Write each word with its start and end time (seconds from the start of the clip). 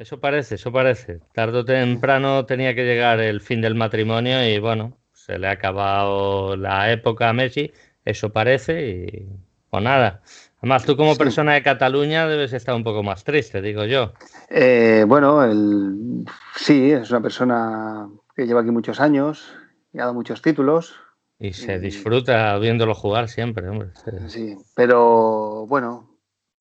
Eso 0.00 0.18
parece, 0.18 0.54
eso 0.54 0.72
parece. 0.72 1.20
Tardo 1.34 1.60
o 1.60 1.64
temprano 1.66 2.46
tenía 2.46 2.74
que 2.74 2.86
llegar 2.86 3.20
el 3.20 3.42
fin 3.42 3.60
del 3.60 3.74
matrimonio 3.74 4.42
y 4.48 4.58
bueno, 4.58 4.96
se 5.12 5.38
le 5.38 5.46
ha 5.46 5.50
acabado 5.50 6.56
la 6.56 6.90
época 6.90 7.28
a 7.28 7.34
Messi, 7.34 7.70
eso 8.06 8.30
parece 8.30 8.88
y 8.88 9.28
pues 9.68 9.82
nada. 9.82 10.22
Además, 10.60 10.86
tú 10.86 10.96
como 10.96 11.16
persona 11.16 11.52
de 11.52 11.62
Cataluña 11.62 12.26
debes 12.26 12.54
estar 12.54 12.74
un 12.74 12.82
poco 12.82 13.02
más 13.02 13.24
triste, 13.24 13.60
digo 13.60 13.84
yo. 13.84 14.14
Eh, 14.48 15.04
bueno, 15.06 15.44
el... 15.44 16.24
sí, 16.56 16.92
es 16.92 17.10
una 17.10 17.20
persona 17.20 18.08
que 18.34 18.46
lleva 18.46 18.62
aquí 18.62 18.70
muchos 18.70 19.00
años 19.00 19.54
y 19.92 19.98
ha 19.98 20.04
dado 20.04 20.14
muchos 20.14 20.40
títulos. 20.40 20.94
Y 21.38 21.52
se 21.52 21.78
disfruta 21.78 22.56
viéndolo 22.56 22.94
jugar 22.94 23.28
siempre, 23.28 23.68
hombre. 23.68 23.90
Sí, 24.28 24.56
pero 24.74 25.66
bueno, 25.66 26.08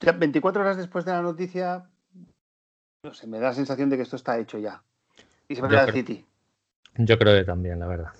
24 0.02 0.62
horas 0.62 0.76
después 0.76 1.06
de 1.06 1.14
la 1.14 1.22
noticia 1.22 1.86
no 3.04 3.14
sé, 3.14 3.28
me 3.28 3.40
da 3.40 3.50
la 3.50 3.54
sensación 3.54 3.90
de 3.90 3.98
que 3.98 4.04
esto 4.04 4.16
está 4.16 4.38
hecho 4.38 4.58
ya. 4.60 4.82
Y 5.48 5.56
se 5.56 5.62
va 5.62 5.68
a 5.68 5.92
City. 5.92 6.26
Yo 6.96 7.18
creo 7.18 7.36
que 7.36 7.46
también, 7.46 7.80
la 7.80 7.88
verdad. 7.88 8.12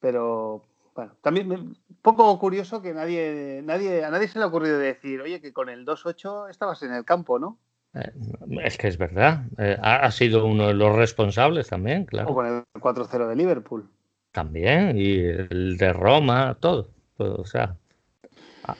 Pero, 0.00 0.62
bueno, 0.94 1.12
también 1.20 1.76
poco 2.02 2.38
curioso 2.38 2.82
que 2.82 2.94
nadie, 2.94 3.62
nadie, 3.64 4.04
a 4.04 4.10
nadie 4.10 4.28
se 4.28 4.38
le 4.38 4.44
ha 4.44 4.48
ocurrido 4.48 4.78
decir, 4.78 5.20
oye, 5.20 5.40
que 5.40 5.52
con 5.52 5.68
el 5.68 5.84
2-8 5.84 6.50
estabas 6.50 6.82
en 6.82 6.92
el 6.92 7.04
campo, 7.04 7.38
¿no? 7.38 7.58
Eh, 7.94 8.12
es 8.62 8.78
que 8.78 8.88
es 8.88 8.96
verdad. 8.96 9.44
Eh, 9.58 9.76
ha, 9.82 10.10
sido 10.10 10.46
uno 10.46 10.68
de 10.68 10.74
los 10.74 10.94
responsables 10.94 11.68
también, 11.68 12.06
claro. 12.06 12.30
O 12.30 12.34
con 12.34 12.46
el 12.46 12.64
4-0 12.74 13.28
de 13.28 13.36
Liverpool. 13.36 13.90
También, 14.30 14.96
y 14.96 15.18
el 15.18 15.76
de 15.76 15.92
Roma, 15.92 16.56
todo. 16.58 16.88
o 17.18 17.44
sea. 17.44 17.76
Ah. 18.64 18.76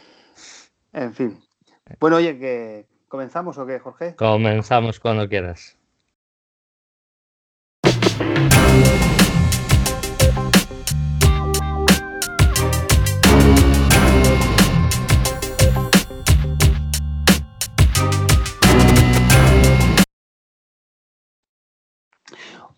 En 0.93 1.13
fin. 1.13 1.39
Bueno, 2.01 2.17
oye, 2.17 2.39
que, 2.39 2.87
¿Comenzamos 3.13 3.59
o 3.59 3.67
qué, 3.67 3.79
Jorge? 3.79 4.17
Comenzamos 4.17 4.99
cuando 4.99 5.29
quieras. 5.29 5.77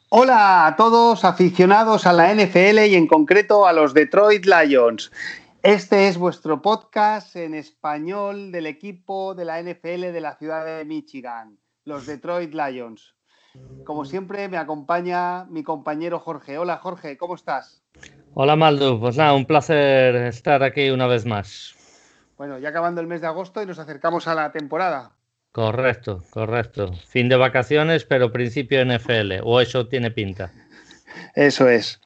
Hola 0.08 0.66
a 0.66 0.74
todos 0.74 1.24
aficionados 1.24 2.08
a 2.08 2.12
la 2.12 2.34
NFL 2.34 2.86
y 2.86 2.96
en 2.96 3.06
concreto 3.06 3.68
a 3.68 3.72
los 3.72 3.94
Detroit 3.94 4.46
Lions. 4.46 5.12
Este 5.64 6.08
es 6.08 6.18
vuestro 6.18 6.60
podcast 6.60 7.34
en 7.36 7.54
español 7.54 8.52
del 8.52 8.66
equipo 8.66 9.34
de 9.34 9.46
la 9.46 9.62
NFL 9.62 10.12
de 10.12 10.20
la 10.20 10.36
ciudad 10.36 10.66
de 10.66 10.84
Michigan, 10.84 11.58
los 11.86 12.06
Detroit 12.06 12.52
Lions. 12.52 13.14
Como 13.86 14.04
siempre, 14.04 14.46
me 14.50 14.58
acompaña 14.58 15.46
mi 15.46 15.62
compañero 15.62 16.20
Jorge. 16.20 16.58
Hola 16.58 16.76
Jorge, 16.76 17.16
¿cómo 17.16 17.34
estás? 17.34 17.82
Hola 18.34 18.56
Maldo, 18.56 19.00
pues 19.00 19.16
nada, 19.16 19.32
un 19.32 19.46
placer 19.46 20.14
estar 20.16 20.62
aquí 20.62 20.90
una 20.90 21.06
vez 21.06 21.24
más. 21.24 21.74
Bueno, 22.36 22.58
ya 22.58 22.68
acabando 22.68 23.00
el 23.00 23.06
mes 23.06 23.22
de 23.22 23.28
agosto 23.28 23.62
y 23.62 23.66
nos 23.66 23.78
acercamos 23.78 24.28
a 24.28 24.34
la 24.34 24.52
temporada. 24.52 25.12
Correcto, 25.50 26.24
correcto. 26.28 26.92
Fin 27.08 27.30
de 27.30 27.36
vacaciones, 27.36 28.04
pero 28.04 28.32
principio 28.32 28.84
NFL, 28.84 29.40
o 29.42 29.62
eso 29.62 29.88
tiene 29.88 30.10
pinta. 30.10 30.52
Eso 31.34 31.70
es. 31.70 32.02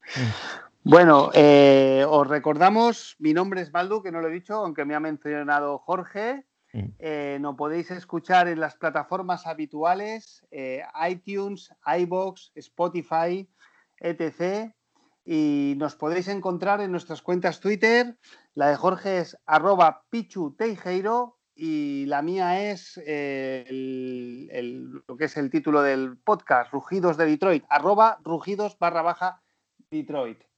Bueno, 0.83 1.29
eh, 1.33 2.05
os 2.07 2.27
recordamos, 2.27 3.15
mi 3.19 3.33
nombre 3.33 3.61
es 3.61 3.71
Baldu, 3.71 4.01
que 4.01 4.11
no 4.11 4.21
lo 4.21 4.29
he 4.29 4.33
dicho, 4.33 4.55
aunque 4.55 4.85
me 4.85 4.95
ha 4.95 4.99
mencionado 4.99 5.77
Jorge. 5.77 6.45
Mm. 6.71 6.85
Eh, 6.99 7.37
nos 7.41 7.55
podéis 7.55 7.91
escuchar 7.91 8.47
en 8.47 8.61
las 8.61 8.75
plataformas 8.75 9.45
habituales, 9.45 10.45
eh, 10.51 10.83
iTunes, 11.07 11.69
iBox, 11.85 12.51
Spotify, 12.55 13.47
etc. 13.99 14.71
Y 15.25 15.75
nos 15.77 15.95
podéis 15.95 16.29
encontrar 16.29 16.79
en 16.79 16.91
nuestras 16.91 17.21
cuentas 17.21 17.59
Twitter. 17.59 18.17
La 18.53 18.69
de 18.69 18.77
Jorge 18.77 19.19
es 19.19 19.37
arroba 19.45 20.05
Pichu 20.09 20.55
y 21.55 22.05
la 22.05 22.21
mía 22.21 22.71
es 22.71 22.95
lo 22.95 25.17
que 25.17 25.25
es 25.25 25.35
el 25.35 25.49
título 25.49 25.81
del 25.81 26.17
podcast, 26.17 26.71
Rugidos 26.71 27.17
de 27.17 27.25
Detroit, 27.25 27.65
arroba 27.67 28.19
rugidos 28.23 28.79
barra 28.79 29.01
baja 29.01 29.41
Detroit. 29.91 30.48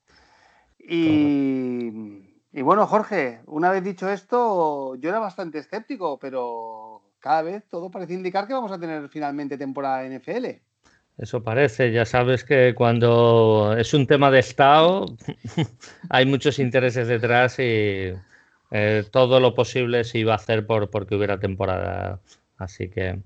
Y, 0.83 2.61
bueno, 2.61 2.87
Jorge, 2.87 3.41
una 3.45 3.71
vez 3.71 3.83
dicho 3.83 4.09
esto, 4.09 4.95
yo 4.95 5.09
era 5.09 5.19
bastante 5.19 5.59
escéptico, 5.59 6.19
pero 6.19 7.01
cada 7.19 7.41
vez 7.43 7.63
todo 7.69 7.91
parece 7.91 8.13
indicar 8.13 8.47
que 8.47 8.53
vamos 8.53 8.71
a 8.71 8.79
tener 8.79 9.07
finalmente 9.09 9.57
temporada 9.57 10.03
NFL. 10.05 10.47
Eso 11.17 11.43
parece, 11.43 11.91
ya 11.91 12.05
sabes 12.05 12.43
que 12.43 12.73
cuando 12.73 13.75
es 13.77 13.93
un 13.93 14.07
tema 14.07 14.31
de 14.31 14.39
Estado 14.39 15.05
hay 16.09 16.25
muchos 16.25 16.57
intereses 16.57 17.07
detrás 17.07 17.59
y 17.59 18.13
eh, 18.71 19.03
todo 19.11 19.39
lo 19.39 19.53
posible 19.53 20.03
se 20.03 20.19
iba 20.19 20.33
a 20.33 20.37
hacer 20.37 20.65
por 20.65 20.89
porque 20.89 21.15
hubiera 21.15 21.39
temporada. 21.39 22.19
Así 22.57 22.89
que 22.89 23.19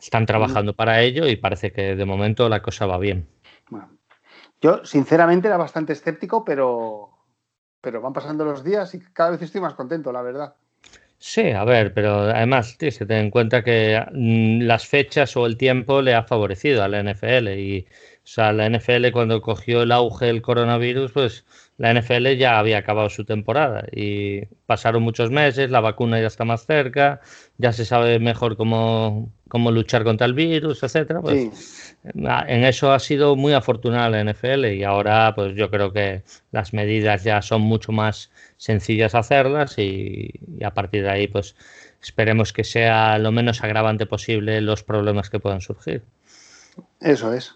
están 0.00 0.26
trabajando 0.26 0.74
para 0.74 1.02
ello 1.02 1.26
y 1.26 1.36
parece 1.36 1.72
que 1.72 1.96
de 1.96 2.04
momento 2.04 2.48
la 2.48 2.62
cosa 2.62 2.86
va 2.86 2.98
bien. 2.98 3.26
Bueno, 3.68 3.97
yo, 4.60 4.84
sinceramente, 4.84 5.48
era 5.48 5.56
bastante 5.56 5.92
escéptico, 5.92 6.44
pero, 6.44 7.10
pero 7.80 8.00
van 8.00 8.12
pasando 8.12 8.44
los 8.44 8.64
días 8.64 8.94
y 8.94 9.00
cada 9.00 9.30
vez 9.30 9.42
estoy 9.42 9.60
más 9.60 9.74
contento, 9.74 10.12
la 10.12 10.22
verdad. 10.22 10.54
Sí, 11.20 11.50
a 11.50 11.64
ver, 11.64 11.92
pero 11.92 12.20
además 12.20 12.78
tienes 12.78 12.98
que 12.98 13.06
tener 13.06 13.24
en 13.24 13.30
cuenta 13.30 13.64
que 13.64 14.00
mm, 14.12 14.62
las 14.62 14.86
fechas 14.86 15.36
o 15.36 15.46
el 15.46 15.56
tiempo 15.56 16.00
le 16.00 16.14
ha 16.14 16.22
favorecido 16.22 16.82
a 16.84 16.88
la 16.88 17.00
NFL 17.02 17.58
y 17.58 17.86
o 18.28 18.30
sea, 18.30 18.52
la 18.52 18.68
NFL 18.68 19.10
cuando 19.10 19.40
cogió 19.40 19.80
el 19.80 19.90
auge 19.90 20.26
del 20.26 20.42
coronavirus, 20.42 21.12
pues 21.12 21.46
la 21.78 21.94
NFL 21.94 22.34
ya 22.36 22.58
había 22.58 22.76
acabado 22.76 23.08
su 23.08 23.24
temporada 23.24 23.86
y 23.90 24.44
pasaron 24.66 25.02
muchos 25.02 25.30
meses, 25.30 25.70
la 25.70 25.80
vacuna 25.80 26.20
ya 26.20 26.26
está 26.26 26.44
más 26.44 26.66
cerca, 26.66 27.22
ya 27.56 27.72
se 27.72 27.86
sabe 27.86 28.18
mejor 28.18 28.58
cómo, 28.58 29.32
cómo 29.48 29.70
luchar 29.70 30.04
contra 30.04 30.26
el 30.26 30.34
virus, 30.34 30.82
etcétera. 30.82 31.22
Pues 31.22 31.96
en 32.04 32.64
eso 32.64 32.92
ha 32.92 32.98
sido 32.98 33.34
muy 33.34 33.54
afortunada 33.54 34.10
la 34.10 34.30
NFL 34.30 34.66
y 34.74 34.84
ahora 34.84 35.32
pues 35.34 35.56
yo 35.56 35.70
creo 35.70 35.94
que 35.94 36.22
las 36.52 36.74
medidas 36.74 37.24
ya 37.24 37.40
son 37.40 37.62
mucho 37.62 37.92
más 37.92 38.30
sencillas 38.58 39.14
hacerlas 39.14 39.78
y, 39.78 40.34
y 40.58 40.64
a 40.64 40.74
partir 40.74 41.04
de 41.04 41.10
ahí 41.10 41.28
pues 41.28 41.56
esperemos 42.02 42.52
que 42.52 42.64
sea 42.64 43.16
lo 43.18 43.32
menos 43.32 43.64
agravante 43.64 44.04
posible 44.04 44.60
los 44.60 44.82
problemas 44.82 45.30
que 45.30 45.40
puedan 45.40 45.62
surgir. 45.62 46.02
Eso 47.00 47.32
es. 47.32 47.54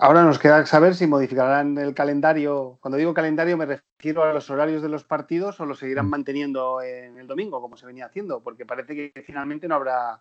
Ahora 0.00 0.22
nos 0.22 0.38
queda 0.38 0.64
saber 0.64 0.94
si 0.94 1.08
modificarán 1.08 1.76
el 1.76 1.92
calendario. 1.92 2.78
Cuando 2.80 2.96
digo 2.96 3.12
calendario 3.12 3.56
me 3.56 3.66
refiero 3.66 4.22
a 4.22 4.32
los 4.32 4.48
horarios 4.48 4.80
de 4.80 4.88
los 4.88 5.02
partidos 5.02 5.58
o 5.58 5.66
lo 5.66 5.74
seguirán 5.74 6.06
mm. 6.06 6.10
manteniendo 6.10 6.80
en 6.80 7.18
el 7.18 7.26
domingo, 7.26 7.60
como 7.60 7.76
se 7.76 7.84
venía 7.84 8.06
haciendo, 8.06 8.40
porque 8.40 8.64
parece 8.64 8.94
que 8.94 9.22
finalmente 9.22 9.66
no 9.66 9.74
habrá 9.74 10.20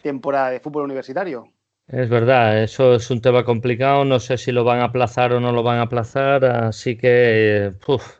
temporada 0.00 0.50
de 0.50 0.60
fútbol 0.60 0.84
universitario. 0.84 1.48
Es 1.88 2.08
verdad, 2.08 2.62
eso 2.62 2.94
es 2.94 3.10
un 3.10 3.20
tema 3.20 3.44
complicado. 3.44 4.04
No 4.04 4.20
sé 4.20 4.38
si 4.38 4.52
lo 4.52 4.62
van 4.62 4.80
a 4.80 4.84
aplazar 4.84 5.32
o 5.32 5.40
no 5.40 5.50
lo 5.50 5.64
van 5.64 5.78
a 5.78 5.82
aplazar, 5.82 6.44
así 6.44 6.96
que 6.96 7.72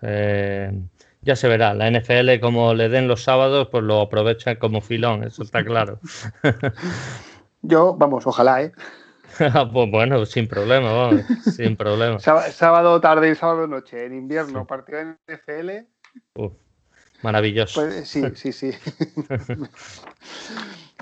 eh, 0.02 0.82
ya 1.20 1.36
se 1.36 1.48
verá. 1.48 1.74
La 1.74 1.90
NFL, 1.90 2.40
como 2.40 2.74
le 2.74 2.88
den 2.88 3.06
los 3.06 3.22
sábados, 3.22 3.68
pues 3.70 3.84
lo 3.84 4.00
aprovechan 4.00 4.56
como 4.56 4.80
filón, 4.80 5.22
eso 5.22 5.44
está 5.44 5.64
claro. 5.64 6.00
Yo, 7.62 7.94
vamos, 7.94 8.26
ojalá, 8.26 8.62
¿eh? 8.62 8.72
pues 9.72 9.90
bueno, 9.90 10.24
sin 10.26 10.48
problema, 10.48 10.92
vamos, 10.92 11.22
sin 11.54 11.76
problema. 11.76 12.18
Sábado 12.50 13.00
tarde 13.00 13.30
y 13.30 13.34
sábado 13.34 13.66
noche, 13.66 14.04
en 14.04 14.14
invierno, 14.14 14.66
partido 14.66 14.98
en 14.98 15.18
NFL. 15.26 15.70
maravilloso. 17.22 17.80
Pues, 17.80 18.08
sí, 18.08 18.22
sí, 18.34 18.52
sí. 18.52 18.70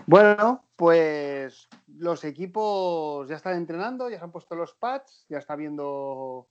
bueno, 0.06 0.64
pues 0.76 1.69
los 1.87 2.25
equipos 2.25 3.28
ya 3.28 3.37
están 3.37 3.56
entrenando, 3.56 4.11
ya 4.11 4.19
se 4.19 4.25
han 4.25 4.32
puesto 4.32 4.55
los 4.55 4.75
pads, 4.75 5.26
ya 5.29 5.38
está 5.38 5.56
viendo 5.56 6.49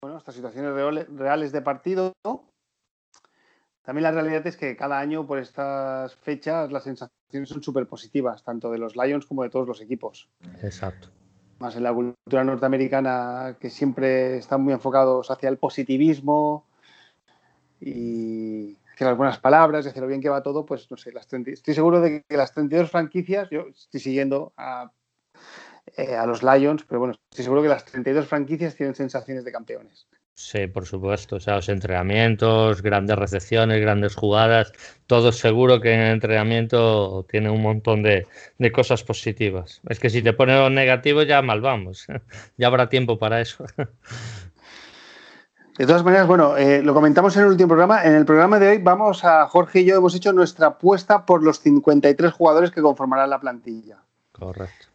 bueno, 0.00 0.18
estas 0.18 0.34
situaciones 0.34 1.08
reales 1.10 1.52
de 1.52 1.62
partido. 1.62 2.12
También 3.82 4.02
la 4.02 4.12
realidad 4.12 4.46
es 4.46 4.56
que 4.56 4.76
cada 4.76 4.98
año 4.98 5.26
por 5.26 5.38
estas 5.38 6.14
fechas 6.14 6.70
las 6.70 6.84
sensaciones 6.84 7.17
son 7.30 7.62
súper 7.62 7.86
positivas, 7.86 8.42
tanto 8.42 8.70
de 8.70 8.78
los 8.78 8.96
Lions 8.96 9.26
como 9.26 9.42
de 9.42 9.50
todos 9.50 9.66
los 9.66 9.80
equipos. 9.80 10.28
Exacto. 10.62 11.08
Más 11.58 11.76
en 11.76 11.82
la 11.82 11.92
cultura 11.92 12.44
norteamericana, 12.44 13.56
que 13.60 13.70
siempre 13.70 14.38
están 14.38 14.62
muy 14.62 14.72
enfocados 14.72 15.30
hacia 15.30 15.48
el 15.48 15.58
positivismo 15.58 16.64
y 17.80 18.76
hacia 18.94 19.08
las 19.08 19.16
buenas 19.16 19.38
palabras, 19.38 19.86
hacia 19.86 20.00
lo 20.00 20.08
bien 20.08 20.20
que 20.20 20.28
va 20.28 20.42
todo, 20.42 20.64
pues 20.64 20.90
no 20.90 20.96
sé, 20.96 21.12
las 21.12 21.28
estoy 21.32 21.74
seguro 21.74 22.00
de 22.00 22.24
que 22.28 22.36
las 22.36 22.52
32 22.52 22.90
franquicias, 22.90 23.48
yo 23.50 23.66
estoy 23.68 24.00
siguiendo 24.00 24.52
a, 24.56 24.90
eh, 25.96 26.16
a 26.16 26.26
los 26.26 26.42
Lions, 26.42 26.84
pero 26.84 27.00
bueno, 27.00 27.14
estoy 27.30 27.44
seguro 27.44 27.62
que 27.62 27.68
las 27.68 27.84
32 27.84 28.26
franquicias 28.26 28.74
tienen 28.74 28.94
sensaciones 28.94 29.44
de 29.44 29.52
campeones. 29.52 30.06
Sí, 30.38 30.68
por 30.68 30.86
supuesto. 30.86 31.36
O 31.36 31.40
sea, 31.40 31.56
los 31.56 31.68
entrenamientos, 31.68 32.80
grandes 32.80 33.18
recepciones, 33.18 33.80
grandes 33.80 34.14
jugadas, 34.14 34.72
todo 35.08 35.32
seguro 35.32 35.80
que 35.80 35.92
en 35.92 36.00
el 36.00 36.12
entrenamiento 36.12 37.26
tiene 37.28 37.50
un 37.50 37.60
montón 37.60 38.04
de, 38.04 38.24
cosas 38.72 39.02
positivas. 39.02 39.80
Es 39.88 39.98
que 39.98 40.08
si 40.08 40.22
te 40.22 40.32
pones 40.32 40.60
los 40.60 40.70
negativos 40.70 41.26
ya 41.26 41.42
mal 41.42 41.60
vamos. 41.60 42.06
ya 42.56 42.68
habrá 42.68 42.88
tiempo 42.88 43.18
para 43.18 43.40
eso. 43.40 43.64
De 45.76 45.86
todas 45.86 46.04
maneras, 46.04 46.28
bueno, 46.28 46.56
eh, 46.56 46.82
lo 46.84 46.94
comentamos 46.94 47.36
en 47.36 47.42
el 47.42 47.48
último 47.48 47.70
programa. 47.70 48.04
En 48.04 48.14
el 48.14 48.24
programa 48.24 48.60
de 48.60 48.68
hoy 48.68 48.78
vamos 48.78 49.24
a, 49.24 49.44
Jorge 49.48 49.80
y 49.80 49.86
yo 49.86 49.96
hemos 49.96 50.14
hecho 50.14 50.32
nuestra 50.32 50.68
apuesta 50.68 51.26
por 51.26 51.42
los 51.42 51.58
53 51.58 52.32
jugadores 52.32 52.70
que 52.70 52.80
conformarán 52.80 53.30
la 53.30 53.40
plantilla. 53.40 53.98
Correcto. 54.30 54.86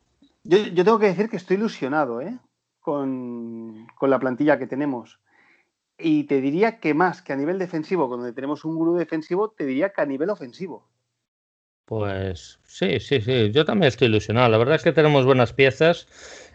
Yo, 0.46 0.74
tengo 0.74 1.00
que 1.00 1.08
decir 1.08 1.30
que 1.30 1.36
estoy 1.36 1.58
ilusionado 1.58 2.22
¿eh? 2.22 2.40
con, 2.80 3.88
con 3.96 4.10
la 4.10 4.20
plantilla 4.20 4.58
que 4.58 4.68
tenemos. 4.68 5.20
Y 6.04 6.26
te 6.26 6.42
diría 6.42 6.80
que 6.80 6.94
más 6.94 7.22
que 7.22 7.32
a 7.32 7.38
nivel 7.38 7.58
defensivo, 7.58 8.08
donde 8.08 8.34
tenemos 8.34 8.66
un 8.66 8.76
gurú 8.76 8.96
defensivo, 8.96 9.50
te 9.50 9.66
diría 9.66 9.90
que 9.90 10.02
a 10.02 10.06
nivel 10.06 10.30
ofensivo. 10.30 10.86
Pues 11.86 12.60
sí, 12.66 13.00
sí, 13.00 13.22
sí. 13.22 13.52
Yo 13.52 13.64
también 13.64 13.88
estoy 13.88 14.10
ilusionado. 14.10 14.50
La 14.50 14.58
verdad 14.58 14.76
es 14.76 14.84
que 14.84 14.92
tenemos 14.92 15.26
buenas 15.26 15.54
piezas. 15.54 16.08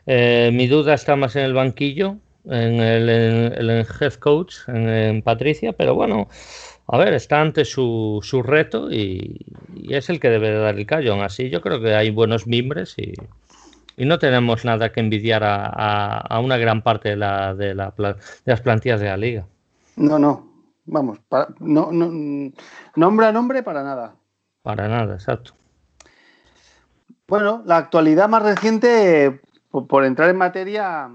Eh, 0.06 0.50
mi 0.52 0.66
duda 0.66 0.92
está 0.92 1.16
más 1.16 1.34
en 1.36 1.44
el 1.44 1.54
banquillo, 1.54 2.16
en 2.44 2.80
el, 2.80 3.86
head 4.00 4.14
coach, 4.14 4.56
en, 4.68 5.22
Patricia, 5.22 5.72
pero 5.72 5.94
bueno, 5.94 6.28
a 6.86 6.98
ver, 6.98 7.14
está 7.14 7.40
ante 7.40 7.64
su, 7.64 8.20
su 8.22 8.42
reto 8.42 8.90
y, 8.90 9.46
es 9.88 10.10
el 10.10 10.20
que 10.20 10.30
debe 10.30 10.50
dar 10.52 10.78
el 10.78 10.86
callo. 10.86 11.22
así 11.22 11.50
yo 11.50 11.60
creo 11.60 11.80
que 11.80 11.94
hay 11.94 12.10
buenos 12.10 12.46
mimbres 12.46 12.94
y, 12.98 13.12
y 13.98 14.06
no 14.06 14.20
tenemos 14.20 14.64
nada 14.64 14.92
que 14.92 15.00
envidiar 15.00 15.42
a, 15.44 16.40
una 16.40 16.56
gran 16.56 16.82
parte 16.82 17.10
de, 17.10 17.16
la, 17.16 17.52
de, 17.54 17.74
la, 17.74 17.92
de, 17.96 18.14
las 18.44 18.60
plantillas 18.60 19.00
de 19.00 19.06
la 19.08 19.16
liga. 19.16 19.46
No, 19.96 20.20
no, 20.20 20.48
vamos, 20.86 21.18
no, 21.58 21.90
no, 21.90 22.52
nombre 22.94 23.26
a 23.26 23.32
nombre 23.32 23.64
para 23.64 23.82
nada. 23.82 24.14
Para 24.62 24.86
nada, 24.86 25.14
exacto. 25.14 25.52
Bueno, 27.26 27.64
la 27.66 27.76
actualidad 27.76 28.28
más 28.28 28.44
reciente, 28.44 29.40
por, 29.70 30.04
entrar 30.04 30.30
en 30.30 30.36
materia, 30.36 31.10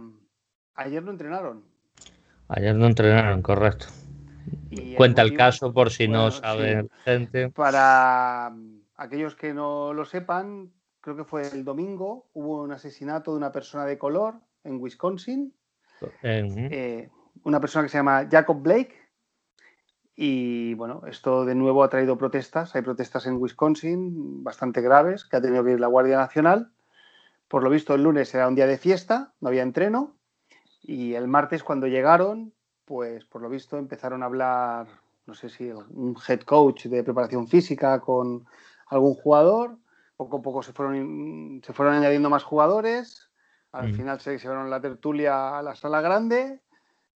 ayer 0.76 1.02
no 1.02 1.12
entrenaron. 1.12 1.64
Ayer 2.50 2.76
no 2.76 2.86
entrenaron, 2.86 3.42
correcto. 3.42 3.86
Cuenta 4.98 5.22
el, 5.22 5.38
caso 5.38 5.72
por 5.72 5.90
si 5.90 6.10
no 6.10 6.32
sabe 6.32 6.90
gente. 7.06 7.50
Para 7.50 8.52
aquellos 8.98 9.36
que 9.36 9.54
no 9.54 9.94
lo 9.94 10.04
sepan, 10.04 10.70
creo 11.04 11.18
que 11.18 11.26
fue 11.26 11.46
el 11.50 11.66
domingo, 11.66 12.30
hubo 12.34 12.64
un 12.64 12.72
asesinato 12.72 13.32
de 13.32 13.38
una 13.38 13.52
persona 13.52 13.86
de 13.86 13.98
color 13.98 14.36
en 14.64 14.80
Wisconsin. 14.80 15.54
Eh, 16.24 17.10
una 17.44 17.60
persona 17.60 17.84
que 17.84 17.90
se 17.90 17.98
llama 17.98 18.28
Jacob 18.32 18.62
Blake. 18.62 18.96
Y 20.16 20.74
bueno, 20.76 21.02
esto 21.06 21.44
de 21.44 21.56
nuevo 21.56 21.84
ha 21.84 21.90
traído 21.90 22.18
protestas. 22.18 22.74
Hay 22.76 22.84
protestas 22.84 23.26
en 23.28 23.36
Wisconsin 23.36 24.44
bastante 24.46 24.80
graves 24.80 25.26
que 25.26 25.36
ha 25.36 25.42
tenido 25.42 25.66
que 25.66 25.72
ir 25.72 25.80
la 25.82 25.88
Guardia 25.88 26.16
Nacional. 26.16 26.72
Por 27.50 27.64
lo 27.64 27.70
visto, 27.70 27.96
el 27.96 28.04
lunes 28.04 28.34
era 28.34 28.48
un 28.48 28.56
día 28.56 28.66
de 28.66 28.78
fiesta, 28.78 29.34
no 29.42 29.50
había 29.50 29.64
entreno. 29.64 30.16
Y 30.82 31.16
el 31.16 31.28
martes, 31.28 31.64
cuando 31.64 31.88
llegaron, 31.88 32.54
pues 32.86 33.26
por 33.26 33.42
lo 33.42 33.50
visto 33.50 33.78
empezaron 33.78 34.24
a 34.24 34.28
hablar, 34.28 34.88
no 35.26 35.34
sé 35.34 35.50
si 35.50 35.70
un 35.70 36.16
head 36.26 36.42
coach 36.42 36.86
de 36.86 37.04
preparación 37.04 37.50
física 37.50 38.00
con 38.00 38.46
algún 38.88 39.16
jugador 39.16 39.83
poco 40.16 40.38
a 40.38 40.42
poco 40.42 40.64
se 40.64 40.74
fueron, 40.74 41.62
se 41.66 41.74
fueron 41.74 41.96
añadiendo 41.96 42.30
más 42.30 42.44
jugadores. 42.44 43.30
Al 43.72 43.90
mm. 43.90 43.96
final 43.96 44.20
se 44.20 44.38
llevaron 44.38 44.70
la 44.70 44.82
tertulia 44.82 45.58
a 45.58 45.64
la 45.64 45.76
sala 45.76 46.02
grande, 46.02 46.62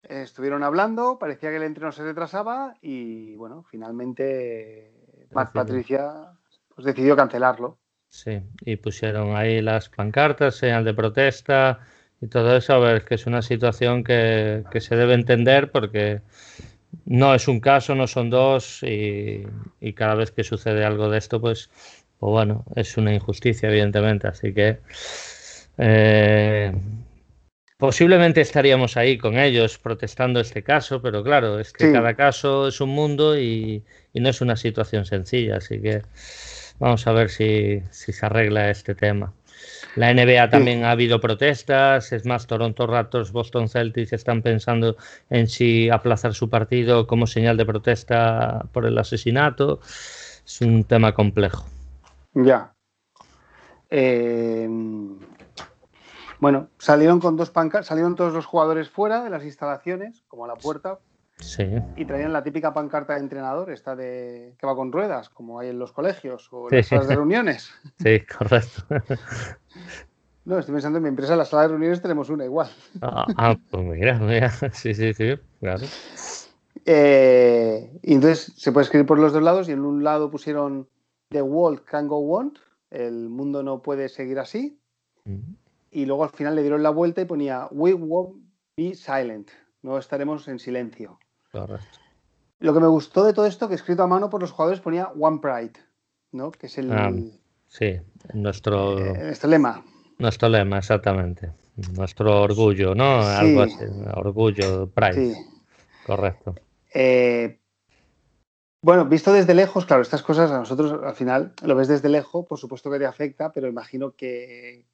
estuvieron 0.01 0.63
hablando, 0.63 1.19
parecía 1.19 1.49
que 1.49 1.57
el 1.57 1.63
entreno 1.63 1.91
se 1.91 2.03
retrasaba 2.03 2.75
y 2.81 3.35
bueno, 3.35 3.63
finalmente 3.69 4.91
Matt 5.31 5.53
Patricia 5.53 6.31
pues, 6.73 6.85
decidió 6.85 7.15
cancelarlo. 7.15 7.77
Sí, 8.09 8.41
y 8.61 8.77
pusieron 8.77 9.35
ahí 9.35 9.61
las 9.61 9.89
pancartas, 9.89 10.55
señal 10.55 10.85
de 10.85 10.93
protesta 10.93 11.79
y 12.21 12.27
todo 12.27 12.55
eso, 12.55 12.73
a 12.73 12.79
ver, 12.79 13.05
que 13.05 13.15
es 13.15 13.27
una 13.27 13.41
situación 13.41 14.03
que, 14.03 14.63
que 14.71 14.81
se 14.81 14.95
debe 14.95 15.13
entender 15.13 15.71
porque 15.71 16.21
no 17.05 17.35
es 17.35 17.47
un 17.47 17.59
caso, 17.59 17.95
no 17.95 18.07
son 18.07 18.29
dos 18.29 18.81
y, 18.81 19.45
y, 19.79 19.93
cada 19.93 20.15
vez 20.15 20.31
que 20.31 20.43
sucede 20.43 20.85
algo 20.85 21.09
de 21.09 21.17
esto, 21.17 21.41
pues 21.41 21.69
pues 22.19 22.31
bueno, 22.31 22.65
es 22.75 22.97
una 22.97 23.13
injusticia, 23.13 23.69
evidentemente. 23.69 24.27
Así 24.27 24.53
que 24.53 24.79
eh, 25.77 26.73
posiblemente 27.77 28.41
estaríamos 28.41 28.97
ahí 28.97 29.17
con 29.17 29.37
ellos 29.37 29.77
protestando 29.77 30.39
este 30.39 30.63
caso, 30.63 31.01
pero 31.01 31.23
claro, 31.23 31.59
es 31.59 31.71
que 31.73 31.91
cada 31.91 32.15
caso 32.15 32.67
es 32.67 32.81
un 32.81 32.89
mundo 32.89 33.39
y, 33.39 33.83
no 34.13 34.29
es 34.29 34.41
una 34.41 34.55
situación 34.55 35.05
sencilla. 35.05 35.57
Así 35.57 35.79
que 35.79 36.01
vamos 36.79 37.05
a 37.05 37.11
ver 37.11 37.29
si, 37.29 37.81
se 37.91 38.25
arregla 38.25 38.71
este 38.71 38.95
tema. 38.95 39.33
La 39.95 40.13
NBA 40.13 40.49
también 40.49 40.83
ha 40.85 40.91
habido 40.91 41.19
protestas, 41.19 42.11
es 42.11 42.25
más, 42.25 42.45
Toronto 42.45 42.85
Raptors, 42.85 43.31
Boston 43.31 43.67
Celtics 43.67 44.13
están 44.13 44.43
pensando 44.43 44.95
en 45.31 45.47
si 45.47 45.89
aplazar 45.89 46.35
su 46.35 46.49
partido 46.49 47.07
como 47.07 47.25
señal 47.25 47.57
de 47.57 47.65
protesta 47.65 48.65
por 48.71 48.85
el 48.85 48.97
asesinato. 48.97 49.79
Es 50.45 50.61
un 50.61 50.83
tema 50.83 51.13
complejo. 51.13 51.65
Ya. 52.45 52.73
Eh, 53.89 54.69
bueno, 56.39 56.69
salieron 56.77 57.19
con 57.19 57.35
dos 57.35 57.49
pancartas, 57.49 57.87
salieron 57.87 58.15
todos 58.15 58.33
los 58.33 58.45
jugadores 58.45 58.89
fuera 58.89 59.23
de 59.23 59.29
las 59.29 59.43
instalaciones, 59.43 60.23
como 60.27 60.45
a 60.45 60.47
la 60.47 60.55
puerta. 60.55 60.99
Sí. 61.39 61.65
Y 61.95 62.05
traían 62.05 62.33
la 62.33 62.43
típica 62.43 62.73
pancarta 62.73 63.13
de 63.13 63.19
entrenador, 63.19 63.71
esta 63.71 63.95
de 63.95 64.55
que 64.59 64.67
va 64.67 64.75
con 64.75 64.91
ruedas, 64.91 65.29
como 65.29 65.59
hay 65.59 65.69
en 65.69 65.79
los 65.79 65.91
colegios 65.93 66.47
o 66.51 66.69
en 66.69 66.77
las 66.77 66.87
salas 66.87 67.07
de 67.07 67.15
reuniones. 67.15 67.71
Sí, 67.99 68.21
correcto. 68.25 68.83
No, 70.45 70.57
estoy 70.59 70.73
pensando 70.73 70.97
en 70.97 71.03
mi 71.03 71.09
empresa, 71.09 71.33
en 71.33 71.39
la 71.39 71.45
sala 71.45 71.63
de 71.63 71.67
reuniones 71.69 72.01
tenemos 72.01 72.29
una 72.29 72.45
igual. 72.45 72.69
Ah, 73.01 73.25
ah 73.35 73.55
pues 73.69 73.83
mira, 73.83 74.17
mira. 74.19 74.49
Sí, 74.71 74.93
sí, 74.93 75.13
sí, 75.13 75.35
claro. 75.59 75.85
Eh, 76.85 77.99
y 78.01 78.13
entonces 78.13 78.53
se 78.55 78.71
puede 78.71 78.85
escribir 78.85 79.05
por 79.05 79.19
los 79.19 79.33
dos 79.33 79.43
lados 79.43 79.67
y 79.67 79.73
en 79.73 79.81
un 79.81 80.03
lado 80.03 80.31
pusieron 80.31 80.87
The 81.29 81.41
World 81.41 81.83
Can 81.83 82.07
Go 82.07 82.17
On, 82.17 82.57
el 82.89 83.29
mundo 83.29 83.63
no 83.63 83.81
puede 83.81 84.09
seguir 84.09 84.39
así. 84.39 84.79
Y 85.91 86.05
luego 86.05 86.23
al 86.23 86.29
final 86.29 86.55
le 86.55 86.61
dieron 86.61 86.83
la 86.83 86.89
vuelta 86.89 87.21
y 87.21 87.25
ponía 87.25 87.67
We 87.71 87.93
won't 87.93 88.43
be 88.77 88.95
silent, 88.95 89.49
no 89.81 89.97
estaremos 89.97 90.47
en 90.47 90.59
silencio. 90.59 91.19
Correcto. 91.51 91.99
Lo 92.59 92.73
que 92.73 92.79
me 92.79 92.87
gustó 92.87 93.25
de 93.25 93.33
todo 93.33 93.45
esto, 93.45 93.67
que 93.67 93.75
escrito 93.75 94.03
a 94.03 94.07
mano 94.07 94.29
por 94.29 94.41
los 94.41 94.51
jugadores 94.51 94.79
ponía 94.79 95.09
One 95.09 95.39
Pride, 95.39 95.73
¿no? 96.31 96.51
Que 96.51 96.67
es 96.67 96.77
el. 96.77 96.91
Ah, 96.91 97.11
sí, 97.67 97.99
nuestro. 98.33 98.97
Eh, 98.99 99.33
lema. 99.47 99.83
Nuestro 100.17 100.49
lema, 100.49 100.79
exactamente. 100.79 101.51
Nuestro 101.93 102.41
orgullo, 102.41 102.95
¿no? 102.95 103.21
Algo 103.21 103.61
así. 103.61 103.85
Orgullo, 104.15 104.89
Pride. 104.89 105.35
Sí. 105.35 105.41
Correcto. 106.05 106.55
Eh, 106.93 107.59
bueno, 108.81 109.05
visto 109.05 109.33
desde 109.33 109.53
lejos, 109.53 109.85
claro, 109.85 110.01
estas 110.01 110.23
cosas 110.23 110.51
a 110.51 110.59
nosotros 110.59 110.99
al 111.03 111.15
final 111.15 111.53
lo 111.63 111.75
ves 111.75 111.87
desde 111.87 112.09
lejos, 112.09 112.45
por 112.45 112.59
supuesto 112.59 112.91
que 112.91 112.99
te 112.99 113.05
afecta, 113.05 113.51
pero 113.51 113.67
imagino 113.67 114.11
que, 114.11 114.85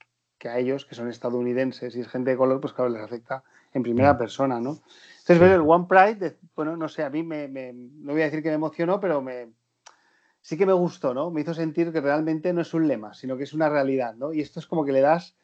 a 0.46 0.60
ellos, 0.60 0.86
que 0.86 0.96
son 0.96 1.10
estadounidenses 1.10 1.96
y 1.96 2.02
es 2.02 2.08
gente 2.08 2.32
de 2.32 2.38
color, 2.38 2.60
pues 2.60 2.74
claro, 2.74 2.90
les 2.90 3.02
afecta 3.02 3.44
en 3.74 3.84
primera 3.84 4.14
mm. 4.14 4.18
persona, 4.18 4.60
¿no? 4.60 4.80
Entonces, 5.20 5.40
ver 5.40 5.52
el 5.52 5.62
One 5.62 5.86
Pride, 5.88 6.38
bueno, 6.56 6.76
no 6.76 6.90
sé, 6.90 7.04
a 7.04 7.10
mí 7.10 7.24
me, 7.24 7.48
no 7.48 8.12
voy 8.12 8.22
a 8.22 8.26
decir 8.26 8.44
que 8.44 8.50
me 8.50 8.56
emocionó, 8.56 9.00
pero 9.00 9.22
me, 9.22 9.50
sí 10.42 10.58
que 10.58 10.66
me 10.66 10.74
gustó, 10.74 11.14
¿no? 11.14 11.32
Me 11.32 11.42
hizo 11.42 11.54
sentir 11.54 11.94
que 11.94 12.02
realmente 12.02 12.52
no 12.52 12.62
es 12.62 12.74
un 12.74 12.88
lema, 12.88 13.14
sino 13.14 13.38
que 13.38 13.44
es 13.44 13.54
una 13.54 13.70
realidad, 13.70 14.16
¿no? 14.16 14.34
Y 14.34 14.42
esto 14.42 14.60
es 14.60 14.68
como 14.68 14.84
que 14.84 14.92
le 14.92 15.00
das, 15.00 15.36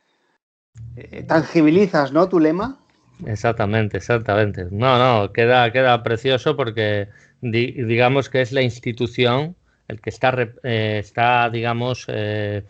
eh, 0.95 1.23
tangibilizas, 1.23 2.11
¿no? 2.11 2.27
Tu 2.27 2.39
lema. 2.39 2.77
Exactamente, 3.25 3.97
exactamente. 3.97 4.67
No, 4.71 4.97
no, 4.97 5.31
queda, 5.33 5.71
queda 5.71 6.03
precioso 6.03 6.55
porque 6.55 7.09
digamos 7.41 8.29
que 8.29 8.41
es 8.41 8.51
la 8.51 8.61
institución 8.61 9.55
el 9.89 9.99
que 9.99 10.09
está, 10.09 10.33
eh, 10.63 10.99
está 10.99 11.49
digamos, 11.49 12.05
eh, 12.07 12.63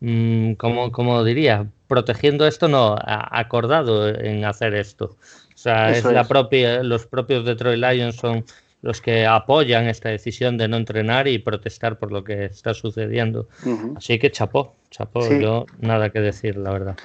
mm, 0.00 0.52
como, 0.52 1.24
diría, 1.24 1.66
protegiendo 1.88 2.46
esto, 2.46 2.68
no, 2.68 2.96
acordado 3.00 4.08
en 4.08 4.44
hacer 4.44 4.74
esto. 4.74 5.16
O 5.54 5.58
sea, 5.58 5.90
es, 5.90 6.04
la 6.04 6.24
propia, 6.24 6.84
los 6.84 7.06
propios 7.06 7.44
Detroit 7.44 7.82
Lions 7.82 8.16
son 8.16 8.44
los 8.82 9.00
que 9.00 9.26
apoyan 9.26 9.88
esta 9.88 10.10
decisión 10.10 10.56
de 10.56 10.68
no 10.68 10.76
entrenar 10.76 11.26
y 11.26 11.38
protestar 11.38 11.98
por 11.98 12.12
lo 12.12 12.22
que 12.22 12.44
está 12.44 12.74
sucediendo. 12.74 13.48
Así 13.96 14.20
que 14.20 14.30
chapó, 14.30 14.76
chapó, 14.90 15.28
yo 15.28 15.66
nada 15.80 16.10
que 16.10 16.20
decir, 16.20 16.56
la 16.56 16.70
verdad. 16.70 16.96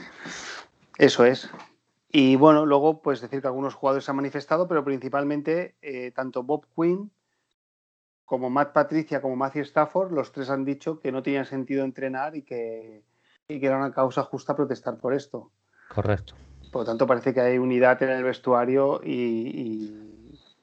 Eso 1.00 1.25
es. 1.25 1.50
Y 2.15 2.36
bueno, 2.36 2.67
luego 2.67 3.01
pues 3.01 3.22
decir 3.22 3.41
que 3.41 3.48
algunos 3.48 3.74
jugadores 3.74 4.05
se 4.05 4.12
han 4.12 4.17
manifestado, 4.17 4.67
pero 4.67 4.86
principalmente 4.86 5.75
eh, 5.82 6.12
tanto 6.12 6.43
Bob 6.43 6.67
Quinn 6.75 7.12
como 8.24 8.51
Matt 8.51 8.72
Patricia 8.72 9.20
como 9.20 9.36
Matthew 9.36 9.63
Stafford, 9.63 10.12
los 10.12 10.32
tres 10.32 10.51
han 10.51 10.63
dicho 10.63 11.00
que 11.00 11.12
no 11.12 11.24
tenía 11.24 11.43
sentido 11.43 11.84
entrenar 11.84 12.36
y 12.36 12.43
que, 12.43 13.03
y 13.48 13.60
que 13.60 13.65
era 13.65 13.77
una 13.77 13.91
causa 13.91 14.22
justa 14.22 14.55
protestar 14.55 14.98
por 14.98 15.15
esto. 15.15 15.50
Correcto. 15.89 16.36
Por 16.72 16.82
lo 16.82 16.86
tanto, 16.86 17.08
parece 17.08 17.34
que 17.34 17.41
hay 17.41 17.58
unidad 17.58 18.01
en 18.03 18.12
el 18.12 18.24
vestuario 18.24 19.01
y, 19.03 19.91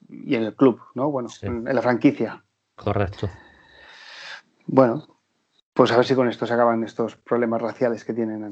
en 0.09 0.43
el 0.43 0.55
club, 0.55 0.79
¿no? 0.95 1.11
Bueno, 1.11 1.27
en, 1.41 1.65
la 1.65 1.81
franquicia. 1.81 2.45
Correcto. 2.75 3.29
Bueno, 4.67 5.05
pues 5.73 5.91
a 5.91 5.97
ver 5.97 6.05
si 6.05 6.15
con 6.15 6.29
esto 6.29 6.45
se 6.45 6.53
acaban 6.53 6.81
estos 6.85 7.17
problemas 7.17 7.61
raciales 7.61 8.05
que 8.05 8.13
tienen. 8.13 8.51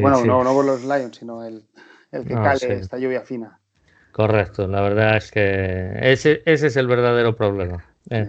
bueno, 0.00 0.24
no, 0.24 0.42
no 0.42 0.54
por 0.54 0.64
los 0.64 0.84
Lions, 0.84 1.16
sino 1.16 1.44
el, 1.44 1.66
que 2.10 2.34
cale 2.34 2.74
esta 2.74 2.98
lluvia 2.98 3.22
fina. 3.22 3.58
Correcto, 4.12 4.66
la 4.66 4.80
verdad 4.80 5.16
es 5.16 5.30
que 5.30 5.92
ese, 6.00 6.42
ese 6.44 6.66
es 6.66 6.76
el 6.76 6.86
verdadero 6.86 7.36
problema. 7.36 7.84
Eh, 8.10 8.28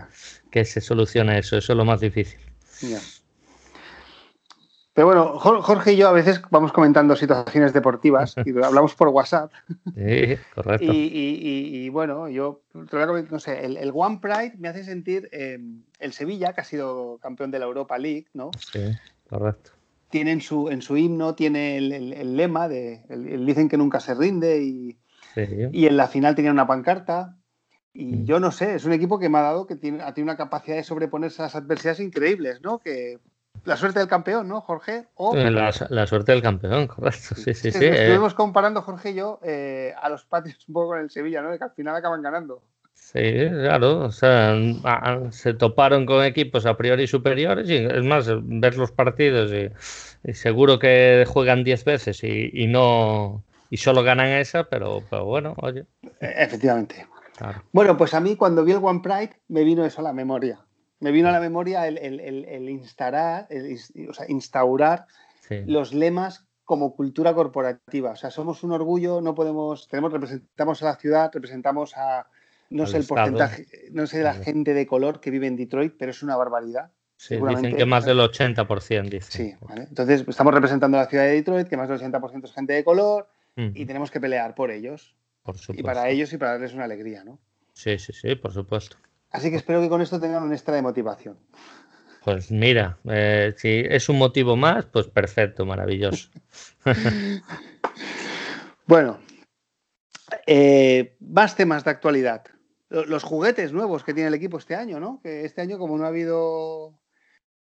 que 0.52 0.66
se 0.66 0.82
solucione 0.82 1.40
eso, 1.40 1.58
eso 1.58 1.74
es 1.74 1.78
lo 1.78 1.86
más 1.86 2.02
difícil. 2.02 2.40
Pero 4.94 5.08
bueno, 5.08 5.40
Jorge 5.40 5.94
y 5.94 5.98
yo 5.98 6.10
a 6.10 6.12
veces 6.12 6.42
vamos 6.50 6.74
comentando 6.74 7.16
situaciones 7.16 7.72
deportivas 7.72 8.36
y 8.46 8.52
hablamos 8.64 8.94
por 8.94 9.08
WhatsApp. 9.08 9.52
Sí, 9.96 10.38
correcto. 10.54 10.86
Y, 10.86 11.90
bueno, 11.90 12.28
yo 12.28 12.62
no 12.74 13.40
sé, 13.40 13.66
el, 13.66 13.92
One 13.94 14.20
Pride 14.22 14.56
me 14.58 14.68
hace 14.68 14.84
sentir 14.84 15.30
em, 15.32 15.84
el 16.00 16.12
Sevilla, 16.12 16.54
que 16.54 16.62
ha 16.62 16.66
sido 16.66 17.18
campeón 17.22 17.52
de 17.52 17.60
la 17.60 17.66
Europa 17.66 17.98
League, 17.98 18.28
¿no? 18.34 18.52
Sí, 18.72 18.92
correcto. 19.30 19.72
Tiene 20.12 20.32
en 20.32 20.42
su, 20.42 20.70
en 20.70 20.82
su 20.82 20.98
himno, 20.98 21.36
tiene 21.36 21.78
el, 21.78 22.36
lema 22.36 22.68
de, 22.68 23.04
dicen 23.46 23.70
que 23.70 23.78
nunca 23.78 24.00
se 24.00 24.14
rinde 24.14 24.62
y, 24.62 25.00
y 25.72 25.86
en 25.88 25.98
la 25.98 26.08
final 26.08 26.36
tenía 26.36 26.52
una 26.52 26.68
pancarta. 26.68 27.38
Y 27.94 28.18
mm. 28.18 28.26
yo 28.26 28.40
no 28.40 28.52
sé, 28.52 28.76
es 28.76 28.86
un 28.86 28.94
equipo 28.94 29.20
que 29.20 29.30
me 29.30 29.38
ha 29.38 29.42
dado 29.42 29.68
que 29.68 29.76
tiene, 29.76 30.04
ha 30.04 30.14
tenido 30.14 30.32
una 30.32 30.38
capacidad 30.38 30.78
de 30.78 30.84
sobreponerse 30.84 31.42
a 31.42 31.46
las 31.46 31.56
adversidades 31.56 32.00
increíbles, 32.00 32.62
¿no? 32.62 32.80
Que 32.80 33.20
la 33.64 33.78
suerte 33.78 34.00
del 34.00 34.08
campeón, 34.08 34.48
¿no, 34.48 34.62
Jorge? 34.62 35.08
O, 35.16 35.36
eh, 35.36 35.52
la, 35.52 35.72
suerte 36.08 36.32
del 36.32 36.42
campeón, 36.42 36.88
correcto. 36.88 37.36
Sí, 37.36 37.54
sí, 37.54 37.72
sí. 37.72 37.86
Estuvimos 37.86 38.34
comparando, 38.34 38.82
Jorge 38.82 39.12
y 39.12 39.16
yo, 39.16 39.40
eh, 39.44 39.94
a 40.02 40.10
los 40.10 40.26
patios 40.26 40.58
un 40.68 40.74
poco 40.74 40.90
con 40.90 41.00
el 41.00 41.10
Sevilla, 41.10 41.42
¿no? 41.42 41.56
Que 41.58 41.64
al 41.64 41.72
final 41.72 41.96
acaban 41.96 42.22
ganando. 42.22 42.64
Sí, 43.14 43.20
claro. 43.50 44.06
O 44.06 44.12
sea, 44.12 44.56
se 45.32 45.54
toparon 45.54 46.06
con 46.06 46.24
equipos 46.24 46.66
a 46.66 46.78
priori 46.78 47.08
superiores 47.08 47.70
y 47.70 47.76
es 47.76 48.04
más, 48.06 48.30
ver 48.42 48.78
los 48.78 48.92
partidos 48.92 49.52
y, 49.52 50.34
seguro 50.34 50.80
que 50.80 51.26
juegan 51.28 51.64
10 51.64 51.84
veces 51.84 52.24
y, 52.24 52.68
no 52.68 53.44
y 53.70 53.78
solo 53.78 54.04
ganan 54.04 54.28
esa, 54.28 54.66
pero, 54.66 55.04
pero 55.10 55.26
bueno, 55.26 55.56
oye. 55.58 55.86
E, 56.22 56.44
efectivamente. 56.44 57.06
Bueno, 57.74 57.98
pues 57.98 58.14
a 58.14 58.20
mí 58.20 58.36
cuando 58.36 58.64
vi 58.64 58.74
el 58.74 58.84
One 58.84 59.02
Pride 59.02 59.42
me 59.48 59.64
vino 59.64 59.84
eso 59.84 60.00
a 60.00 60.04
la 60.04 60.14
memoria. 60.14 60.60
Me 61.00 61.12
vino 61.12 61.28
a 61.28 61.32
la 61.32 61.40
memoria 61.40 61.88
el, 61.88 62.70
instaurar, 62.70 63.48
o 64.08 64.14
sea, 64.14 64.26
instaurar 64.30 65.06
los 65.66 65.94
lemas 65.94 66.46
como 66.64 66.96
cultura 66.96 67.34
corporativa. 67.34 68.12
O 68.12 68.16
sea, 68.16 68.32
somos 68.32 68.64
un 68.64 68.72
orgullo, 68.72 69.20
no 69.20 69.36
podemos, 69.36 69.88
tenemos, 69.90 70.14
representamos 70.14 70.82
a 70.84 70.86
la 70.86 70.96
ciudad, 70.96 71.32
representamos 71.34 71.98
a, 71.98 72.28
no 72.72 72.88
sé 72.88 72.98
el 72.98 73.06
porcentaje, 73.06 73.68
no 73.92 74.08
sé 74.08 74.24
la 74.24 74.34
gente 74.34 74.74
de 74.74 74.88
color 74.88 75.20
que 75.20 75.30
vive 75.30 75.48
en 75.48 75.56
Detroit, 75.56 75.94
pero 75.98 76.12
es 76.12 76.24
una 76.24 76.36
barbaridad. 76.36 76.92
Sí, 77.18 77.36
dicen 77.36 77.76
que 77.76 77.86
más 77.86 78.06
del 78.06 78.18
80%, 78.18 79.10
dicen. 79.10 79.22
Sí, 79.22 79.56
¿vale? 79.62 79.84
Entonces 79.84 80.26
estamos 80.28 80.54
representando 80.54 80.98
a 80.98 81.02
la 81.02 81.08
ciudad 81.08 81.26
de 81.26 81.34
Detroit, 81.34 81.68
que 81.68 81.78
más 81.78 81.88
del 81.88 82.00
80% 82.00 82.46
es 82.46 82.54
gente 82.54 82.74
de 82.74 82.84
color, 82.84 83.28
y 83.56 83.86
tenemos 83.86 84.10
que 84.10 84.20
pelear 84.20 84.56
por 84.56 84.72
ellos. 84.72 85.16
Y 85.70 85.84
para 85.84 86.10
ellos 86.10 86.34
y 86.34 86.38
para 86.38 86.54
darles 86.54 86.74
una 86.74 86.86
alegría, 86.86 87.24
¿no? 87.24 87.40
Sí, 87.74 88.00
sí, 88.00 88.14
sí, 88.14 88.36
por 88.36 88.52
supuesto. 88.54 88.98
Así 89.30 89.50
que 89.50 89.58
espero 89.58 89.82
que 89.82 89.90
con 89.90 90.02
esto 90.02 90.20
tengan 90.20 90.44
un 90.44 90.52
extra 90.52 90.76
de 90.76 90.82
motivación. 90.82 91.38
Pues 92.24 92.52
mira, 92.52 92.98
eh, 93.10 93.54
si 93.58 93.84
es 93.88 94.08
un 94.10 94.18
motivo 94.18 94.56
más, 94.56 94.86
pues 94.86 95.08
perfecto, 95.08 95.66
maravilloso. 95.66 96.30
bueno, 98.88 99.20
eh, 100.46 101.18
más 101.20 101.56
temas 101.56 101.84
de 101.84 101.92
actualidad. 101.92 102.44
Los 102.92 103.24
juguetes 103.24 103.72
nuevos 103.72 104.04
que 104.04 104.14
tiene 104.14 104.28
el 104.28 104.34
equipo 104.34 104.58
este 104.58 104.76
año, 104.76 105.00
¿no? 105.00 105.22
Que 105.24 105.46
este 105.46 105.62
año, 105.62 105.78
como 105.80 105.98
no 105.98 106.04
ha 106.04 106.10
habido 106.10 107.00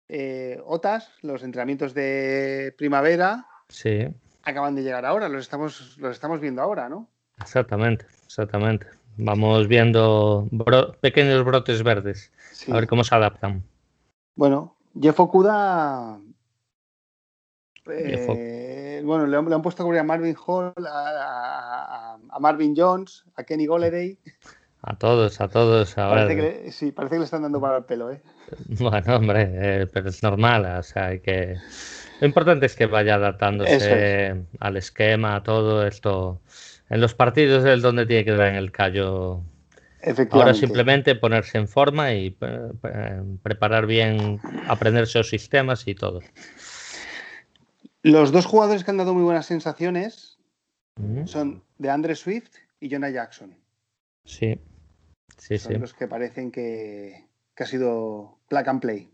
eh, 0.08 0.60
OTAS, 0.64 1.10
los 1.22 1.42
entrenamientos 1.42 1.94
de 1.94 2.72
primavera, 2.78 3.44
sí. 3.68 4.06
acaban 4.44 4.76
de 4.76 4.84
llegar 4.84 5.04
ahora, 5.04 5.28
los 5.28 5.42
estamos, 5.42 5.98
los 5.98 6.12
estamos 6.12 6.40
viendo 6.40 6.62
ahora, 6.62 6.88
¿no? 6.88 7.08
Exactamente, 7.40 8.06
exactamente. 8.24 8.86
Vamos 9.16 9.66
viendo 9.66 10.48
pequeños 11.00 11.44
brotes 11.44 11.82
verdes, 11.82 12.30
a 12.70 12.74
ver 12.74 12.86
cómo 12.86 13.02
se 13.02 13.14
adaptan. 13.14 13.64
Bueno, 14.36 14.76
Jeff 15.00 15.18
Okuda. 15.18 16.20
Eh, 17.88 19.02
bueno, 19.04 19.26
le 19.26 19.36
han, 19.36 19.62
puesto 19.62 19.82
a 19.82 19.86
cubrir 19.86 20.00
a 20.00 20.04
Marvin 20.04 20.36
Hall, 20.46 20.72
a, 20.86 22.18
Marvin 22.40 22.74
Jones, 22.76 23.24
a 23.36 23.44
Kenny 23.44 23.66
Golladay. 23.66 24.18
A 24.88 24.96
todos, 24.96 25.40
a 25.40 25.48
todos. 25.48 25.94
Parece 25.94 26.70
sí, 26.70 26.92
parece 26.92 27.16
que 27.16 27.18
le 27.18 27.24
están 27.24 27.42
dando 27.42 27.60
para 27.60 27.78
el 27.78 27.84
pelo, 27.84 28.12
¿eh? 28.12 28.22
Bueno, 28.78 29.16
hombre, 29.16 29.50
eh, 29.52 29.86
pero 29.92 30.08
es 30.08 30.22
normal, 30.22 30.64
o 30.64 30.82
sea, 30.84 31.06
hay 31.06 31.18
que... 31.18 31.56
Lo 32.20 32.26
importante 32.26 32.66
es 32.66 32.76
que 32.76 32.86
vaya 32.86 33.16
adaptándose 33.16 34.44
al 34.60 34.76
esquema, 34.76 35.34
a 35.34 35.42
todo 35.42 35.84
esto 35.84 36.40
en 36.88 37.00
los 37.00 37.14
partidos 37.14 37.64
es 37.64 37.82
donde 37.82 38.06
tiene 38.06 38.24
que 38.24 38.30
dar 38.30 38.48
en 38.48 38.54
el 38.54 38.70
callo. 38.70 39.42
Ahora 40.30 40.54
simplemente 40.54 41.16
ponerse 41.16 41.58
en 41.58 41.66
forma 41.66 42.12
y 42.14 42.36
eh, 42.40 43.22
preparar 43.42 43.86
bien, 43.86 44.40
aprender 44.68 45.02
esos 45.02 45.28
sistemas 45.28 45.88
y 45.88 45.96
todo. 45.96 46.20
Los 48.02 48.30
dos 48.30 48.46
jugadores 48.46 48.84
que 48.84 48.92
han 48.92 48.98
dado 48.98 49.14
muy 49.14 49.24
buenas 49.24 49.46
sensaciones 49.46 50.38
son 51.24 51.64
de 51.78 51.90
Andre 51.90 52.14
Swift 52.14 52.54
y 52.78 52.88
Jonah 52.88 53.10
Jackson. 53.10 53.56
Sí, 54.24 54.60
sí, 55.36 55.58
son 55.58 55.80
los 55.80 55.94
que 55.94 56.08
parecen 56.08 56.50
que, 56.50 57.26
que 57.54 57.64
ha 57.64 57.66
sido 57.66 58.38
plug 58.48 58.68
and 58.68 58.80
play. 58.80 59.10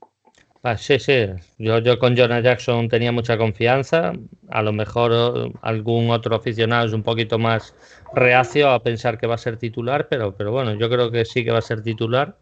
Ah, 0.65 0.77
sí, 0.77 1.01
sí. 1.01 1.27
Yo, 1.59 1.81
yo 1.81 1.99
con 1.99 2.17
Jonah 2.17 2.41
Jackson 2.41 2.89
tenía 2.89 3.11
mucha 3.11 3.37
confianza. 3.37 4.13
A 4.49 4.63
lo 4.63 4.73
mejor 4.73 5.53
algún 5.61 6.11
otro 6.11 6.37
aficionado 6.37 6.87
es 6.87 6.93
un 6.93 7.03
poquito 7.03 7.37
más 7.39 7.75
reacio 8.15 8.71
a 8.71 8.81
pensar 8.81 9.19
que 9.19 9.27
va 9.27 9.35
a 9.35 9.39
ser 9.39 9.57
titular, 9.57 10.07
pero, 10.09 10.37
pero 10.37 10.53
bueno, 10.53 10.75
yo 10.75 10.89
creo 10.89 11.11
que 11.11 11.25
sí 11.25 11.45
que 11.45 11.51
va 11.51 11.59
a 11.59 11.63
ser 11.63 11.83
titular 11.83 12.37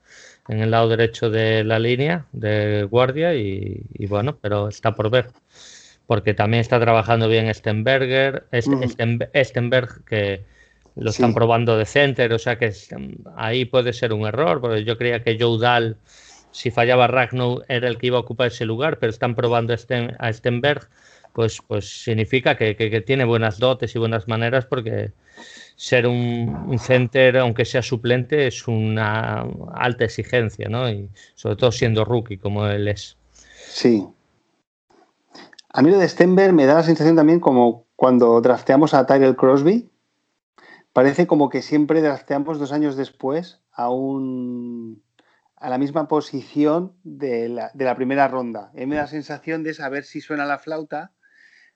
en 0.49 0.61
el 0.61 0.71
lado 0.71 0.89
derecho 0.89 1.31
de 1.31 1.65
la 1.65 1.79
línea 1.79 2.27
de 2.33 2.87
guardia 2.91 3.35
y, 3.35 4.07
bueno, 4.07 4.37
pero 4.41 4.69
está 4.69 4.95
por 4.95 5.09
ver. 5.09 5.29
Porque 6.07 6.35
también 6.35 6.61
está 6.61 6.79
trabajando 6.79 7.27
bien 7.27 7.53
Stenberger, 7.55 8.45
Stenberg, 8.53 10.05
que 10.05 10.45
lo 10.97 11.11
están 11.11 11.35
probando 11.35 11.77
de 11.77 11.87
center, 11.87 12.33
o 12.33 12.39
sea 12.39 12.59
que 12.59 12.73
ahí 13.37 13.65
puede 13.65 13.93
ser 13.93 14.13
un 14.13 14.27
error, 14.27 14.61
porque 14.61 14.85
yo 14.85 14.99
creía 14.99 15.23
que 15.23 15.39
Joe 15.39 15.59
Dahl 15.59 15.97
si 16.53 16.71
fallaba 16.71 17.07
Ragnar 17.07 17.65
era 17.69 17.89
el 17.89 17.99
que 17.99 18.09
iba 18.09 18.19
a 18.19 18.21
ocupar 18.21 18.49
ese 18.49 18.65
lugar, 18.65 18.99
pero 18.99 19.11
están 19.11 19.35
probando 19.35 19.75
a 19.75 20.33
Stenberg, 20.33 20.89
pues, 21.33 21.61
pues 21.67 22.03
significa 22.03 22.57
que, 22.57 23.05
tiene 23.07 23.25
buenas 23.25 23.59
dotes 23.59 23.95
y 23.95 23.99
buenas 23.99 24.27
maneras 24.27 24.67
porque 24.67 25.13
ser 25.77 26.07
un, 26.07 26.77
center, 26.79 27.39
aunque 27.39 27.65
sea 27.65 27.83
suplente, 27.83 28.47
es 28.47 28.67
una 28.67 29.47
alta 29.75 30.05
exigencia, 30.05 30.69
¿no? 30.69 30.91
Y 30.91 31.09
sobre 31.35 31.57
todo 31.57 31.73
siendo 31.73 32.05
rookie 32.05 32.37
como 32.37 32.67
él 32.67 32.89
es. 32.89 33.17
Sí. 33.69 34.07
A 35.73 35.83
mí 35.83 35.91
lo 35.91 35.99
de 35.99 36.09
Stenberg 36.09 36.53
me 36.53 36.67
da 36.67 36.75
la 36.75 36.83
sensación 36.83 37.17
también 37.17 37.39
como 37.39 37.87
cuando 37.95 38.41
drafteamos 38.41 38.93
a 38.93 39.07
Tyrell 39.07 39.37
Crosby. 39.37 39.89
Parece 40.93 41.27
como 41.27 41.49
que 41.49 41.63
siempre 41.63 42.03
drafteamos 42.03 42.59
dos 42.59 42.73
años 42.73 42.97
después 42.97 43.61
a 43.73 43.91
un 43.91 45.03
a 45.61 45.69
la 45.69 45.79
misma 45.79 46.09
posición 46.09 46.95
de 47.05 47.49
la, 47.49 47.95
primera 47.95 48.27
ronda. 48.29 48.73
Y 48.75 48.87
me 48.87 48.97
da 48.97 49.03
la 49.03 49.09
sensación 49.09 49.63
de 49.63 49.75
saber 49.75 50.05
si 50.05 50.23
suena 50.23 50.47
la 50.47 50.59
flauta, 50.59 51.13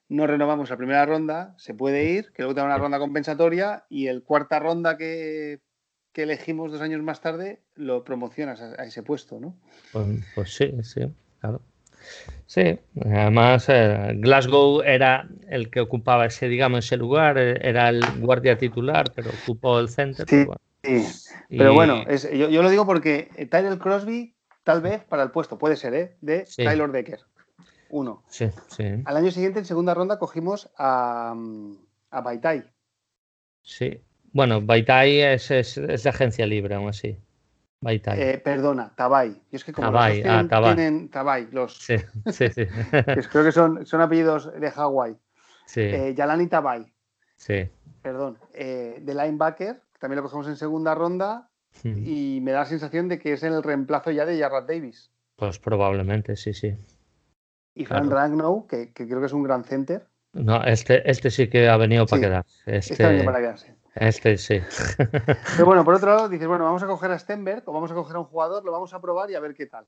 no 0.08 0.26
renovamos 0.26 0.70
la 0.70 0.78
primera 0.78 1.04
ronda, 1.04 1.54
se 1.58 1.74
puede 1.74 2.10
ir, 2.10 2.32
que 2.32 2.42
luego 2.42 2.54
tenga 2.54 2.66
una 2.66 2.78
ronda 2.78 2.98
compensatoria 2.98 3.84
y 3.90 4.06
el 4.06 4.22
cuarta 4.22 4.58
ronda 4.58 4.96
que, 4.96 5.60
elegimos 6.14 6.72
dos 6.72 6.80
años 6.80 7.02
más 7.02 7.20
tarde 7.20 7.60
lo 7.74 8.04
promocionas 8.04 8.60
a, 8.62 8.84
ese 8.84 9.02
puesto, 9.02 9.38
¿no? 9.38 9.58
Pues, 9.92 10.06
pues, 10.34 10.54
sí, 10.54 10.72
sí, 10.82 11.12
claro. 11.40 11.60
Sí, 12.46 12.78
además 13.04 13.66
eh, 13.68 14.12
Glasgow 14.16 14.82
era 14.82 15.28
el 15.48 15.70
que 15.70 15.80
ocupaba 15.80 16.26
ese, 16.26 16.48
digamos, 16.48 16.84
ese 16.84 16.96
lugar, 16.96 17.38
eh, 17.38 17.58
era 17.62 17.88
el 17.88 18.20
guardia 18.20 18.58
titular, 18.58 19.10
pero 19.14 19.30
ocupó 19.30 19.78
el 19.80 19.88
centro. 19.88 20.26
Sí. 20.28 20.46
Sí, 20.84 21.02
pero 21.48 21.72
bueno, 21.72 22.04
yo, 22.34 22.62
lo 22.62 22.68
digo 22.68 22.84
porque 22.84 23.48
Tyler 23.50 23.78
Crosby, 23.78 24.34
tal 24.64 24.82
vez 24.82 25.02
para 25.04 25.22
el 25.22 25.30
puesto, 25.30 25.58
puede 25.58 25.76
ser, 25.76 25.94
¿eh? 25.94 26.16
De 26.20 26.46
Tyler 26.56 26.92
Decker. 26.92 27.20
Uno. 27.88 28.22
Sí, 28.28 28.50
sí. 28.68 28.84
Al 29.04 29.16
año 29.16 29.30
siguiente, 29.30 29.60
en 29.60 29.64
segunda 29.64 29.94
ronda, 29.94 30.18
cogimos 30.18 30.68
a, 30.76 31.34
a 32.10 32.20
Baitai. 32.20 32.64
Sí. 33.62 34.00
Bueno, 34.32 34.60
Baitai 34.60 35.20
es, 35.20 35.50
es, 35.50 35.76
de 35.76 36.08
agencia 36.08 36.44
libre, 36.44 36.74
aún 36.74 36.88
así. 36.88 37.16
Eh, 37.86 38.40
perdona, 38.42 38.92
Tabai. 38.94 39.34
Y 39.50 39.56
es 39.56 39.64
que 39.64 39.72
como 39.72 39.88
Tabai, 39.88 40.22
tienen, 40.22 40.48
ah, 40.50 40.62
tienen 40.62 41.08
Tabai, 41.10 41.48
los. 41.52 41.76
Sí, 41.78 41.96
sí, 42.32 42.48
sí. 42.48 42.66
creo 43.30 43.44
que 43.44 43.52
son, 43.52 43.84
son 43.86 44.00
apellidos 44.00 44.52
de 44.58 44.70
Hawái. 44.70 45.16
Sí. 45.66 45.80
Eh, 45.80 46.14
Yalani 46.16 46.46
Tabai. 46.46 46.92
Sí. 47.36 47.68
Perdón, 48.02 48.38
eh, 48.52 48.98
de 49.00 49.14
linebacker, 49.14 49.80
también 49.98 50.16
lo 50.16 50.22
cogemos 50.22 50.46
en 50.48 50.56
segunda 50.56 50.94
ronda, 50.94 51.48
y 51.82 52.38
me 52.40 52.52
da 52.52 52.60
la 52.60 52.64
sensación 52.66 53.08
de 53.08 53.18
que 53.18 53.32
es 53.32 53.42
el 53.42 53.62
reemplazo 53.62 54.10
ya 54.10 54.24
de 54.24 54.38
Jarrett 54.38 54.68
Davis. 54.68 55.10
Pues 55.36 55.58
probablemente, 55.58 56.36
sí, 56.36 56.54
sí. 56.54 56.76
Y 57.74 57.84
Frank 57.84 58.10
Ragnow, 58.10 58.66
que, 58.66 58.92
creo 58.92 59.20
que 59.20 59.26
es 59.26 59.32
un 59.32 59.42
gran 59.42 59.64
center. 59.64 60.06
No, 60.32 60.62
este, 60.62 61.08
este 61.10 61.30
sí 61.30 61.48
que 61.48 61.68
ha 61.68 61.76
venido 61.76 62.06
para 62.06 62.22
quedar. 62.22 62.46
Este, 62.66 62.92
este 62.92 63.04
ha 63.04 63.08
venido 63.08 63.24
para 63.24 63.38
quedarse. 63.40 63.74
Este 63.94 64.36
sí. 64.36 64.60
Pero 64.96 65.66
bueno, 65.66 65.84
por 65.84 65.94
otro 65.94 66.14
lado, 66.14 66.28
dices, 66.30 66.48
bueno, 66.48 66.64
vamos 66.64 66.82
a 66.82 66.86
coger 66.86 67.10
a 67.12 67.18
Stenberg 67.18 67.62
o 67.66 67.72
vamos 67.72 67.90
a 67.90 67.94
coger 67.94 68.16
a 68.16 68.20
un 68.20 68.26
jugador, 68.26 68.64
lo 68.64 68.72
vamos 68.72 68.92
a 68.92 69.00
probar 69.00 69.30
y 69.30 69.34
a 69.34 69.40
ver 69.40 69.54
qué 69.54 69.66
tal. 69.66 69.86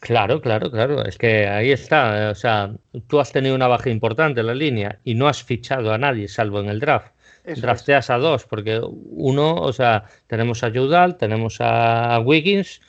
Claro, 0.00 0.40
claro, 0.40 0.70
claro. 0.70 1.04
Es 1.04 1.18
que 1.18 1.46
ahí 1.48 1.72
está. 1.72 2.30
O 2.30 2.34
sea, 2.34 2.72
tú 3.08 3.20
has 3.20 3.32
tenido 3.32 3.54
una 3.54 3.66
baja 3.66 3.90
importante 3.90 4.40
en 4.40 4.46
la 4.46 4.54
línea 4.54 5.00
y 5.04 5.14
no 5.14 5.28
has 5.28 5.42
fichado 5.42 5.92
a 5.92 5.98
nadie 5.98 6.28
salvo 6.28 6.60
en 6.60 6.68
el 6.68 6.80
draft. 6.80 7.12
Drafteas 7.44 8.10
a 8.10 8.18
dos, 8.18 8.44
porque 8.44 8.78
uno, 8.82 9.54
o 9.54 9.72
sea, 9.72 10.04
tenemos 10.26 10.62
a 10.62 10.70
Judal, 10.70 11.16
tenemos 11.16 11.56
a 11.60 12.20
Wiggins 12.20 12.82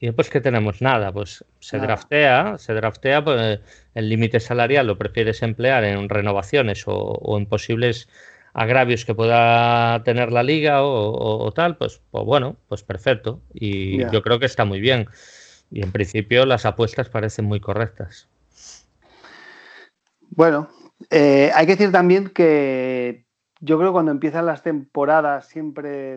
y 0.00 0.06
después 0.06 0.30
que 0.30 0.40
tenemos 0.40 0.82
nada, 0.82 1.12
pues 1.12 1.44
se 1.60 1.78
draftea, 1.78 2.58
se 2.58 2.74
draftea, 2.74 3.22
pues 3.22 3.60
el 3.94 4.08
límite 4.08 4.40
salarial 4.40 4.88
lo 4.88 4.98
prefieres 4.98 5.42
emplear 5.42 5.84
en 5.84 6.08
renovaciones 6.08 6.82
o 6.86 7.38
en 7.38 7.46
posibles 7.46 8.08
agravios 8.54 9.04
que 9.04 9.14
pueda 9.14 10.02
tener 10.04 10.32
la 10.32 10.42
liga 10.42 10.82
o, 10.82 11.52
tal, 11.52 11.76
pues, 11.76 12.00
pues, 12.10 12.24
bueno, 12.24 12.56
pues 12.68 12.82
perfecto. 12.82 13.42
Y 13.52 13.98
yo 14.10 14.22
creo 14.22 14.38
que 14.38 14.46
está 14.46 14.64
muy 14.64 14.80
bien. 14.80 15.06
Y 15.70 15.82
en 15.82 15.92
principio 15.92 16.46
las 16.46 16.64
apuestas 16.64 17.08
parecen 17.08 17.44
muy 17.44 17.60
correctas. 17.60 18.28
Bueno, 20.30 20.68
eh, 21.10 21.50
hay 21.54 21.66
que 21.66 21.72
decir 21.72 21.92
también 21.92 22.28
que 22.28 23.26
yo 23.60 23.76
creo 23.78 23.90
que 23.90 23.94
cuando 23.94 24.12
empiezan 24.12 24.46
las 24.46 24.62
temporadas 24.62 25.48
siempre 25.48 26.16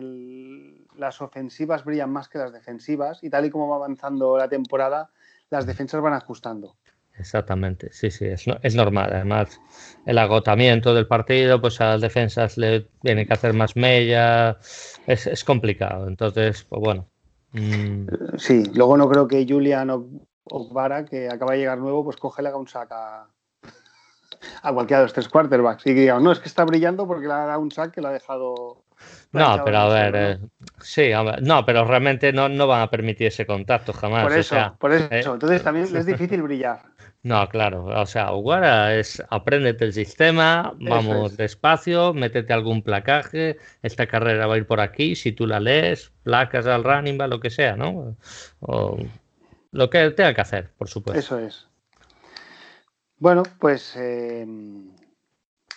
las 0.96 1.20
ofensivas 1.20 1.84
brillan 1.84 2.10
más 2.10 2.28
que 2.28 2.38
las 2.38 2.52
defensivas 2.52 3.22
y 3.22 3.30
tal 3.30 3.46
y 3.46 3.50
como 3.50 3.68
va 3.68 3.76
avanzando 3.76 4.36
la 4.36 4.48
temporada, 4.48 5.10
las 5.50 5.66
defensas 5.66 6.00
van 6.00 6.14
ajustando. 6.14 6.76
Exactamente, 7.18 7.88
sí, 7.92 8.10
sí, 8.10 8.26
es, 8.26 8.44
es, 8.62 8.74
normal. 8.74 9.10
Además, 9.12 9.60
el 10.06 10.18
agotamiento 10.18 10.94
del 10.94 11.06
partido, 11.06 11.60
pues 11.60 11.80
a 11.80 11.90
las 11.90 12.00
defensas 12.00 12.56
le 12.56 12.88
tiene 13.02 13.26
que 13.26 13.32
hacer 13.32 13.54
más 13.54 13.74
mella, 13.76 14.58
es, 15.06 15.26
es 15.26 15.44
complicado. 15.44 16.06
Entonces, 16.06 16.64
pues 16.64 16.80
bueno. 16.80 17.08
Mm. 17.52 18.06
Sí, 18.36 18.64
luego 18.74 18.96
no 18.96 19.08
creo 19.08 19.26
que 19.26 19.46
Julian 19.48 19.90
o 19.90 20.72
Vara, 20.72 21.04
que 21.04 21.28
acaba 21.28 21.52
de 21.52 21.58
llegar 21.58 21.78
nuevo, 21.78 22.04
pues 22.04 22.16
coge 22.16 22.46
haga 22.46 22.56
un 22.56 22.68
sack 22.68 22.92
a, 22.92 23.26
cualquiera 24.72 25.00
de 25.00 25.04
los 25.06 25.12
tres 25.12 25.28
quarterbacks 25.28 25.86
y 25.86 25.94
diga, 25.94 26.20
no, 26.20 26.30
es 26.30 26.38
que 26.38 26.48
está 26.48 26.64
brillando 26.64 27.06
porque 27.06 27.26
le 27.26 27.32
ha 27.32 27.46
dado 27.46 27.60
un 27.60 27.70
sack 27.70 27.92
que 27.92 28.00
lo 28.00 28.08
ha 28.08 28.12
dejado 28.12 28.77
no, 29.32 29.62
pero 29.64 29.78
a 29.78 29.88
ver, 29.88 30.14
eh, 30.16 30.38
sí, 30.80 31.10
no, 31.42 31.64
pero 31.64 31.84
realmente 31.84 32.32
no, 32.32 32.48
no 32.48 32.66
van 32.66 32.82
a 32.82 32.90
permitir 32.90 33.26
ese 33.26 33.46
contacto 33.46 33.92
jamás. 33.92 34.22
Por 34.22 34.32
eso, 34.32 34.76
por 34.78 34.92
eso. 34.92 35.08
Eh, 35.10 35.22
Entonces 35.34 35.62
también 35.62 35.84
es 35.96 36.06
difícil 36.06 36.42
brillar. 36.42 36.80
No, 37.22 37.48
claro, 37.48 37.86
o 37.86 38.06
sea, 38.06 38.32
Uguara 38.32 38.94
es 38.94 39.22
apréndete 39.28 39.84
el 39.84 39.92
sistema, 39.92 40.72
vamos 40.78 41.36
despacio, 41.36 42.14
métete 42.14 42.52
algún 42.52 42.82
placaje, 42.82 43.58
esta 43.82 44.06
carrera 44.06 44.46
va 44.46 44.54
a 44.54 44.58
ir 44.58 44.66
por 44.66 44.80
aquí, 44.80 45.16
si 45.16 45.32
tú 45.32 45.46
la 45.46 45.58
lees, 45.58 46.12
placas 46.22 46.66
al 46.66 46.84
running, 46.84 47.20
va 47.20 47.26
lo 47.26 47.40
que 47.40 47.50
sea, 47.50 47.76
¿no? 47.76 48.16
O 48.60 48.98
lo 49.72 49.90
que 49.90 50.10
tenga 50.12 50.32
que 50.32 50.40
hacer, 50.40 50.70
por 50.78 50.88
supuesto. 50.88 51.18
Eso 51.18 51.38
es. 51.38 51.68
Bueno, 53.18 53.42
pues 53.58 53.96
eh, 53.96 54.46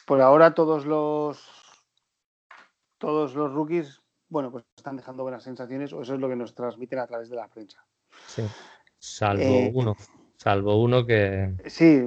por 0.06 0.22
ahora 0.22 0.54
todos 0.54 0.86
los 0.86 1.61
todos 3.02 3.34
los 3.34 3.52
rookies, 3.52 4.00
bueno, 4.30 4.52
pues 4.52 4.64
están 4.78 4.96
dejando 4.96 5.24
buenas 5.24 5.44
sensaciones, 5.44 5.92
o 5.92 6.04
eso 6.04 6.14
es 6.14 6.20
lo 6.22 6.30
que 6.30 6.36
nos 6.38 6.54
transmiten 6.54 7.00
a 7.00 7.08
través 7.08 7.30
de 7.30 7.36
la 7.36 7.48
prensa. 7.50 7.84
Sí, 8.28 8.44
salvo 9.00 9.44
eh, 9.44 9.72
uno. 9.74 9.98
Salvo 10.38 10.82
uno 10.82 11.06
que. 11.06 11.54
Sí, 11.66 12.02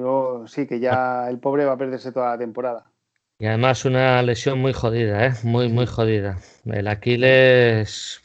sí, 0.47 0.67
que 0.67 0.81
ya 0.81 1.29
el 1.29 1.39
pobre 1.39 1.67
va 1.67 1.73
a 1.73 1.77
perderse 1.77 2.13
toda 2.13 2.31
la 2.31 2.39
temporada. 2.39 2.91
Y 3.39 3.47
además 3.47 3.85
una 3.85 4.23
lesión 4.23 4.61
muy 4.61 4.73
jodida, 4.73 5.27
¿eh? 5.27 5.33
Muy, 5.43 5.69
muy 5.69 5.87
jodida. 5.87 6.39
El 6.65 6.89
Aquiles. 6.89 8.21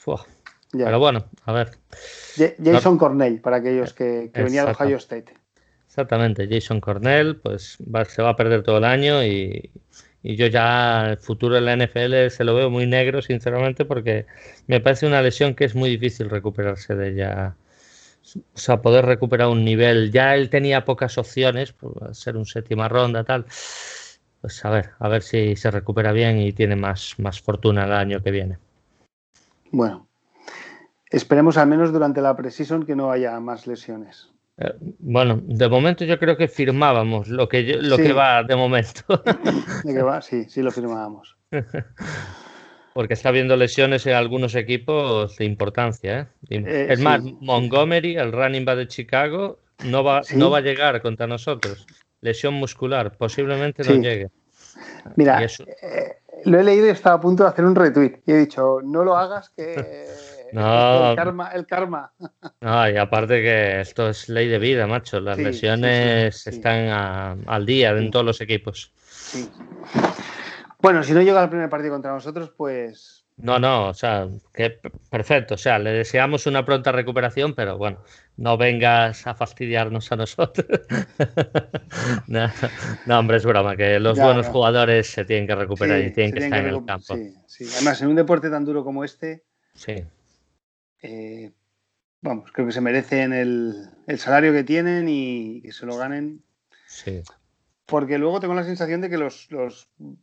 Pero 0.72 1.00
bueno, 1.00 1.26
a 1.46 1.52
ver. 1.52 1.78
Jason 2.64 2.98
Cornell, 2.98 3.42
para 3.42 3.58
aquellos 3.58 3.94
que, 3.94 4.32
que 4.34 4.44
venía 4.44 4.66
de 4.66 4.72
Ohio 4.72 4.98
State. 4.98 5.34
Exactamente, 5.88 6.48
Jason 6.48 6.80
Cornell, 6.80 7.38
pues 7.38 7.78
se 8.08 8.22
va 8.22 8.30
a 8.30 8.36
perder 8.36 8.62
todo 8.64 8.78
el 8.78 8.86
año 8.86 9.24
y, 9.24 9.72
y 10.24 10.36
yo 10.36 10.48
ya 10.48 11.12
el 11.12 11.18
futuro 11.18 11.56
de 11.56 11.62
la 11.62 11.76
NFL 11.76 12.30
se 12.30 12.44
lo 12.44 12.56
veo 12.56 12.70
muy 12.70 12.86
negro, 12.86 13.22
sinceramente, 13.22 13.86
porque 13.86 14.26
me 14.68 14.82
parece 14.82 15.08
una 15.08 15.22
lesión 15.22 15.56
que 15.56 15.66
es 15.66 15.76
muy 15.76 15.90
difícil 15.90 16.30
recuperarse 16.30 16.96
de 16.96 17.10
ella 17.10 17.56
o 18.36 18.58
sea, 18.58 18.82
poder 18.82 19.06
recuperar 19.06 19.48
un 19.48 19.64
nivel. 19.64 20.12
Ya 20.12 20.36
él 20.36 20.50
tenía 20.50 20.86
pocas 20.86 21.18
opciones, 21.18 21.74
por 21.74 22.14
ser 22.16 22.38
un 22.38 22.46
séptima 22.46 22.88
ronda, 22.88 23.24
tal. 23.24 23.46
Pues 24.42 24.64
a 24.64 24.70
ver, 24.70 24.92
a 25.00 25.10
ver 25.10 25.22
si 25.22 25.56
se 25.56 25.72
recupera 25.72 26.12
bien 26.12 26.40
y 26.40 26.54
tiene 26.54 26.76
más, 26.76 27.16
más 27.18 27.42
fortuna 27.42 27.86
el 27.86 27.94
año 27.94 28.22
que 28.22 28.32
viene. 28.32 28.58
Bueno, 29.72 30.08
esperemos 31.10 31.58
al 31.58 31.68
menos 31.68 31.92
durante 31.92 32.22
la 32.22 32.36
preseason 32.36 32.86
que 32.86 32.96
no 32.96 33.12
haya 33.12 33.40
más 33.40 33.68
lesiones. 33.68 34.30
Eh, 34.60 34.74
bueno, 35.00 35.40
de 35.42 35.70
momento 35.70 36.04
yo 36.04 36.20
creo 36.20 36.36
que 36.36 36.48
firmábamos 36.48 37.30
lo 37.30 37.48
que, 37.48 37.64
lo 37.82 37.98
que 37.98 38.12
va 38.12 38.44
de 38.44 38.56
momento. 38.56 39.02
¿De 39.84 39.94
que 39.94 40.02
va? 40.02 40.22
Sí, 40.22 40.46
sí 40.50 40.62
lo 40.62 40.72
firmábamos. 40.72 41.38
Porque 42.94 43.14
está 43.14 43.30
habiendo 43.30 43.56
lesiones 43.56 44.06
en 44.06 44.14
algunos 44.14 44.56
equipos 44.56 45.38
de 45.38 45.46
importancia. 45.46 46.30
¿eh? 46.50 46.64
eh 46.66 46.88
es 46.90 47.00
más, 47.00 47.22
Montgomery, 47.22 48.18
el 48.18 48.34
running 48.34 48.66
back 48.66 48.78
de 48.78 48.88
Chicago, 48.88 49.60
no 49.86 50.04
va, 50.04 50.22
no 50.36 50.50
va 50.50 50.58
a 50.58 50.62
llegar 50.62 51.02
contra 51.02 51.26
nosotros. 51.26 51.86
Lesión 52.20 52.56
muscular, 52.56 53.16
posiblemente 53.16 53.84
no 53.84 53.96
llegue. 54.02 54.30
Mira, 55.16 55.42
eh, 55.42 56.18
lo 56.44 56.60
he 56.60 56.64
leído 56.64 56.88
y 56.88 56.90
estaba 56.90 57.16
a 57.16 57.22
punto 57.22 57.44
de 57.44 57.50
hacer 57.50 57.64
un 57.64 57.76
retweet. 57.76 58.20
Y 58.26 58.32
he 58.32 58.38
dicho, 58.38 58.80
no 58.84 59.06
lo 59.06 59.16
hagas 59.16 59.50
que... 59.52 60.06
No, 60.54 61.12
el 61.12 61.16
karma, 61.16 61.50
el 61.50 61.66
karma. 61.66 62.14
No, 62.62 62.90
y 62.90 62.98
aparte 62.98 63.42
que 63.42 63.82
esto 63.82 64.10
es 64.10 64.30
ley 64.30 64.48
de 64.48 64.60
vida, 64.60 64.88
macho. 64.88 65.20
Las 65.20 65.38
lesiones 65.38 66.46
están 66.48 67.44
al 67.48 67.66
día 67.66 67.92
en 67.92 68.12
todos 68.12 68.26
los 68.26 68.42
equipos. 68.42 68.92
Sí. 69.10 69.50
Bueno, 70.82 71.04
si 71.04 71.14
no 71.14 71.22
llega 71.22 71.42
al 71.42 71.50
primer 71.50 71.70
partido 71.70 71.94
contra 71.94 72.12
nosotros, 72.14 72.52
pues. 72.56 73.26
No, 73.42 73.58
no, 73.58 73.88
o 73.88 73.94
sea, 73.94 74.28
que 74.54 74.80
perfecto. 75.10 75.56
O 75.56 75.58
sea, 75.58 75.80
le 75.80 75.92
deseamos 75.92 76.46
una 76.46 76.66
pronta 76.66 76.92
recuperación, 76.92 77.54
pero 77.54 77.78
bueno, 77.78 78.00
no 78.36 78.58
vengas 78.58 79.26
a 79.26 79.34
fastidiarnos 79.34 80.12
a 80.12 80.18
nosotros. 80.18 80.68
no, 82.28 83.20
hombre, 83.20 83.38
es 83.38 83.46
broma, 83.46 83.78
que 83.78 84.00
los 84.00 84.20
buenos 84.20 84.48
jugadores 84.48 85.08
se 85.08 85.24
tienen 85.24 85.48
que 85.48 85.56
recuperar 85.56 86.02
y 86.02 86.12
tienen 86.12 86.34
que 86.34 86.44
estar 86.44 86.60
en 86.60 86.68
el 86.68 86.86
campo. 86.86 87.16
Sí, 87.16 87.34
sí. 87.48 87.66
Además, 87.76 88.02
en 88.02 88.10
un 88.10 88.16
deporte 88.16 88.50
tan 88.50 88.66
duro 88.66 88.84
como 88.84 89.06
este. 89.06 89.44
Sí. 89.74 90.04
Eh, 91.02 91.54
vamos, 92.22 92.52
creo 92.52 92.68
que 92.68 92.74
se 92.74 92.82
merecen 92.82 93.34
el, 93.34 93.90
el 94.08 94.20
salario 94.20 94.54
que 94.54 94.64
tienen 94.64 95.08
y 95.10 95.62
que 95.62 95.72
se 95.72 95.86
lo 95.86 95.98
ganen. 95.98 96.44
Sí 96.88 97.22
porque 97.90 98.18
luego 98.18 98.40
tengo 98.40 98.54
la 98.54 98.64
sensación 98.64 99.02
de 99.02 99.10
que 99.10 99.18
los, 99.18 99.50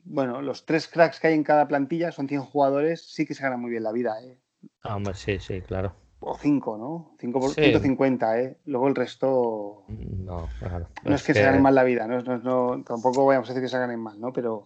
bueno, 0.04 0.40
los 0.40 0.64
tres 0.64 0.88
cracks 0.88 1.20
que 1.20 1.28
hay 1.28 1.34
en 1.34 1.42
cada 1.42 1.66
plantilla 1.68 2.12
son 2.12 2.28
100 2.28 2.42
jugadores, 2.42 3.12
sí 3.12 3.26
que 3.26 3.34
se 3.34 3.42
ganan 3.42 3.60
muy 3.60 3.70
bien 3.70 3.82
la 3.82 3.92
vida. 3.92 4.16
¿eh? 4.22 4.38
Ah, 4.82 4.96
hombre, 4.96 5.14
sí, 5.14 5.38
sí, 5.40 5.60
claro. 5.60 5.92
O 6.20 6.36
5, 6.38 6.78
¿no? 6.78 7.14
5 7.20 7.40
por 7.40 7.50
150, 7.50 8.40
¿eh? 8.40 8.56
Luego 8.64 8.88
el 8.88 8.94
resto. 8.94 9.84
No, 9.88 10.48
claro. 10.58 10.88
No 11.04 11.14
es 11.14 11.22
que, 11.22 11.34
se 11.34 11.42
ganen 11.42 11.60
mal 11.60 11.74
la 11.74 11.84
vida, 11.84 12.06
¿no? 12.06 12.22
No, 12.22 12.82
tampoco 12.84 13.26
vayamos 13.26 13.50
a 13.50 13.52
decir 13.52 13.64
que 13.64 13.70
se 13.70 13.78
ganen 13.78 14.00
mal, 14.00 14.18
¿no? 14.18 14.32
Pero. 14.32 14.64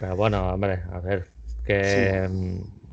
Pero 0.00 0.16
bueno, 0.16 0.54
hombre, 0.54 0.82
a 0.90 1.00
ver, 1.00 1.28
que. 1.64 2.28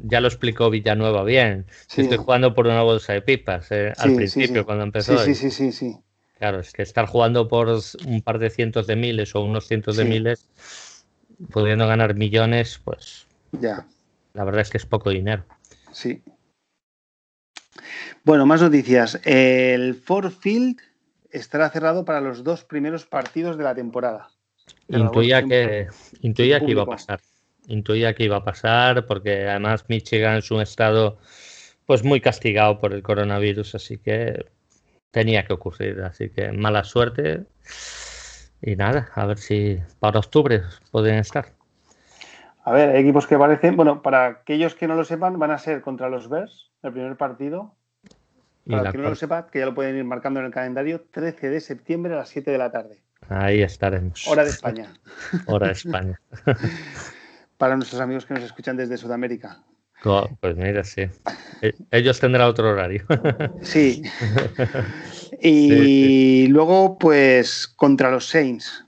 Ya 0.04 0.22
lo 0.22 0.28
explicó 0.28 0.70
Villanueva 0.70 1.24
bien. 1.24 1.66
Estoy 1.96 2.18
jugando 2.18 2.54
por 2.54 2.68
una 2.68 2.82
bolsa 2.82 3.14
de 3.14 3.22
pipas 3.22 3.72
eh, 3.72 3.94
al 3.98 4.16
principio, 4.16 4.66
cuando 4.66 4.84
empezó. 4.84 5.18
Sí, 5.20 5.36
sí, 5.36 5.52
sí, 5.52 5.72
sí. 5.72 5.98
Claro, 6.38 6.62
es 6.62 6.72
que 6.72 6.84
estar 6.84 7.06
jugando 7.06 7.48
por 7.50 7.68
un 7.68 8.22
par 8.22 8.40
de 8.40 8.50
cientos 8.50 8.88
de 8.88 8.96
miles 8.96 9.36
o 9.36 9.42
unos 9.42 9.68
cientos 9.68 9.98
de 9.98 10.06
miles, 10.06 11.06
pudiendo 11.52 11.86
ganar 11.86 12.16
millones, 12.16 12.80
pues. 12.84 13.28
Ya. 13.52 13.86
La 14.34 14.46
verdad 14.46 14.62
es 14.62 14.70
que 14.70 14.78
es 14.78 14.86
poco 14.86 15.10
dinero. 15.10 15.44
Sí. 15.92 16.22
Bueno, 18.24 18.46
más 18.46 18.62
noticias. 18.62 19.20
El 19.26 19.96
Ford 19.96 20.32
Field 20.32 20.78
estará 21.30 21.70
cerrado 21.70 22.06
para 22.06 22.22
los 22.22 22.44
dos 22.44 22.64
primeros 22.64 23.06
partidos 23.06 23.58
de 23.58 23.64
la 23.64 23.76
temporada. 23.76 24.30
Intuía 24.88 25.44
que, 25.44 25.88
intuía 26.22 26.60
que 26.60 26.72
iba 26.72 26.84
a 26.84 26.86
pasar. 26.86 27.20
Intuía 27.70 28.16
que 28.16 28.26
iba 28.26 28.38
a 28.38 28.44
pasar 28.44 29.06
porque 29.06 29.48
además 29.48 29.86
Michigan 29.88 30.38
es 30.38 30.52
un 30.52 30.62
estado 30.62 31.18
pues 31.86 32.04
muy 32.04 32.20
castigado 32.20 32.80
por 32.80 32.94
el 32.94 33.02
coronavirus, 33.02 33.76
así 33.76 33.98
que 33.98 34.46
tenía 35.12 35.46
que 35.46 35.54
ocurrir. 35.54 36.02
Así 36.02 36.30
que 36.30 36.52
mala 36.52 36.84
suerte. 36.84 37.46
Y 38.62 38.76
nada, 38.76 39.10
a 39.16 39.26
ver 39.26 39.38
si 39.38 39.80
para 40.00 40.20
octubre 40.20 40.64
pueden 40.92 41.16
estar. 41.16 41.48
A 42.64 42.74
ver, 42.74 42.96
equipos 42.96 43.26
que 43.26 43.38
parecen, 43.38 43.76
bueno, 43.76 44.02
para 44.02 44.26
aquellos 44.28 44.76
que 44.76 44.88
no 44.88 44.96
lo 44.96 45.06
sepan, 45.06 45.40
van 45.40 45.52
a 45.52 45.58
ser 45.58 45.82
contra 45.82 46.10
los 46.10 46.30
Bears, 46.30 46.72
el 46.84 46.92
primer 46.92 47.16
partido. 47.16 47.74
Para 48.70 48.84
los 48.84 48.92
que 48.92 48.98
no 48.98 49.10
lo 49.10 49.16
sepan, 49.16 49.46
que 49.52 49.60
ya 49.60 49.66
lo 49.66 49.74
pueden 49.74 49.96
ir 49.96 50.04
marcando 50.04 50.40
en 50.40 50.48
el 50.48 50.52
calendario, 50.52 51.06
13 51.12 51.50
de 51.50 51.62
septiembre 51.62 52.14
a 52.14 52.18
las 52.18 52.30
7 52.30 52.52
de 52.52 52.58
la 52.58 52.72
tarde. 52.72 53.02
Ahí 53.30 53.62
estaremos. 53.62 54.28
Hora 54.28 54.44
de 54.44 54.50
España. 54.50 54.94
Hora 55.48 55.68
de 55.68 55.74
España. 55.74 56.20
para 57.60 57.76
nuestros 57.76 58.00
amigos 58.02 58.26
que 58.26 58.34
nos 58.34 58.44
escuchan 58.44 58.78
desde 58.78 58.98
Sudamérica. 58.98 59.62
Pues 60.40 60.56
mira, 60.56 60.82
sí. 60.86 61.02
E, 61.62 61.74
ellos 61.92 62.18
tendrán 62.20 62.48
otro 62.48 62.70
horario. 62.72 63.06
Sí. 63.62 64.02
Y 65.42 66.48
luego, 66.48 66.98
pues, 66.98 67.68
contra 67.68 68.10
los 68.10 68.28
Saints. 68.28 68.86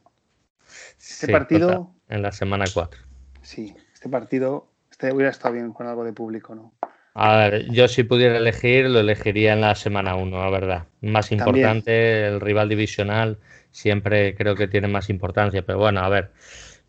Este 0.98 1.32
partido. 1.32 1.94
En 2.08 2.22
la 2.22 2.32
semana 2.32 2.66
4. 2.74 3.00
Sí, 3.42 3.76
este 3.94 4.10
partido 4.10 4.70
este 4.90 5.12
hubiera 5.14 5.32
estado 5.32 5.54
bien 5.54 5.72
con 5.74 5.88
algo 5.88 6.04
de 6.04 6.14
público, 6.14 6.56
¿no? 6.56 6.74
A 7.14 7.36
ver, 7.36 7.70
yo 7.72 7.90
si 7.90 8.04
pudiera 8.04 8.38
elegir, 8.38 8.90
lo 8.90 9.00
elegiría 9.00 9.54
en 9.54 9.62
la 9.62 9.76
semana 9.76 10.16
1, 10.16 10.38
la 10.38 10.50
verdad. 10.50 10.88
Más 11.02 11.32
importante, 11.34 12.26
el 12.26 12.40
rival 12.40 12.70
divisional 12.70 13.38
siempre 13.72 14.34
creo 14.36 14.56
que 14.56 14.68
tiene 14.68 14.88
más 14.88 15.10
importancia, 15.10 15.62
pero 15.62 15.80
bueno, 15.80 16.02
a 16.02 16.10
ver, 16.10 16.32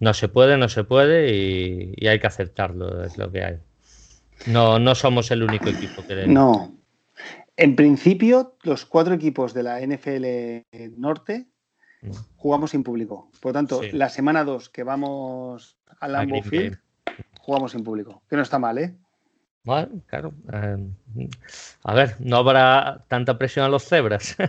no 0.02 0.12
se 0.14 0.28
puede, 0.28 0.58
no 0.58 0.68
se 0.68 0.82
puede 0.82 1.32
y, 1.32 2.06
hay 2.08 2.18
que 2.18 2.26
aceptarlo, 2.26 3.04
es 3.04 3.18
lo 3.18 3.30
que 3.30 3.44
hay. 3.44 3.58
No, 4.46 4.80
no 4.80 4.96
somos 4.96 5.30
el 5.30 5.44
único 5.44 5.68
equipo 5.68 6.04
que... 6.04 6.26
No. 6.26 6.76
En 7.56 7.76
principio, 7.76 8.56
los 8.64 8.84
cuatro 8.84 9.14
equipos 9.14 9.54
de 9.54 9.62
la 9.62 9.80
NFL 9.80 10.96
Norte 10.98 11.46
mm. 12.00 12.10
jugamos 12.34 12.72
sin 12.72 12.82
público. 12.82 13.30
Por 13.40 13.50
lo 13.50 13.52
tanto, 13.52 13.80
la 13.92 14.08
semana 14.08 14.42
2 14.42 14.70
que 14.70 14.82
vamos 14.82 15.78
al 16.00 16.12
Lambeau 16.12 16.42
Field, 16.42 16.78
jugamos 17.38 17.70
sin 17.70 17.84
público. 17.84 18.24
Que 18.28 18.34
no 18.34 18.42
está 18.42 18.58
mal, 18.58 18.78
¿eh? 18.78 18.96
Bueno, 19.62 20.02
claro. 20.06 20.34
Eh, 20.52 21.28
a 21.84 21.94
ver, 21.94 22.16
no 22.18 22.38
habrá 22.38 23.04
tanta 23.06 23.38
presión 23.38 23.66
a 23.66 23.68
los 23.68 23.84
cebras. 23.84 24.36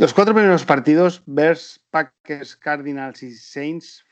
los 0.00 0.14
cuatro 0.14 0.34
primeros 0.34 0.64
partidos, 0.64 1.22
Bears, 1.26 1.78
Packers, 1.90 2.56
Cardinals 2.56 3.22
y 3.22 3.34
Saints, 3.34 4.02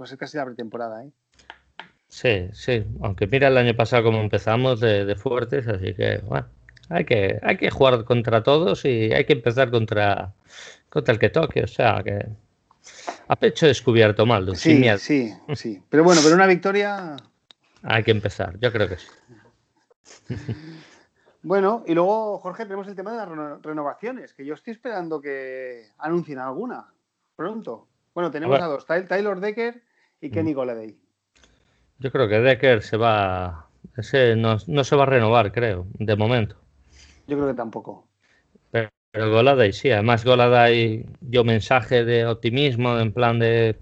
va 0.00 0.06
a 0.06 0.08
ser 0.08 0.16
casi 0.16 0.38
la 0.38 0.46
pretemporada, 0.46 1.04
¿eh? 1.04 1.10
Sí, 2.08 2.48
sí. 2.54 2.86
Aunque 3.02 3.26
mira 3.26 3.48
el 3.48 3.58
año 3.58 3.76
pasado 3.76 4.04
como 4.04 4.20
empezamos 4.20 4.80
de, 4.80 5.14
fuertes, 5.16 5.68
así 5.68 5.92
que 5.92 6.22
bueno, 6.24 6.46
hay 6.88 7.04
que, 7.04 7.38
hay 7.42 7.58
que 7.58 7.70
jugar 7.70 8.04
contra 8.04 8.42
todos 8.42 8.86
y 8.86 9.12
hay 9.12 9.26
que 9.26 9.34
empezar 9.34 9.70
contra, 9.70 10.32
contra 10.88 11.12
el 11.12 11.18
que 11.18 11.28
toque. 11.28 11.64
O 11.64 11.66
sea 11.66 12.02
que 12.02 12.26
a 13.28 13.36
pecho 13.36 13.66
descubierto, 13.66 14.24
Maldo. 14.24 14.54
Sí, 14.54 14.82
sí, 14.98 15.34
sí. 15.54 15.82
Pero 15.90 16.04
bueno, 16.04 16.22
pero 16.24 16.34
una 16.34 16.46
victoria. 16.46 17.16
Hay 17.82 18.02
que 18.02 18.12
empezar, 18.12 18.58
yo 18.58 18.72
creo 18.72 18.88
que 18.88 18.96
sí. 18.96 19.08
Bueno, 21.46 21.84
y 21.86 21.94
luego, 21.94 22.40
Jorge, 22.40 22.64
tenemos 22.64 22.88
el 22.88 22.96
tema 22.96 23.12
de 23.12 23.18
las 23.18 23.62
renovaciones, 23.62 24.34
que 24.34 24.44
yo 24.44 24.54
estoy 24.54 24.72
esperando 24.72 25.20
que 25.20 25.84
anuncien 25.96 26.40
alguna 26.40 26.88
pronto. 27.36 27.86
Bueno, 28.12 28.32
tenemos 28.32 28.60
a, 28.60 28.66
dos, 28.66 28.84
Taylor 28.84 29.38
Decker 29.38 29.80
y 30.20 30.30
Kenny 30.30 30.50
mm. 30.50 30.56
Goladay. 30.56 30.96
Yo 32.00 32.10
creo 32.10 32.28
que 32.28 32.40
Decker 32.40 32.82
se 32.82 32.96
va. 32.96 33.68
Ese 33.96 34.34
no, 34.34 34.58
se 34.58 34.96
va 34.96 35.04
a 35.04 35.06
renovar, 35.06 35.52
creo, 35.52 35.86
de 36.00 36.16
momento. 36.16 36.56
Yo 37.28 37.36
creo 37.36 37.46
que 37.46 37.54
tampoco. 37.54 38.08
Pero 38.72 38.90
Goladay 39.14 39.72
sí, 39.72 39.92
además 39.92 40.24
Goladay 40.24 41.06
dio 41.20 41.44
mensaje 41.44 42.04
de 42.04 42.26
optimismo, 42.26 42.98
en 42.98 43.12
plan 43.12 43.38
de 43.38 43.76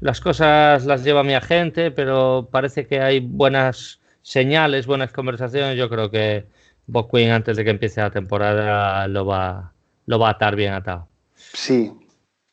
las 0.00 0.22
cosas 0.22 0.86
las 0.86 1.04
lleva 1.04 1.22
mi 1.22 1.34
agente, 1.34 1.90
pero 1.90 2.48
parece 2.50 2.86
que 2.86 3.02
hay 3.02 3.20
buenas 3.20 4.00
señales, 4.22 4.86
buenas 4.86 5.12
conversaciones. 5.12 5.76
Yo 5.76 5.90
creo 5.90 6.10
que 6.10 6.46
Bob 6.92 7.10
Quinn 7.10 7.30
antes 7.30 7.56
de 7.56 7.64
que 7.64 7.70
empiece 7.70 8.00
la 8.00 8.10
temporada 8.10 9.08
lo 9.08 9.26
va, 9.26 9.72
lo 10.06 10.18
va 10.18 10.28
a 10.28 10.32
atar 10.32 10.56
bien 10.56 10.72
atado. 10.72 11.08
Sí, 11.34 11.92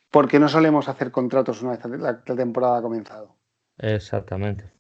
porque 0.09 0.39
no 0.39 0.49
solemos 0.49 0.87
hacer 0.89 1.11
contratos 1.11 1.61
una 1.61 1.77
vez 1.77 1.99
la, 1.99 2.21
temporada 2.23 2.79
ha 2.79 2.81
comenzado. 2.81 3.35
Exactamente. 3.77 4.71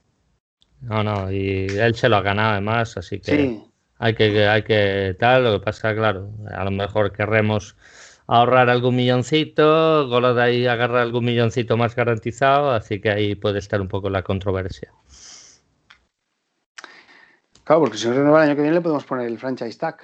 No, 0.81 1.03
no, 1.03 1.31
y 1.31 1.67
él 1.67 1.95
se 1.95 2.09
lo 2.09 2.17
ha 2.17 2.21
ganado 2.21 2.51
además, 2.51 2.97
así 2.97 3.19
que 3.19 3.31
sí 3.31 3.69
hay 3.99 4.15
que, 4.15 4.47
hay 4.47 4.63
que 4.63 5.15
tal, 5.19 5.43
lo 5.43 5.59
que 5.59 5.65
pasa, 5.65 5.93
claro, 5.93 6.31
a 6.49 6.63
lo 6.63 6.71
mejor 6.71 7.11
querremos 7.11 7.75
ahorrar 8.27 8.69
algún 8.69 8.95
milloncito, 8.95 10.07
Golo 10.07 10.33
de 10.33 10.41
ahí 10.41 10.67
agarra 10.67 11.01
algún 11.01 11.25
milloncito 11.25 11.75
más 11.75 11.95
garantizado, 11.95 12.71
así 12.71 13.01
que 13.01 13.11
ahí 13.11 13.35
puede 13.35 13.59
estar 13.59 13.81
un 13.81 13.89
poco 13.89 14.09
la 14.09 14.23
controversia. 14.23 14.93
Claro, 17.69 17.81
porque 17.81 17.99
si 17.99 18.07
no 18.07 18.15
renueva 18.15 18.39
el 18.39 18.49
año 18.49 18.55
que 18.55 18.63
viene 18.63 18.77
le 18.77 18.81
podemos 18.81 19.05
poner 19.05 19.27
el 19.27 19.37
franchise 19.37 19.77
tag. 19.77 19.97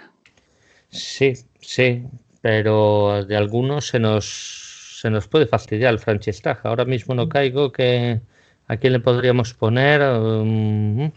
Sí, 0.90 1.34
sí, 1.60 2.06
pero 2.40 3.26
de 3.26 3.36
algunos 3.36 3.88
se 3.88 3.98
nos, 3.98 5.00
se 5.02 5.10
nos 5.10 5.28
puede 5.28 5.48
fastidiar 5.48 5.92
el 5.92 5.98
franchise 5.98 6.44
tag. 6.44 6.60
Ahora 6.62 6.86
mismo 6.86 7.16
no 7.16 7.28
caigo 7.28 7.72
que 7.72 8.22
a 8.68 8.78
quién 8.78 8.94
le 8.94 9.00
podríamos 9.00 9.56
poner. 9.56 10.04
Um, 10.04 11.12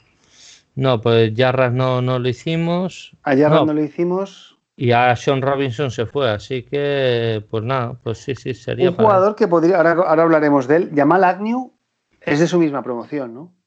no, 0.75 1.03
pues 1.03 1.35
Jarras 1.37 1.75
no, 1.75 2.01
no 2.01 2.19
lo 2.19 2.27
hicimos. 2.31 3.15
A 3.25 3.37
Jarras 3.37 3.67
no, 3.67 3.75
lo 3.75 3.85
hicimos. 3.85 4.57
Y 4.75 4.93
a 4.93 5.15
Sean 5.17 5.43
Robinson 5.43 5.91
se 5.91 6.07
fue, 6.07 6.31
así 6.31 6.63
que, 6.63 7.45
pues 7.51 7.63
nada, 7.63 7.99
pues 8.03 8.21
sí, 8.21 8.35
sí, 8.35 8.55
sería. 8.55 8.89
Un 8.89 8.97
jugador 8.97 9.37
que 9.37 9.49
podría, 9.49 9.77
ahora, 9.77 9.91
ahora 9.91 10.23
hablaremos 10.23 10.67
de 10.67 10.77
él, 10.77 10.95
Yamal 10.95 11.25
Agnew, 11.25 11.75
es 12.23 12.41
de 12.41 12.47
su 12.47 12.59
misma 12.59 12.83
promoción, 12.83 13.35
¿no? 13.35 13.58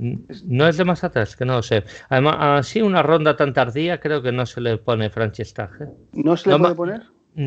No 0.00 0.66
es 0.66 0.76
de 0.78 0.84
más 0.84 1.04
atrás, 1.04 1.36
que 1.36 1.44
no 1.44 1.56
lo 1.56 1.62
sé. 1.62 1.84
Además, 2.08 2.36
así 2.40 2.80
una 2.80 3.02
ronda 3.02 3.36
tan 3.36 3.52
tardía 3.52 4.00
creo 4.00 4.22
que 4.22 4.32
no 4.32 4.46
se 4.46 4.60
le 4.60 4.78
pone 4.78 5.10
Francestage. 5.10 5.86
¿No 6.12 6.36
se 6.36 6.50
le 6.50 6.58
puede 6.58 6.74
poner? 6.74 7.02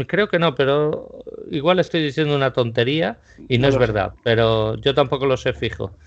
Creo 0.08 0.30
que 0.30 0.40
no, 0.40 0.56
pero 0.56 1.24
igual 1.50 1.80
estoy 1.80 2.04
diciendo 2.04 2.36
una 2.36 2.54
tontería 2.54 3.20
y 3.50 3.58
no, 3.58 3.68
es 3.68 3.78
verdad, 3.78 4.14
pero 4.24 4.76
yo 4.76 4.94
tampoco 4.94 5.26
lo 5.26 5.36
sé 5.36 5.54
fijo. 5.54 5.98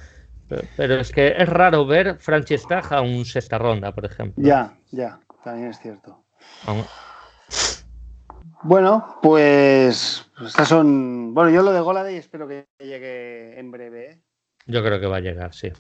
Pero, 0.77 0.95
es 0.95 1.11
que 1.11 1.35
es 1.37 1.49
raro 1.49 1.85
ver 1.87 2.19
a 2.91 3.01
un 3.01 3.25
sexta 3.25 3.59
ronda, 3.59 3.93
por 3.93 4.05
ejemplo. 4.05 4.43
Ya, 4.45 4.79
ya, 4.93 5.19
también 5.43 5.71
es 5.71 5.81
cierto. 5.81 6.25
Bueno, 8.63 9.19
pues, 9.23 10.31
pues 10.39 10.51
estas 10.51 10.69
son. 10.69 11.35
Bueno, 11.35 11.51
yo 11.51 11.63
lo 11.63 11.73
de 11.73 11.81
Goladay 11.81 12.17
espero 12.17 12.47
que 12.47 12.67
llegue 12.79 13.59
en 13.59 13.71
breve. 13.73 14.11
¿eh? 14.13 14.23
Yo 14.67 14.83
creo 14.85 15.01
que 15.01 15.07
va 15.07 15.17
a 15.17 15.21
llegar, 15.21 15.53
sí. 15.53 15.73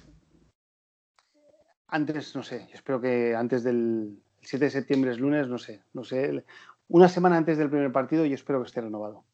Antes, 1.96 2.36
no 2.36 2.42
sé, 2.42 2.68
espero 2.74 3.00
que 3.00 3.34
antes 3.34 3.64
del 3.64 4.18
7 4.42 4.66
de 4.66 4.70
septiembre 4.70 5.12
es 5.12 5.18
lunes, 5.18 5.48
no 5.48 5.56
sé, 5.56 5.80
no 5.94 6.04
sé. 6.04 6.44
Una 6.88 7.08
semana 7.08 7.38
antes 7.38 7.56
del 7.56 7.70
primer 7.70 7.90
partido 7.90 8.26
y 8.26 8.34
espero 8.34 8.60
que 8.60 8.66
esté 8.66 8.82
renovado. 8.82 9.24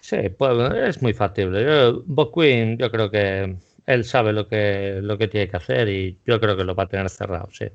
Sí, 0.00 0.16
pues 0.30 0.72
es 0.76 1.02
muy 1.02 1.12
factible. 1.12 1.92
Bob 2.06 2.32
Quinn, 2.32 2.78
yo 2.78 2.90
creo 2.90 3.10
que 3.10 3.54
él 3.84 4.04
sabe 4.06 4.32
lo 4.32 4.48
que, 4.48 5.00
lo 5.02 5.18
que 5.18 5.28
tiene 5.28 5.50
que 5.50 5.58
hacer 5.58 5.90
y 5.90 6.18
yo 6.24 6.40
creo 6.40 6.56
que 6.56 6.64
lo 6.64 6.74
va 6.74 6.84
a 6.84 6.88
tener 6.88 7.10
cerrado, 7.10 7.50
sí. 7.52 7.66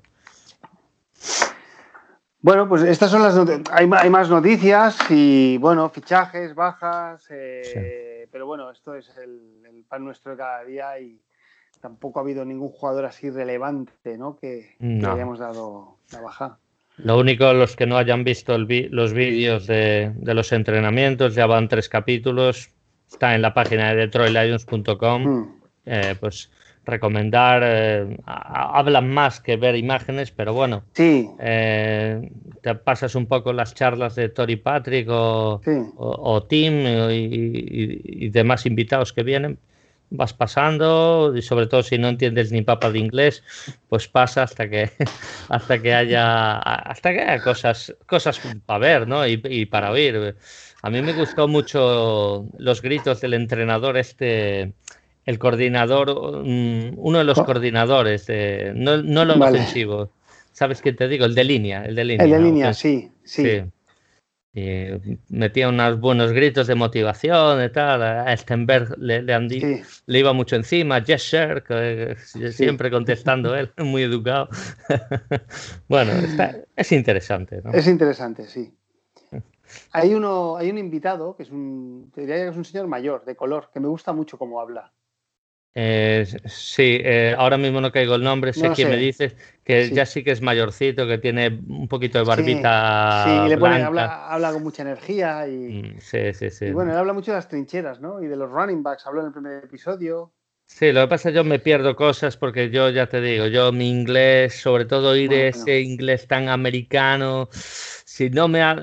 Bueno, 2.41 2.67
pues 2.67 2.81
estas 2.81 3.11
son 3.11 3.21
las 3.21 3.37
hay, 3.71 3.87
hay, 3.91 4.09
más 4.09 4.27
noticias 4.27 4.97
y 5.11 5.59
bueno, 5.59 5.87
fichajes, 5.89 6.55
bajas, 6.55 7.27
eh, 7.29 8.27
pero 8.31 8.47
bueno, 8.47 8.71
esto 8.71 8.95
es 8.95 9.15
el, 9.17 9.85
pan 9.87 10.03
nuestro 10.03 10.31
de 10.31 10.37
cada 10.37 10.63
día 10.63 10.99
y 10.99 11.21
tampoco 11.79 12.19
ha 12.19 12.23
habido 12.23 12.45
ningún 12.45 12.69
jugador 12.69 13.05
así 13.05 13.29
relevante, 13.29 14.17
¿no? 14.17 14.37
Que, 14.37 14.75
hayamos 14.79 15.39
dado 15.39 15.97
la 16.11 16.21
baja. 16.21 16.57
Lo 16.97 17.19
único, 17.19 17.53
los 17.53 17.75
que 17.75 17.85
no 17.85 17.97
hayan 17.97 18.23
visto 18.23 18.57
los 18.57 19.13
vídeos 19.13 19.67
de, 19.67 20.13
de, 20.15 20.33
los 20.33 20.51
entrenamientos, 20.53 21.35
ya 21.35 21.45
van 21.45 21.67
tres 21.67 21.89
capítulos, 21.89 22.69
está 23.11 23.35
en 23.35 23.41
la 23.41 23.53
página 23.53 23.89
de 23.89 23.95
detroitlions.com. 23.97 25.61
Eh, 25.85 26.15
pues 26.19 26.49
recomendar, 26.85 27.61
eh, 27.63 28.17
hablan 28.25 29.09
más 29.09 29.39
que 29.39 29.57
ver 29.57 29.75
imágenes, 29.75 30.31
pero 30.31 30.53
bueno, 30.53 30.83
sí. 30.93 31.27
Eh, 31.39 32.29
te 32.61 32.75
pasas 32.75 33.15
un 33.15 33.25
poco 33.25 33.53
las 33.53 33.73
charlas 33.73 34.15
de 34.15 34.29
Tori 34.29 34.55
Patrick 34.55 35.07
o, 35.09 36.45
Tim 36.47 36.73
y, 37.09 38.29
demás 38.29 38.65
invitados 38.65 39.13
que 39.13 39.23
vienen, 39.23 39.57
vas 40.09 40.33
pasando 40.33 41.33
y 41.35 41.41
sobre 41.41 41.67
todo 41.67 41.83
si 41.83 41.97
no 41.97 42.07
entiendes 42.07 42.51
ni 42.51 42.61
papa 42.61 42.91
de 42.91 42.99
inglés, 42.99 43.43
pues 43.89 44.07
pasa 44.07 44.43
hasta 44.43 44.69
que 44.69 44.91
hasta 45.49 45.81
que 45.81 45.93
haya 45.93 46.57
hasta 46.57 47.13
que 47.13 47.21
haya 47.21 47.43
cosas 47.43 47.95
cosas 48.05 48.39
para 48.65 48.79
ver, 48.79 49.07
¿no? 49.07 49.27
Y, 49.27 49.41
y 49.45 49.65
para 49.65 49.91
oír. 49.91 50.35
A 50.81 50.89
mí 50.89 51.01
me 51.01 51.13
gustó 51.13 51.47
mucho 51.47 52.45
los 52.57 52.81
gritos 52.81 53.21
del 53.21 53.33
entrenador 53.33 53.97
este 53.97 54.73
el 55.25 55.39
coordinador, 55.39 56.43
mm, 56.45 56.93
uno 56.97 57.17
de 57.17 57.23
los 57.23 57.37
oh. 57.39 57.45
coordinadores, 57.45 58.27
no, 58.75 59.01
no 59.01 59.21
el 59.23 59.31
ofensivo. 59.31 60.11
¿Sabes 60.51 60.81
qué 60.81 60.93
te 60.93 61.07
digo? 61.07 61.25
El 61.25 61.35
de 61.35 61.43
línea. 61.43 61.83
El 61.83 61.95
de 61.95 62.05
línea, 62.05 62.25
el 62.25 62.31
de 62.31 62.39
línea 62.39 62.73
sí, 62.73 63.11
sí, 63.23 63.63
y 64.55 65.19
metía 65.27 65.67
unos 65.67 65.99
buenos 65.99 66.31
gritos 66.31 66.67
de 66.67 66.75
motivación 66.75 67.61
y 67.61 67.69
tal. 67.69 68.01
A 68.01 68.35
Stenberg 68.37 68.97
le, 68.97 69.21
le, 69.21 69.83
le 70.05 70.19
iba 70.19 70.31
mucho 70.31 70.55
encima, 70.55 70.99
yes 70.99 71.23
sir, 71.23 71.61
siempre 72.53 72.89
contestando 72.89 73.53
él, 73.53 73.69
muy 73.77 74.03
educado. 74.03 74.47
bueno, 75.89 76.13
es 76.73 76.91
interesante. 76.93 77.61
¿no? 77.61 77.73
Es 77.73 77.85
interesante, 77.87 78.47
sí. 78.47 78.73
Hay 79.91 80.13
uno, 80.13 80.55
hay 80.55 80.69
un 80.69 80.77
invitado 80.77 81.35
que 81.35 81.43
es 81.43 81.51
un, 81.51 82.09
diría 82.15 82.35
que 82.35 82.47
es 82.47 82.55
un 82.55 82.63
señor 82.63 82.87
mayor, 82.87 83.25
de 83.25 83.35
color, 83.35 83.69
que 83.73 83.81
me 83.81 83.89
gusta 83.89 84.13
mucho 84.13 84.37
cómo 84.37 84.61
habla. 84.61 84.93
Eh, 85.77 86.25
sí, 86.45 87.01
eh, 87.03 87.35
ahora 87.37 87.57
mismo 87.57 87.81
no 87.81 87.91
caigo 87.91 88.15
el 88.15 88.23
nombre, 88.23 88.53
sé 88.53 88.71
quién 88.71 88.89
me 88.89 88.95
dices, 88.95 89.35
que 89.61 89.89
ya 89.89 90.05
sí 90.05 90.23
que 90.23 90.31
es 90.31 90.41
mayorcito, 90.41 91.05
que 91.05 91.17
tiene 91.17 91.49
un 91.67 91.89
poquito 91.89 92.17
de 92.17 92.23
barbita. 92.23 93.23
Sí, 93.25 93.49
le 93.49 93.57
pone, 93.57 93.83
habla, 93.83 94.29
habla, 94.29 94.53
con 94.53 94.63
mucha 94.63 94.83
energía 94.83 95.45
y, 95.49 95.83
mm, 95.83 95.99
sí, 95.99 96.33
sí, 96.33 96.49
sí. 96.49 96.65
y 96.67 96.71
bueno, 96.71 96.93
él 96.93 96.97
habla 96.97 97.11
mucho 97.11 97.31
de 97.31 97.37
las 97.39 97.49
trincheras, 97.49 97.99
¿no? 97.99 98.23
Y 98.23 98.27
de 98.27 98.37
los 98.37 98.49
running 98.49 98.83
backs, 98.83 99.05
habló 99.05 99.19
en 99.19 99.27
el 99.27 99.33
primer 99.33 99.65
episodio. 99.65 100.31
Sí, 100.65 100.93
lo 100.93 101.01
que 101.01 101.07
pasa 101.09 101.29
es 101.29 101.33
que 101.33 101.35
yo 101.35 101.43
me 101.43 101.59
pierdo 101.59 101.93
cosas 101.93 102.37
porque 102.37 102.69
yo 102.69 102.89
ya 102.89 103.07
te 103.07 103.19
digo, 103.19 103.47
yo 103.47 103.73
mi 103.73 103.89
inglés, 103.89 104.55
sobre 104.55 104.85
todo 104.85 105.09
oír 105.09 105.31
ese 105.33 105.81
inglés 105.81 106.25
tan 106.25 106.47
americano, 106.47 107.49
si 107.51 108.29
no 108.29 108.47
me... 108.47 108.61
Ha 108.63 108.77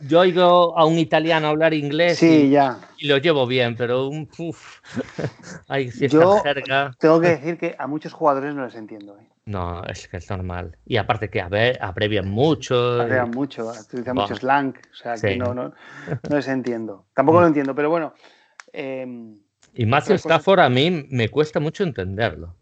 yo 0.00 0.20
oigo 0.20 0.76
a 0.76 0.84
un 0.84 0.98
italiano 0.98 1.48
hablar 1.48 1.74
inglés 1.74 2.22
y, 2.22 2.50
ya. 2.50 2.78
y 2.98 3.06
lo 3.06 3.18
llevo 3.18 3.46
bien, 3.46 3.76
pero 3.76 4.08
un, 4.08 4.28
uf, 4.38 4.80
hay 5.68 5.90
yo 6.08 6.42
tengo 6.98 7.20
que 7.20 7.28
decir 7.28 7.58
que 7.58 7.74
a 7.78 7.86
muchos 7.86 8.12
jugadores 8.12 8.54
no 8.54 8.64
les 8.64 8.74
entiendo. 8.74 9.18
¿eh? 9.18 9.28
No, 9.46 9.82
es 9.84 10.08
que 10.08 10.18
es 10.18 10.28
normal. 10.28 10.76
Y 10.84 10.98
aparte 10.98 11.30
que 11.30 11.40
abrevian 11.40 12.28
mucho. 12.28 13.00
Abrevian 13.00 13.30
mucho, 13.30 13.68
utilizan 13.68 14.14
mucho 14.14 14.36
slang, 14.36 14.74
o 14.92 14.94
sea 14.94 15.14
que 15.14 15.36
no, 15.36 15.54
no, 15.54 15.72
no, 16.28 16.36
les 16.36 16.48
entiendo. 16.48 17.06
Tampoco 17.14 17.40
lo 17.40 17.46
mm. 17.46 17.48
entiendo, 17.48 17.74
pero 17.74 17.88
bueno. 17.88 18.12
Em, 18.72 19.38
y 19.74 19.86
Matthew 19.86 20.16
Stafford 20.16 20.60
a 20.60 20.68
mí 20.68 21.06
me 21.10 21.28
cuesta 21.28 21.60
mucho 21.60 21.82
entenderlo. 21.82 22.54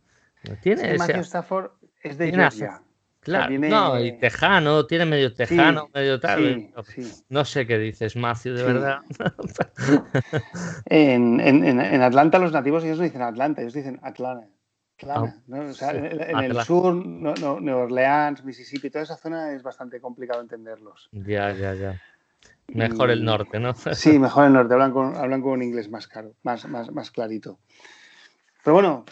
Tiene 0.62 0.96
Matthew 0.96 1.22
Stafford 1.22 1.70
es 2.02 2.18
de 2.18 2.30
Georgia. 2.30 2.80
Claro, 3.26 3.58
no, 3.58 3.98
y 3.98 4.12
tejano, 4.18 4.86
tiene 4.86 5.04
medio 5.04 5.34
tejano, 5.34 5.90
medio 5.92 6.20
tal. 6.20 6.72
no 7.28 7.44
sé 7.44 7.66
qué 7.66 7.76
dices, 7.76 8.14
Matthew, 8.14 8.54
de 8.54 8.62
verdad. 8.62 9.00
en, 10.86 11.40
en, 11.40 11.64
en, 11.64 12.02
Atlanta 12.02 12.38
los 12.38 12.52
nativos 12.52 12.84
ellos 12.84 12.98
no 12.98 13.02
dicen 13.02 13.22
Atlanta, 13.22 13.62
ellos 13.62 13.74
dicen 13.74 13.98
Atlanta. 14.04 14.46
Ah, 15.08 15.24
o 15.50 15.72
sea, 15.72 15.90
en, 15.90 16.38
el 16.38 16.62
sur, 16.62 16.94
no, 16.94 17.34
no, 17.34 17.58
New 17.58 17.76
Orleans, 17.76 18.44
Mississippi, 18.44 18.90
toda 18.90 19.02
esa 19.02 19.16
zona 19.16 19.52
es 19.54 19.64
bastante 19.64 20.00
complicado 20.00 20.40
entenderlos. 20.40 21.08
Ya, 21.10 21.50
ya, 21.50 21.74
ya. 21.74 22.00
Mejor 22.68 23.10
el 23.10 23.24
norte, 23.24 23.58
¿no? 23.58 23.74
sí, 23.92 24.20
mejor 24.20 24.46
el 24.46 24.52
norte, 24.52 24.72
hablan 24.72 24.92
con, 24.92 25.16
hablan 25.16 25.42
con 25.42 25.50
un 25.50 25.62
inglés 25.64 25.90
más 25.90 26.06
caro, 26.06 26.34
más, 26.44 26.68
más, 26.68 26.92
más 26.92 27.10
clarito. 27.10 27.58
Pero 28.62 28.74
bueno, 28.74 29.04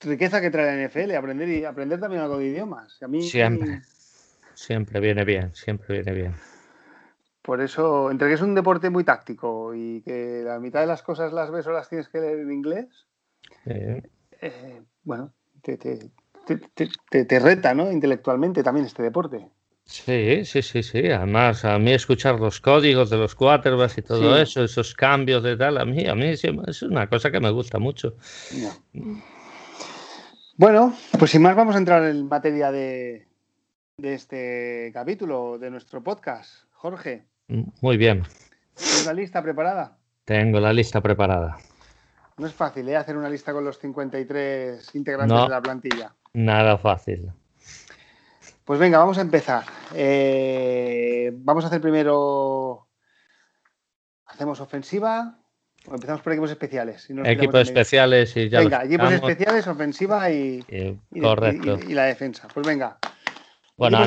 riqueza 0.00 0.40
que 0.40 0.50
trae 0.50 0.66
la 0.66 0.88
NFL, 0.88 1.14
aprender 1.14 1.48
y 1.48 1.64
aprender 1.64 2.00
también 2.00 2.22
algo 2.22 2.38
de 2.38 2.46
idiomas. 2.46 3.02
A 3.02 3.08
mí, 3.08 3.22
siempre, 3.22 3.82
siempre 4.54 5.00
viene 5.00 5.24
bien, 5.24 5.54
siempre 5.54 5.96
viene 5.96 6.12
bien. 6.12 6.34
Por 7.42 7.60
eso, 7.62 8.10
entre 8.10 8.28
que 8.28 8.34
es 8.34 8.42
un 8.42 8.54
deporte 8.54 8.90
muy 8.90 9.04
táctico 9.04 9.74
y 9.74 10.02
que 10.02 10.42
la 10.44 10.58
mitad 10.58 10.80
de 10.80 10.86
las 10.86 11.02
cosas 11.02 11.32
las 11.32 11.50
ves 11.50 11.66
o 11.66 11.72
las 11.72 11.88
tienes 11.88 12.08
que 12.08 12.20
leer 12.20 12.40
en 12.40 12.52
inglés, 12.52 13.06
eh, 13.64 14.02
bueno, 15.02 15.32
te, 15.62 15.76
te, 15.76 17.38
reta, 17.40 17.74
¿no? 17.74 17.90
Intelectualmente 17.90 18.62
también 18.62 18.86
este 18.86 19.02
deporte. 19.02 19.48
Sí, 19.84 20.44
sí, 20.44 20.60
sí, 20.60 20.82
sí. 20.82 21.06
Además, 21.06 21.64
a 21.64 21.78
mí 21.78 21.92
escuchar 21.92 22.38
los 22.38 22.60
códigos 22.60 23.08
de 23.08 23.16
los 23.16 23.34
quarterbacks 23.34 23.96
y 23.96 24.02
todo 24.02 24.36
eso, 24.36 24.62
esos 24.62 24.94
cambios 24.94 25.42
de 25.42 25.56
tal, 25.56 25.78
a 25.78 25.86
mí, 25.86 26.06
a 26.06 26.14
mí 26.14 26.26
es 26.26 26.82
una 26.82 27.08
cosa 27.08 27.30
que 27.30 27.40
me 27.40 27.50
gusta 27.50 27.78
mucho. 27.78 28.14
Bueno, 30.58 30.92
pues 31.16 31.30
sin 31.30 31.42
más 31.42 31.54
vamos 31.54 31.76
a 31.76 31.78
entrar 31.78 32.02
en 32.02 32.26
materia 32.26 32.72
de, 32.72 33.28
este 33.96 34.90
capítulo 34.92 35.56
de 35.56 35.70
nuestro 35.70 36.02
podcast. 36.02 36.64
Jorge. 36.72 37.28
Muy 37.80 37.96
bien. 37.96 38.24
¿Tienes 38.74 39.06
la 39.06 39.12
lista 39.12 39.40
preparada? 39.40 39.96
Tengo 40.24 40.58
la 40.58 40.72
lista 40.72 41.00
preparada. 41.00 41.58
No 42.38 42.48
es 42.48 42.54
fácil 42.54 42.88
¿eh? 42.88 42.96
hacer 42.96 43.16
una 43.16 43.30
lista 43.30 43.52
con 43.52 43.64
los 43.64 43.78
53 43.78 44.96
integrantes 44.96 45.42
de 45.42 45.48
la 45.48 45.62
plantilla. 45.62 46.16
Nada 46.32 46.76
fácil. 46.76 47.30
Pues 48.64 48.80
venga, 48.80 48.98
vamos 48.98 49.18
a 49.18 49.20
empezar. 49.20 49.62
Eh, 49.94 51.30
vamos 51.34 51.62
a 51.62 51.68
hacer 51.68 51.80
primero. 51.80 52.88
Hacemos 54.26 54.60
ofensiva, 54.60 55.38
empezamos 55.86 56.22
por 56.22 56.32
equipos 56.32 56.50
especiales. 56.50 57.08
equipos 57.24 57.60
especiales 57.62 58.36
y 58.36 58.48
ya. 58.48 58.60
Venga, 58.60 58.84
equipos 58.84 59.12
especiales, 59.12 59.66
ofensiva 59.66 60.30
y, 60.30 60.64
correcto. 61.20 61.78
Y, 61.86 61.94
la 61.94 62.04
defensa. 62.04 62.48
Pues 62.52 62.66
venga. 62.66 62.98
Bueno, 63.76 63.98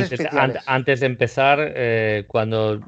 antes, 0.66 1.00
de 1.00 1.06
empezar, 1.06 1.60
eh, 1.62 2.26
cuando 2.28 2.82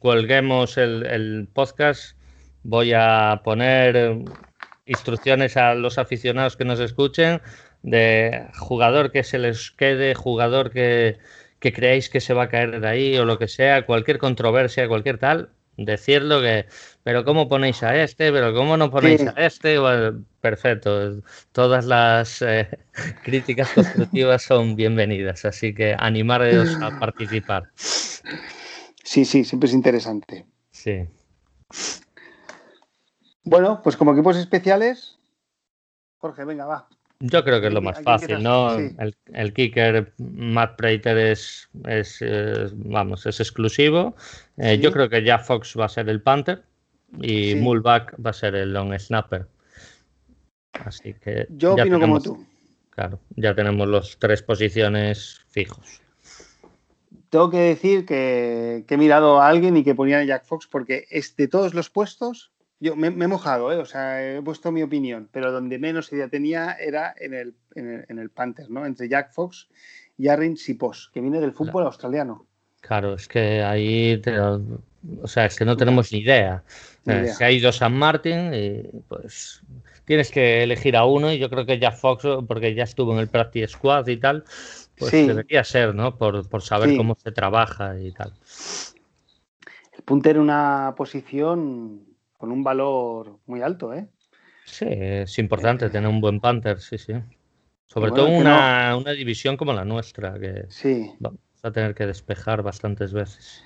colguemos 0.00 0.78
el, 0.78 1.48
podcast, 1.52 2.16
voy 2.62 2.92
a 2.94 3.42
poner 3.44 4.24
instrucciones 4.86 5.56
a 5.56 5.74
los 5.74 5.98
aficionados 5.98 6.56
que 6.56 6.64
nos 6.64 6.80
escuchen 6.80 7.42
de 7.82 8.46
jugador 8.58 9.12
que 9.12 9.22
se 9.22 9.38
les 9.38 9.70
quede, 9.70 10.14
jugador 10.14 10.70
que, 10.70 11.18
que 11.58 11.72
creáis 11.74 12.08
que 12.08 12.20
se 12.20 12.32
va 12.32 12.44
a 12.44 12.48
caer 12.48 12.80
de 12.80 12.88
ahí 12.88 13.16
o 13.18 13.26
lo 13.26 13.38
que 13.38 13.48
sea, 13.48 13.84
cualquier 13.84 14.18
controversia, 14.18 14.88
cualquier 14.88 15.18
tal, 15.18 15.50
decirlo 15.76 16.40
que, 16.40 16.66
pero 17.02 17.24
¿cómo 17.24 17.48
ponéis 17.48 17.82
a 17.82 17.96
este? 17.96 18.32
¿Pero 18.32 18.54
cómo 18.54 18.76
no 18.76 18.90
ponéis 18.90 19.22
a 19.26 19.32
este? 19.36 19.78
perfecto. 20.40 21.22
Todas 21.52 21.84
las 21.86 22.42
eh, 22.42 22.68
críticas 23.24 23.70
constructivas 23.70 24.42
son 24.42 24.76
bienvenidas, 24.76 25.44
así 25.44 25.74
que 25.74 25.96
animaros 25.98 26.76
a 26.80 26.98
participar. 26.98 27.70
Sí, 27.74 29.24
sí, 29.24 29.44
siempre 29.44 29.68
es 29.68 29.74
interesante. 29.74 30.46
Sí. 30.70 31.06
Bueno, 33.44 33.80
pues 33.82 33.96
como 33.96 34.12
equipos 34.12 34.36
especiales, 34.36 35.18
Jorge, 36.18 36.44
venga, 36.44 36.64
va. 36.64 36.88
Yo 37.20 37.44
creo 37.44 37.60
que 37.60 37.68
es 37.68 37.72
lo 37.72 37.80
más 37.80 38.02
fácil, 38.02 38.42
¿no? 38.42 38.76
El, 38.76 39.52
kicker 39.54 40.12
Matt 40.18 40.76
Prater 40.76 41.16
es, 41.16 41.68
es, 41.86 42.20
vamos, 42.74 43.24
es 43.26 43.40
exclusivo. 43.40 44.14
Eh, 44.56 44.78
yo 44.78 44.92
creo 44.92 45.08
que 45.08 45.22
ya 45.22 45.38
Fox 45.38 45.74
va 45.78 45.86
a 45.86 45.88
ser 45.88 46.08
el 46.08 46.20
Panther 46.20 46.62
y 47.20 47.54
Mulback 47.54 48.14
va 48.24 48.30
a 48.30 48.34
ser 48.34 48.54
el 48.56 48.72
long 48.72 48.98
snapper. 48.98 49.46
Así 50.72 51.14
que. 51.14 51.46
Yo 51.50 51.74
opino 51.74 52.00
como 52.00 52.20
tú. 52.20 52.44
Claro, 52.90 53.20
ya 53.36 53.54
tenemos 53.54 53.88
los 53.88 54.18
tres 54.18 54.42
posiciones 54.42 55.40
fijos. 55.48 56.00
Tengo 57.30 57.50
que 57.50 57.58
decir 57.58 58.06
que, 58.06 58.84
que 58.86 58.94
he 58.94 58.98
mirado 58.98 59.40
a 59.40 59.48
alguien 59.48 59.76
y 59.76 59.82
que 59.82 59.94
ponía 59.94 60.18
a 60.18 60.24
Jack 60.24 60.44
Fox 60.44 60.68
porque 60.68 61.06
es 61.10 61.34
de 61.36 61.48
todos 61.48 61.74
los 61.74 61.90
puestos 61.90 62.52
yo 62.80 62.96
me, 62.96 63.08
he 63.08 63.28
mojado, 63.28 63.72
¿eh? 63.72 63.76
o 63.76 63.84
sea, 63.84 64.36
he 64.36 64.42
puesto 64.42 64.72
mi 64.72 64.82
opinión, 64.82 65.28
pero 65.32 65.52
donde 65.52 65.78
menos 65.78 66.12
idea 66.12 66.28
tenía 66.28 66.72
era 66.72 67.14
en 67.18 67.34
el, 67.34 67.54
en 67.74 68.18
el, 68.18 68.30
Panthers, 68.30 68.68
¿no? 68.68 68.84
Entre 68.84 69.08
Jack 69.08 69.32
Fox 69.32 69.68
y 70.18 70.28
Arrin 70.28 70.56
Sipos, 70.56 71.10
que 71.12 71.20
viene 71.20 71.40
del 71.40 71.52
fútbol 71.52 71.84
australiano. 71.84 72.46
Claro, 72.80 73.14
es 73.14 73.26
que 73.28 73.62
ahí, 73.62 74.20
o 75.22 75.26
sea, 75.26 75.46
es 75.46 75.56
que 75.56 75.64
no 75.64 75.76
tenemos 75.76 76.12
ni 76.12 76.18
idea. 76.18 76.62
Eh, 77.06 77.32
se 77.34 77.44
ha 77.44 77.50
ido 77.50 77.72
San 77.72 77.96
Martín 77.96 78.52
y 78.52 78.82
pues 79.08 79.62
tienes 80.04 80.30
que 80.30 80.62
elegir 80.62 80.96
a 80.96 81.04
uno 81.04 81.32
y 81.32 81.38
yo 81.38 81.48
creo 81.48 81.64
que 81.64 81.78
Jack 81.78 81.96
Fox, 81.96 82.24
porque 82.46 82.74
ya 82.74 82.84
estuvo 82.84 83.12
en 83.12 83.20
el 83.20 83.28
Practice 83.28 83.68
Squad 83.68 84.06
y 84.08 84.18
tal, 84.18 84.44
pues 84.98 85.12
debería 85.12 85.64
ser, 85.64 85.94
¿no? 85.94 86.16
Por, 86.16 86.48
por 86.48 86.62
saber 86.62 86.96
cómo 86.96 87.16
se 87.16 87.32
trabaja 87.32 87.98
y 87.98 88.12
tal. 88.12 88.32
El 89.92 90.02
punter 90.02 90.36
en 90.36 90.42
una 90.42 90.94
posición 90.96 92.03
con 92.36 92.52
un 92.52 92.62
valor 92.62 93.38
muy 93.46 93.62
alto, 93.62 93.92
¿eh? 93.92 94.08
Sí, 94.64 94.86
es 94.88 95.38
importante 95.38 95.90
tener 95.90 96.08
un 96.08 96.20
buen 96.20 96.40
Panther, 96.40 96.80
sí, 96.80 96.98
sí. 96.98 97.14
Sobre 97.86 98.10
todo 98.10 98.28
una, 98.28 98.96
una, 98.96 99.12
división 99.12 99.56
como 99.56 99.72
la 99.72 99.84
nuestra, 99.84 100.38
que 100.38 100.64
sí. 100.68 101.12
vamos 101.20 101.40
a 101.62 101.70
tener 101.70 101.94
que 101.94 102.06
despejar 102.06 102.62
bastantes 102.62 103.12
veces. 103.12 103.62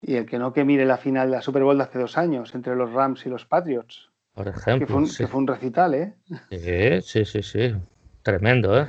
Y 0.00 0.14
el 0.16 0.26
que 0.26 0.38
no 0.38 0.52
que 0.52 0.64
mire 0.64 0.84
la 0.84 0.96
final 0.96 1.30
de 1.30 1.36
la 1.36 1.42
Super 1.42 1.62
Bowl 1.62 1.76
de 1.76 1.84
hace 1.84 1.98
dos 1.98 2.16
años 2.18 2.54
entre 2.54 2.74
los 2.74 2.92
Rams 2.92 3.26
y 3.26 3.28
los 3.28 3.44
Patriots. 3.44 4.10
Por 4.34 4.48
ejemplo. 4.48 4.86
Que 4.86 5.26
fue 5.26 5.40
un, 5.40 5.46
recital, 5.46 5.94
¿eh? 5.94 6.14
Sí, 6.50 7.02
sí, 7.02 7.24
sí, 7.24 7.42
sí. 7.42 7.74
Tremendo, 8.22 8.78
¿eh? 8.80 8.88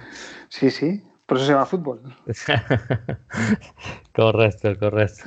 Sí, 0.49 0.71
sí. 0.71 1.03
Por 1.25 1.37
eso 1.37 1.47
se 1.47 1.53
llama 1.53 1.65
fútbol. 1.65 2.01
correcto, 4.15 4.77
correcto. 4.79 5.23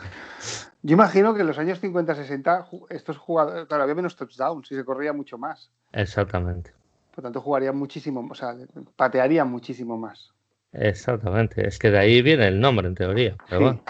Yo 0.87 0.93
imagino 0.95 1.35
que 1.35 1.41
en 1.41 1.49
los 1.49 1.59
años 1.59 1.83
50-60 1.83 2.87
estos 2.91 3.19
jugadores, 3.19 3.67
claro, 3.67 3.83
había 3.83 3.97
menos 3.97 4.15
touchdowns 4.15 4.71
y 4.71 4.77
se 4.77 4.85
corría 4.85 5.13
mucho 5.13 5.37
más. 5.37 5.69
Exactamente. 5.91 6.73
Por 7.13 7.25
tanto, 7.25 7.41
jugarían 7.41 7.77
muchísimo, 7.77 8.25
o 8.31 8.35
sea, 8.37 8.55
patearían 8.95 9.51
muchísimo 9.51 9.99
más. 9.99 10.33
Exactamente, 10.73 11.67
es 11.67 11.81
que 11.81 11.91
de 11.91 11.99
ahí 11.99 12.23
viene 12.23 12.47
el 12.47 12.61
nombre 12.61 12.87
en 12.87 12.95
teoría. 12.95 13.37
Pero 13.49 13.63
bueno. 13.63 13.83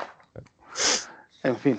En 1.42 1.56
fin. 1.56 1.78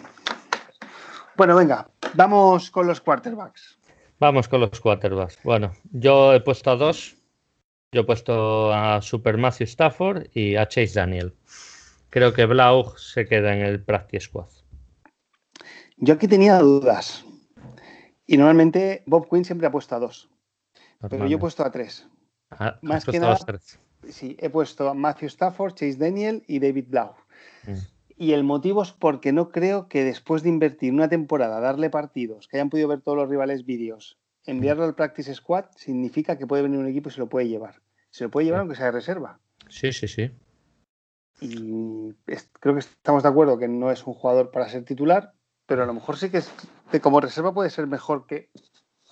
Bueno, 1.36 1.56
venga, 1.56 1.90
vamos 2.14 2.70
con 2.70 2.86
los 2.86 3.02
quarterbacks. 3.02 3.80
Vamos 4.20 4.48
con 4.48 4.62
los 4.62 4.80
quarterbacks. 4.80 5.40
Bueno, 5.44 5.74
yo 5.94 6.36
he 6.36 6.42
puesto 6.42 6.70
a 6.70 6.76
dos. 6.76 7.18
Yo 7.92 8.02
he 8.02 8.04
puesto 8.04 8.72
a 8.72 9.02
Super 9.02 9.40
Matthew 9.40 9.66
Stafford 9.66 10.28
y 10.32 10.58
a 10.58 10.68
Chase 10.68 10.94
Daniel. 10.94 11.34
Creo 12.12 12.34
que 12.34 12.46
Blau 12.46 12.94
se 12.98 13.26
queda 13.26 13.56
en 13.56 13.64
el 13.64 13.84
practice 13.84 14.28
squad. 14.28 14.50
Yo 15.98 16.14
aquí 16.14 16.28
tenía 16.28 16.60
dudas. 16.60 17.26
Y 18.26 18.38
normalmente 18.38 19.04
Bob 19.06 19.28
Quinn 19.30 19.46
siempre 19.46 19.68
ha 19.68 19.72
puesto 19.72 19.96
a 19.96 20.00
dos. 20.00 20.30
Pero 21.10 21.28
yo 21.28 21.38
he 21.38 21.40
puesto 21.40 21.64
a 21.64 21.72
tres. 21.72 22.08
Ah, 22.52 22.78
Más 22.82 23.06
que 23.06 23.20
nada, 23.20 23.38
sí, 24.10 24.38
he 24.40 24.50
puesto 24.50 24.90
a 24.90 24.94
Matthew 24.94 25.28
Stafford, 25.28 25.74
Chase 25.74 25.98
Daniel 25.98 26.44
y 26.48 26.60
David 26.60 26.86
Blau. 26.88 27.14
Mm. 27.66 27.74
Y 28.18 28.32
el 28.34 28.44
motivo 28.44 28.82
es 28.84 28.92
porque 28.92 29.32
no 29.32 29.50
creo 29.50 29.88
que 29.88 30.04
después 30.04 30.44
de 30.44 30.50
invertir 30.50 30.94
una 30.94 31.10
temporada, 31.10 31.60
darle 31.60 31.90
partidos, 31.90 32.48
que 32.48 32.58
hayan 32.58 32.70
podido 32.70 32.88
ver 32.88 33.02
todos 33.02 33.18
los 33.18 33.30
rivales 33.30 33.66
vídeos, 33.66 34.18
enviarlo 34.46 34.86
al 34.86 34.96
practice 34.96 35.36
squad, 35.36 35.66
significa 35.76 36.38
que 36.38 36.48
puede 36.48 36.64
venir 36.64 36.80
un 36.80 36.88
equipo 36.88 37.10
y 37.10 37.12
se 37.12 37.20
lo 37.20 37.28
puede 37.28 37.48
llevar. 37.48 37.82
Se 38.10 38.24
lo 38.24 38.32
puede 38.32 38.46
llevar 38.46 38.62
aunque 38.62 38.76
sea 38.76 38.88
de 38.88 38.94
reserva. 38.94 39.40
Sí, 39.70 39.92
sí, 39.92 40.08
sí. 40.08 40.32
Y 41.42 42.14
creo 42.60 42.74
que 42.74 42.80
estamos 42.80 43.22
de 43.22 43.30
acuerdo 43.30 43.60
que 43.60 43.68
no 43.68 43.92
es 43.92 44.08
un 44.08 44.16
jugador 44.16 44.50
para 44.50 44.70
ser 44.70 44.84
titular, 44.84 45.34
pero 45.68 45.84
a 45.84 45.86
lo 45.86 45.94
mejor 45.94 46.18
sí 46.18 46.32
que 46.32 46.38
es, 46.38 46.52
como 47.02 47.22
reserva 47.22 47.54
puede 47.54 47.70
ser 47.70 47.86
mejor 47.86 48.26
que 48.26 48.50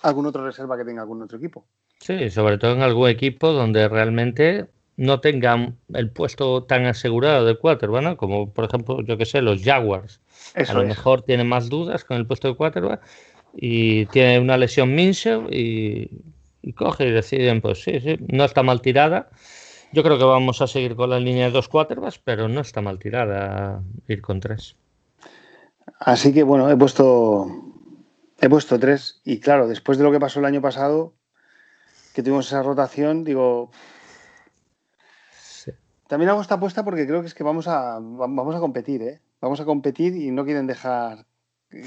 algún 0.02 0.26
otro 0.26 0.44
reserva 0.44 0.76
que 0.76 0.84
tenga 0.84 1.02
algún 1.02 1.22
otro 1.22 1.38
equipo. 1.38 1.66
Sí, 2.00 2.30
sobre 2.30 2.58
todo 2.58 2.72
en 2.72 2.82
algún 2.82 3.08
equipo 3.08 3.52
donde 3.52 3.88
realmente 3.88 4.66
no 4.96 5.20
tengan 5.20 5.76
el 5.92 6.10
puesto 6.10 6.64
tan 6.64 6.86
asegurado 6.86 7.44
de 7.44 7.58
quarterback, 7.58 8.02
¿no? 8.02 8.16
como 8.16 8.52
por 8.52 8.64
ejemplo, 8.64 9.02
yo 9.02 9.18
que 9.18 9.26
sé, 9.26 9.42
los 9.42 9.62
Jaguars. 9.62 10.20
a 10.54 10.72
lo 10.72 10.84
mejor 10.84 11.22
tienen 11.22 11.46
más 11.46 11.68
dudas 11.68 12.04
con 12.04 12.16
el 12.16 12.26
puesto 12.26 12.48
de 12.48 12.56
quarterback 12.56 13.02
y 13.54 14.06
tiene 14.06 14.38
una 14.38 14.56
lesión 14.56 14.94
Minshew 14.94 15.48
y, 15.50 16.10
y, 16.62 16.72
coge 16.72 17.08
y 17.08 17.10
deciden, 17.10 17.60
pues 17.60 17.82
sí, 17.82 18.00
sí, 18.00 18.16
no 18.28 18.44
está 18.44 18.62
mal 18.62 18.80
tirada. 18.80 19.28
Yo 19.92 20.02
creo 20.02 20.18
que 20.18 20.24
vamos 20.24 20.60
a 20.62 20.66
seguir 20.66 20.96
con 20.96 21.10
la 21.10 21.20
línea 21.20 21.46
de 21.46 21.52
dos 21.52 21.68
quarterbacks, 21.68 22.18
pero 22.18 22.48
no 22.48 22.60
está 22.60 22.80
mal 22.80 22.98
tirada 22.98 23.82
ir 24.08 24.20
con 24.20 24.40
tres. 24.40 24.76
Así 25.98 26.32
que 26.32 26.42
bueno, 26.42 26.70
he 26.70 26.76
puesto 26.76 27.46
he 28.40 28.48
puesto 28.48 28.78
tres 28.78 29.20
y 29.24 29.40
claro, 29.40 29.66
después 29.66 29.98
de 29.98 30.04
lo 30.04 30.12
que 30.12 30.20
pasó 30.20 30.40
el 30.40 30.46
año 30.46 30.60
pasado, 30.60 31.14
que 32.14 32.22
tuvimos 32.22 32.46
esa 32.46 32.62
rotación, 32.62 33.24
digo, 33.24 33.70
también 36.06 36.30
hago 36.30 36.40
esta 36.40 36.54
apuesta 36.54 36.84
porque 36.84 37.06
creo 37.06 37.20
que 37.20 37.26
es 37.26 37.34
que 37.34 37.44
vamos 37.44 37.66
a, 37.68 37.98
vamos 38.00 38.54
a 38.54 38.60
competir, 38.60 39.02
¿eh? 39.02 39.20
Vamos 39.40 39.60
a 39.60 39.64
competir 39.64 40.14
y 40.14 40.30
no 40.30 40.44
quieren 40.44 40.66
dejar 40.66 41.26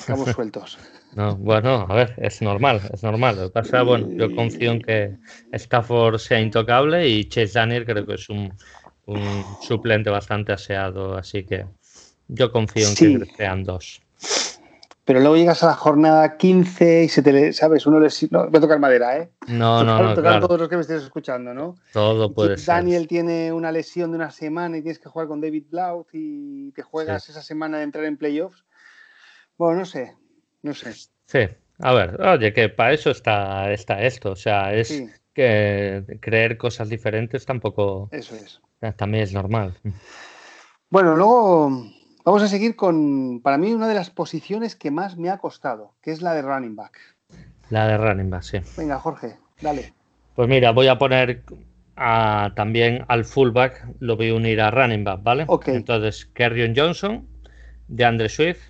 cabos 0.05 0.29
sueltos. 0.35 0.77
No, 1.15 1.35
bueno, 1.37 1.85
a 1.87 1.95
ver, 1.95 2.13
es 2.17 2.41
normal, 2.41 2.81
es 2.93 3.01
normal. 3.01 3.37
Lo 3.37 3.43
que 3.45 3.53
pasa, 3.53 3.81
bueno, 3.83 4.09
yo 4.11 4.35
confío 4.35 4.71
en 4.71 4.81
que 4.81 5.17
Stafford 5.53 6.19
sea 6.19 6.39
intocable 6.39 7.07
y 7.07 7.25
Chase 7.25 7.53
Daniel 7.59 7.85
creo 7.85 8.05
que 8.05 8.15
es 8.15 8.29
un, 8.29 8.53
suplente 9.61 10.09
bastante 10.09 10.51
aseado, 10.51 11.17
así 11.17 11.43
que 11.43 11.65
yo 12.29 12.51
confío 12.51 12.87
en 12.87 12.95
que 12.95 13.25
sean 13.35 13.63
dos 13.65 14.01
pero 15.09 15.21
luego 15.21 15.37
llegas 15.37 15.63
a 15.63 15.65
la 15.65 15.73
jornada 15.73 16.37
15 16.37 17.05
y 17.05 17.09
se 17.09 17.23
te, 17.23 17.51
¿sabes? 17.51 17.87
Uno 17.87 17.99
les... 17.99 18.31
No, 18.31 18.47
voy 18.47 18.57
a 18.59 18.61
tocar 18.61 18.77
madera, 18.77 19.17
¿eh? 19.17 19.31
No, 19.47 19.83
no, 19.83 20.03
no. 20.03 20.13
Tocar 20.13 20.39
todos 20.39 20.59
los 20.59 20.69
que 20.69 20.75
me 20.75 20.83
estés 20.83 21.01
escuchando, 21.01 21.51
¿no? 21.51 21.77
Todo 21.93 22.31
puede 22.31 22.59
ser. 22.59 22.67
Daniel 22.67 23.07
tiene 23.07 23.51
una 23.51 23.71
lesión 23.71 24.11
de 24.11 24.17
una 24.17 24.29
semana 24.29 24.77
y 24.77 24.83
tienes 24.83 24.99
que 24.99 25.09
jugar 25.09 25.27
con 25.27 25.41
David 25.41 25.63
Blau 25.71 26.05
y 26.13 26.71
te 26.73 26.83
juegas 26.83 27.27
esa 27.27 27.41
semana 27.41 27.79
de 27.79 27.85
entrar 27.85 28.05
en 28.05 28.17
playoffs. 28.17 28.63
Bueno, 29.57 29.79
no 29.79 29.85
sé, 29.85 30.13
no 30.61 30.75
sé. 30.75 30.93
Sí, 31.25 31.39
a 31.79 31.93
ver, 31.95 32.21
oye, 32.21 32.53
que 32.53 32.69
para 32.69 32.93
eso 32.93 33.09
está, 33.09 33.73
está 33.73 34.03
esto, 34.03 34.33
o 34.33 34.35
sea, 34.35 34.75
es 34.75 34.93
que 35.33 36.19
creer 36.21 36.55
cosas 36.55 36.87
diferentes 36.87 37.47
tampoco... 37.47 38.09
Eso 38.11 38.35
es. 38.35 38.61
También 38.95 39.23
es 39.23 39.33
normal. 39.33 39.75
Bueno, 40.91 41.15
luego 41.15 41.71
Vamos 42.25 42.43
a 42.43 42.47
seguir 42.47 42.75
con, 42.75 43.41
para 43.41 43.57
mí, 43.57 43.73
una 43.73 43.87
de 43.87 43.93
las 43.93 44.09
posiciones 44.09 44.75
que 44.75 44.91
más 44.91 45.17
me 45.17 45.29
ha 45.29 45.37
costado, 45.37 45.93
que 46.01 46.11
es 46.11 46.21
la 46.21 46.33
de 46.33 46.41
running 46.41 46.75
back. 46.75 46.99
La 47.69 47.87
de 47.87 47.97
running 47.97 48.29
back, 48.29 48.43
sí. 48.43 48.57
Venga, 48.77 48.99
Jorge, 48.99 49.37
dale. 49.61 49.93
Pues 50.35 50.47
mira, 50.47 50.71
voy 50.71 50.87
a 50.87 50.97
poner 50.97 51.43
también 51.95 53.05
al 53.07 53.25
fullback, 53.25 53.87
lo 53.99 54.15
voy 54.15 54.29
a 54.29 54.35
unir 54.35 54.61
a 54.61 54.71
running 54.71 55.03
back, 55.03 55.23
¿vale? 55.23 55.45
Ok. 55.47 55.69
Entonces, 55.69 56.25
Kerrion 56.33 56.73
Johnson, 56.75 57.27
de 57.87 58.05
Andre 58.05 58.29
Swift. 58.29 58.61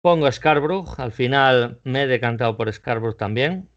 Pongo 0.00 0.26
a 0.26 0.32
Scarborough, 0.32 0.98
al 0.98 1.12
final 1.12 1.80
me 1.84 2.02
he 2.02 2.06
decantado 2.06 2.56
por 2.56 2.72
Scarborough 2.72 3.16
también. 3.16 3.68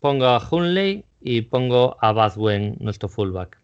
Pongo 0.00 0.26
a 0.26 0.40
Hunley 0.48 1.04
y 1.20 1.42
pongo 1.42 1.96
a 2.00 2.12
Badwen, 2.12 2.76
nuestro 2.78 3.08
fullback. 3.08 3.58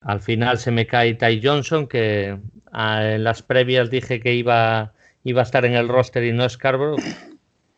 Al 0.00 0.20
final 0.20 0.58
se 0.58 0.70
me 0.70 0.86
cae 0.86 1.14
Ty 1.14 1.40
Johnson, 1.42 1.88
que 1.88 2.38
ah, 2.72 3.04
en 3.04 3.24
las 3.24 3.42
previas 3.42 3.90
dije 3.90 4.20
que 4.20 4.34
iba, 4.34 4.92
iba 5.24 5.40
a 5.42 5.44
estar 5.44 5.64
en 5.64 5.74
el 5.74 5.88
roster 5.88 6.24
y 6.24 6.32
no 6.32 6.48
Scarborough, 6.48 7.00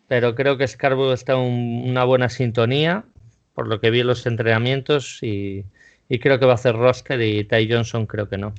pero 0.07 0.35
creo 0.35 0.59
que 0.59 0.69
Scarborough 0.69 1.13
está 1.13 1.33
en 1.35 1.89
una 1.89 2.05
buena 2.05 2.29
sintonía, 2.29 3.05
por 3.55 3.69
lo 3.69 3.81
que 3.81 3.91
vi 3.91 4.01
en 4.01 4.09
los 4.09 4.27
entrenamientos, 4.27 5.23
y, 5.23 5.65
creo 6.21 6.39
que 6.39 6.47
va 6.47 6.53
a 6.53 6.57
hacer 6.57 6.75
roster 6.77 7.21
y 7.23 7.45
Ty 7.45 7.71
Johnson 7.71 8.07
creo 8.07 8.29
que 8.29 8.37
no. 8.37 8.53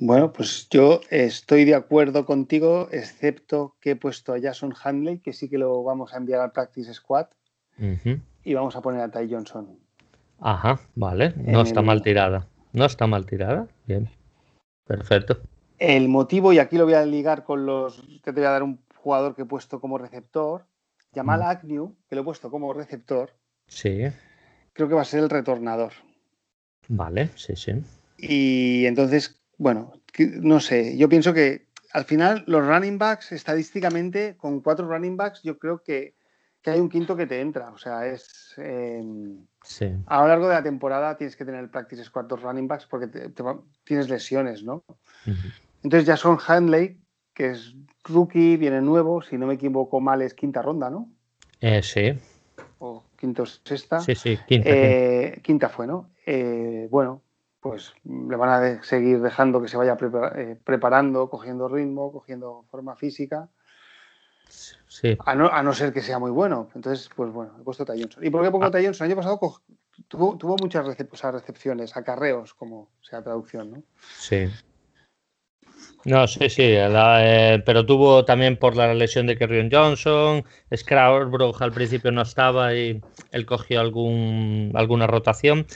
Bueno, 0.00 0.32
pues 0.32 0.68
yo 0.70 1.00
estoy 1.10 1.64
de 1.64 1.76
acuerdo 1.76 2.26
contigo, 2.26 2.88
excepto 2.90 3.76
que 3.80 3.92
he 3.92 3.96
puesto 3.96 4.34
a 4.34 4.40
Jason 4.40 4.74
Handley, 4.82 5.20
que 5.20 5.32
sí 5.32 5.48
que 5.48 5.58
lo 5.58 5.84
vamos 5.84 6.12
a 6.12 6.16
enviar 6.16 6.40
al 6.40 6.50
Practice 6.50 6.92
Squad, 6.92 7.28
y 8.44 8.54
vamos 8.54 8.74
a 8.74 8.82
poner 8.82 9.02
a 9.02 9.10
Ty 9.10 9.32
Johnson. 9.32 9.83
Ajá, 10.44 10.78
vale. 10.94 11.32
No 11.38 11.62
está 11.62 11.80
mal 11.80 12.02
tirada. 12.02 12.46
No 12.74 12.84
está 12.84 13.06
mal 13.06 13.24
tirada. 13.24 13.66
Bien. 13.86 14.10
Perfecto. 14.86 15.38
El 15.78 16.10
motivo, 16.10 16.52
y 16.52 16.58
aquí 16.58 16.76
lo 16.76 16.84
voy 16.84 16.92
a 16.92 17.06
ligar 17.06 17.44
con 17.44 17.64
los 17.64 18.02
que 18.22 18.30
te 18.30 18.40
voy 18.40 18.44
a 18.44 18.50
dar 18.50 18.62
un 18.62 18.78
jugador 18.94 19.34
que 19.34 19.42
he 19.42 19.46
puesto 19.46 19.80
como 19.80 19.96
receptor, 19.96 20.66
Jamal 21.14 21.40
mm. 21.40 21.44
Agnew, 21.44 21.96
que 22.06 22.14
lo 22.14 22.20
he 22.20 22.24
puesto 22.24 22.50
como 22.50 22.74
receptor. 22.74 23.30
Sí. 23.68 24.02
Creo 24.74 24.86
que 24.86 24.94
va 24.94 25.00
a 25.00 25.06
ser 25.06 25.20
el 25.20 25.30
retornador. 25.30 25.92
Vale, 26.88 27.30
sí, 27.36 27.56
sí. 27.56 27.72
Y 28.18 28.84
entonces, 28.84 29.40
bueno, 29.56 29.94
no 30.18 30.60
sé, 30.60 30.98
yo 30.98 31.08
pienso 31.08 31.32
que 31.32 31.68
al 31.94 32.04
final 32.04 32.44
los 32.46 32.66
running 32.66 32.98
backs, 32.98 33.32
estadísticamente, 33.32 34.36
con 34.36 34.60
cuatro 34.60 34.86
running 34.86 35.16
backs, 35.16 35.42
yo 35.42 35.58
creo 35.58 35.82
que 35.82 36.14
que 36.64 36.70
hay 36.70 36.80
un 36.80 36.88
quinto 36.88 37.14
que 37.14 37.26
te 37.26 37.42
entra. 37.42 37.70
O 37.70 37.78
sea, 37.78 38.06
es. 38.06 38.54
Em, 38.56 39.46
a 40.06 40.22
lo 40.22 40.28
largo 40.28 40.48
de 40.48 40.54
la 40.54 40.62
temporada 40.62 41.14
tienes 41.14 41.36
que 41.36 41.44
tener 41.44 41.70
practices 41.70 42.08
cuartos 42.08 42.40
running 42.40 42.66
backs 42.66 42.86
porque 42.86 43.06
tienes 43.84 44.08
lesiones, 44.08 44.64
¿no? 44.64 44.82
Entonces 45.82 46.06
ya 46.06 46.16
son 46.16 46.38
Handley, 46.44 46.98
que 47.34 47.50
es 47.50 47.74
rookie, 48.04 48.56
viene 48.56 48.80
nuevo, 48.80 49.20
si 49.20 49.36
no 49.36 49.46
me 49.46 49.54
equivoco 49.54 50.00
mal, 50.00 50.22
es 50.22 50.32
quinta 50.32 50.62
ronda, 50.62 50.88
¿no? 50.88 51.10
Eh, 51.60 51.82
sí. 51.82 52.18
O 52.78 53.04
quinto 53.18 53.44
sexta. 53.44 54.00
Sí, 54.00 54.14
sí, 54.14 54.38
quinta. 54.48 54.68
Eh, 54.70 55.40
quinta 55.42 55.68
fue, 55.68 55.86
¿no? 55.86 56.12
Eh, 56.24 56.88
bueno, 56.90 57.20
pues 57.60 57.92
le 58.04 58.36
van 58.36 58.48
a 58.48 58.82
seguir 58.82 59.20
dejando 59.20 59.60
que 59.60 59.68
se 59.68 59.76
vaya 59.76 59.98
preparando, 60.64 61.28
cogiendo 61.28 61.68
ritmo, 61.68 62.10
cogiendo 62.10 62.64
forma 62.70 62.96
física. 62.96 63.50
A, 65.24 65.34
no, 65.34 65.72
ser 65.72 65.92
que 65.92 66.02
sea 66.02 66.18
muy 66.18 66.30
bueno. 66.30 66.70
Entonces, 66.74 67.10
pues 67.14 67.32
bueno, 67.32 67.52
he 67.60 67.64
puesto 67.64 67.84
Ty 67.84 68.06
¿Y 68.22 68.30
por 68.30 68.44
qué 68.44 68.50
pongo 68.50 68.66
ah. 68.66 68.70
Ty 68.70 68.84
El 68.84 68.94
año 69.00 69.16
pasado 69.16 69.38
tuvo, 70.08 70.56
muchas 70.60 70.86
recepciones, 70.86 71.96
acarreos, 71.96 72.54
como 72.54 72.90
sea 73.02 73.22
traducción, 73.22 73.72
¿no? 73.72 73.82
Sí. 74.18 74.48
No, 76.04 76.26
sí, 76.26 76.50
sí, 76.50 76.62
eh, 76.66 77.62
pero 77.64 77.86
tuvo 77.86 78.24
también 78.24 78.58
por 78.58 78.76
la 78.76 78.92
lesión 78.92 79.26
de 79.26 79.38
Kerrion 79.38 79.70
Johnson, 79.72 80.44
Scrabble 80.74 81.52
al 81.58 81.72
principio 81.72 82.12
no 82.12 82.22
estaba 82.22 82.74
y 82.74 83.00
él 83.32 83.46
cogió 83.46 83.80
algún, 83.80 84.70
alguna 84.74 85.06
rotación, 85.06 85.66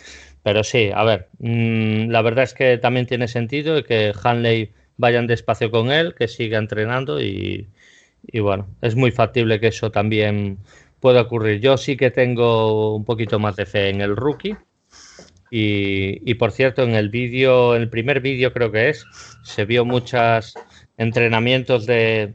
pero 0.43 0.63
sí, 0.65 0.91
a 0.95 1.03
ver, 1.05 1.29
mm, 1.39 2.11
la 2.11 2.21
verdad 2.21 2.45
es 2.45 2.53
que 2.53 2.77
también 2.77 3.07
tiene 3.07 3.27
sentido 3.27 3.83
que 3.83 4.13
Hanley 4.23 4.73
vayan 4.99 5.27
despacio 5.27 5.71
con 5.71 5.91
él, 5.91 6.15
que 6.15 6.29
siga 6.29 6.59
entrenando 6.59 7.23
y, 7.23 7.67
y 8.27 8.41
bueno, 8.41 8.67
es 8.83 8.95
muy 8.95 9.11
factible 9.11 9.61
que 9.61 9.69
eso 9.69 9.91
también 9.91 10.59
pueda 11.01 11.23
ocurrir. 11.23 11.61
Yo 11.61 11.77
sí 11.77 11.97
que 11.97 12.11
tengo 12.11 12.97
un 12.97 13.05
poquito 13.05 13.39
más 13.39 13.57
de 13.57 13.67
fe 13.67 13.89
en 13.89 14.01
el 14.01 14.17
rookie. 14.17 14.57
Y, 15.51 16.35
por 16.35 16.53
cierto, 16.53 16.83
en 16.83 16.95
el 16.95 17.09
vídeo, 17.09 17.75
en 17.75 17.83
el 17.83 17.89
primer 17.89 18.21
vídeo 18.21 18.53
creo 18.53 18.71
que 18.71 18.91
es, 18.91 19.07
se 19.43 19.65
vio 19.65 19.87
muchos 19.87 20.55
entrenamientos 20.99 21.87
de 21.87 22.35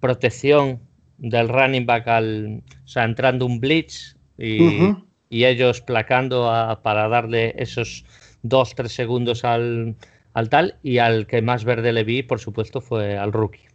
protección 0.00 0.80
del 1.18 1.48
running 1.50 1.84
back 1.84 2.08
al, 2.08 2.62
o 2.84 2.88
sea, 2.88 3.04
entrando 3.04 3.44
un 3.44 3.60
blitz 3.60 4.16
y, 4.38 4.94
ellos 5.28 5.80
placando 5.82 6.48
para 6.82 7.08
darle 7.08 7.54
esos 7.58 8.06
dos, 8.42 8.74
tres 8.74 8.92
segundos 8.92 9.44
al, 9.44 9.96
al 10.32 10.48
tal 10.48 10.78
y 10.82 10.98
al 10.98 11.26
que 11.26 11.42
más 11.42 11.64
verde 11.64 11.92
le 11.92 12.04
vi, 12.04 12.22
por 12.22 12.38
supuesto, 12.38 12.80
fue 12.80 13.18
al 13.18 13.32
rookie, 13.32 13.66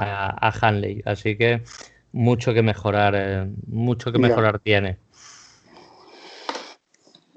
A, 0.00 0.48
a 0.48 0.52
Hanley. 0.60 1.02
Así 1.04 1.36
que 1.36 1.62
mucho 2.12 2.52
que 2.54 2.62
mejorar, 2.62 3.14
eh, 3.16 3.50
mucho 3.66 4.12
que 4.12 4.18
mejorar 4.18 4.58
tiene. 4.58 4.98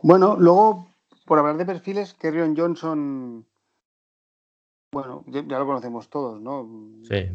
Bueno, 0.02 0.36
luego, 0.38 0.88
por 1.26 1.40
hablar 1.40 1.58
de 1.58 1.66
perfiles, 1.66 2.14
Kerrion 2.14 2.56
Johnson, 2.56 3.46
bueno, 4.92 5.24
ya, 5.28 5.42
lo 5.42 5.66
conocemos 5.66 6.10
todos, 6.10 6.40
¿no? 6.40 6.68
Sí. 7.04 7.30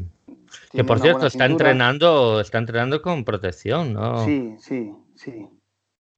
Que 0.72 0.84
por 0.84 1.00
cierto, 1.00 1.26
está 1.26 1.44
cintura. 1.46 1.70
entrenando, 1.70 2.40
está 2.40 2.58
entrenando 2.58 3.02
con 3.02 3.24
protección, 3.24 3.92
¿no? 3.92 4.24
Sí, 4.24 4.54
sí, 4.58 4.94
sí. 5.16 5.48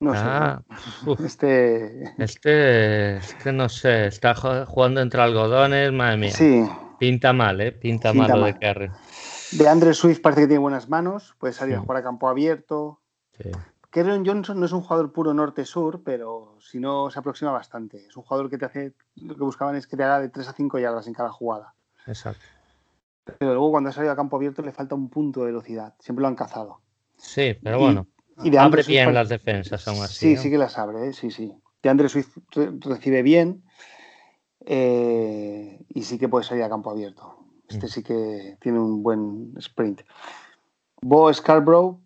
No 0.01 0.13
Ah, 0.15 0.63
uf. 1.07 1.19
sé. 1.21 1.25
Este. 1.27 2.05
Este, 2.19 3.17
este 3.17 3.53
no 3.53 3.69
sé, 3.69 4.07
está 4.07 4.35
jugando 4.35 5.01
entre 5.01 5.23
algodones, 5.23 5.93
madre 5.93 6.17
mía. 6.17 6.31
Sí. 6.33 6.65
Pinta 7.03 7.33
mal, 7.33 7.61
¿eh? 7.61 7.73
Pinta, 7.73 8.13
Pinta 8.13 8.29
mal 8.29 8.39
lo 8.41 8.47
de 8.47 8.53
mal. 8.53 8.61
Kerry. 8.61 8.91
De 9.51 9.69
Andre 9.69 9.93
Swift 9.93 10.21
parece 10.21 10.43
que 10.43 10.47
tiene 10.47 10.61
buenas 10.61 10.89
manos, 10.89 11.35
puede 11.41 11.53
salir 11.53 11.75
a 11.75 11.81
jugar 11.81 11.97
a 11.97 12.03
campo 12.05 12.29
abierto. 12.29 13.01
Sí. 13.37 13.51
Kerrion 13.91 14.25
Johnson 14.25 14.61
no 14.61 14.67
es 14.67 14.73
un 14.73 14.83
jugador 14.83 15.13
puro 15.13 15.35
norte-sur, 15.35 16.03
pero 16.05 16.57
si 16.61 16.79
no 16.79 17.11
se 17.11 17.19
aproxima 17.19 17.51
bastante. 17.51 18.07
Es 18.07 18.17
un 18.17 18.23
jugador 18.23 18.49
que 18.49 18.57
te 18.57 18.67
hace, 18.67 18.93
lo 19.17 19.35
que 19.35 19.43
buscaban 19.43 19.75
es 19.75 19.89
que 19.89 19.97
te 19.97 20.05
haga 20.05 20.21
de 20.21 20.29
3 20.29 20.47
a 20.49 20.53
5 20.53 20.79
yardas 20.79 21.09
en 21.09 21.13
cada 21.15 21.31
jugada. 21.33 21.75
Exacto. 22.07 22.45
Pero 23.25 23.51
luego 23.53 23.73
cuando 23.73 23.91
ha 23.91 23.93
salido 23.93 24.13
a 24.13 24.17
campo 24.17 24.37
abierto 24.37 24.63
le 24.63 24.71
falta 24.71 24.95
un 24.95 25.09
punto 25.11 25.41
de 25.41 25.47
velocidad. 25.47 25.95
Siempre 25.99 26.23
lo 26.23 26.29
han 26.29 26.37
cazado. 26.37 26.83
Sí, 27.17 27.59
pero 27.61 27.81
bueno, 27.81 28.07
Y 28.45 28.51
de 28.51 28.61
abre 28.61 28.85
Swift 28.85 28.93
bien 28.95 29.13
las 29.13 29.29
defensas 29.29 29.89
aún 29.89 30.03
así. 30.05 30.15
Sí, 30.15 30.35
¿no? 30.37 30.41
sí 30.43 30.51
que 30.51 30.59
las 30.59 30.79
abre, 30.79 31.09
¿eh? 31.09 31.13
sí, 31.13 31.33
sí. 31.33 31.53
De 31.83 31.89
Andre 31.91 32.09
Swift 32.09 32.37
re- 32.53 32.71
recibe 32.79 33.23
bien 33.23 33.65
eh, 34.67 35.81
y 35.89 36.03
sí 36.03 36.19
que 36.19 36.29
puede 36.29 36.45
salir 36.45 36.63
a 36.65 36.69
campo 36.69 36.91
abierto. 36.91 37.37
Este 37.69 37.87
Mm. 37.87 37.89
sí 37.89 38.03
que 38.03 38.57
tiene 38.61 38.79
un 38.81 39.03
buen 39.03 39.55
sprint. 39.59 40.03
Bo 41.01 41.33
Scarborough, 41.33 41.99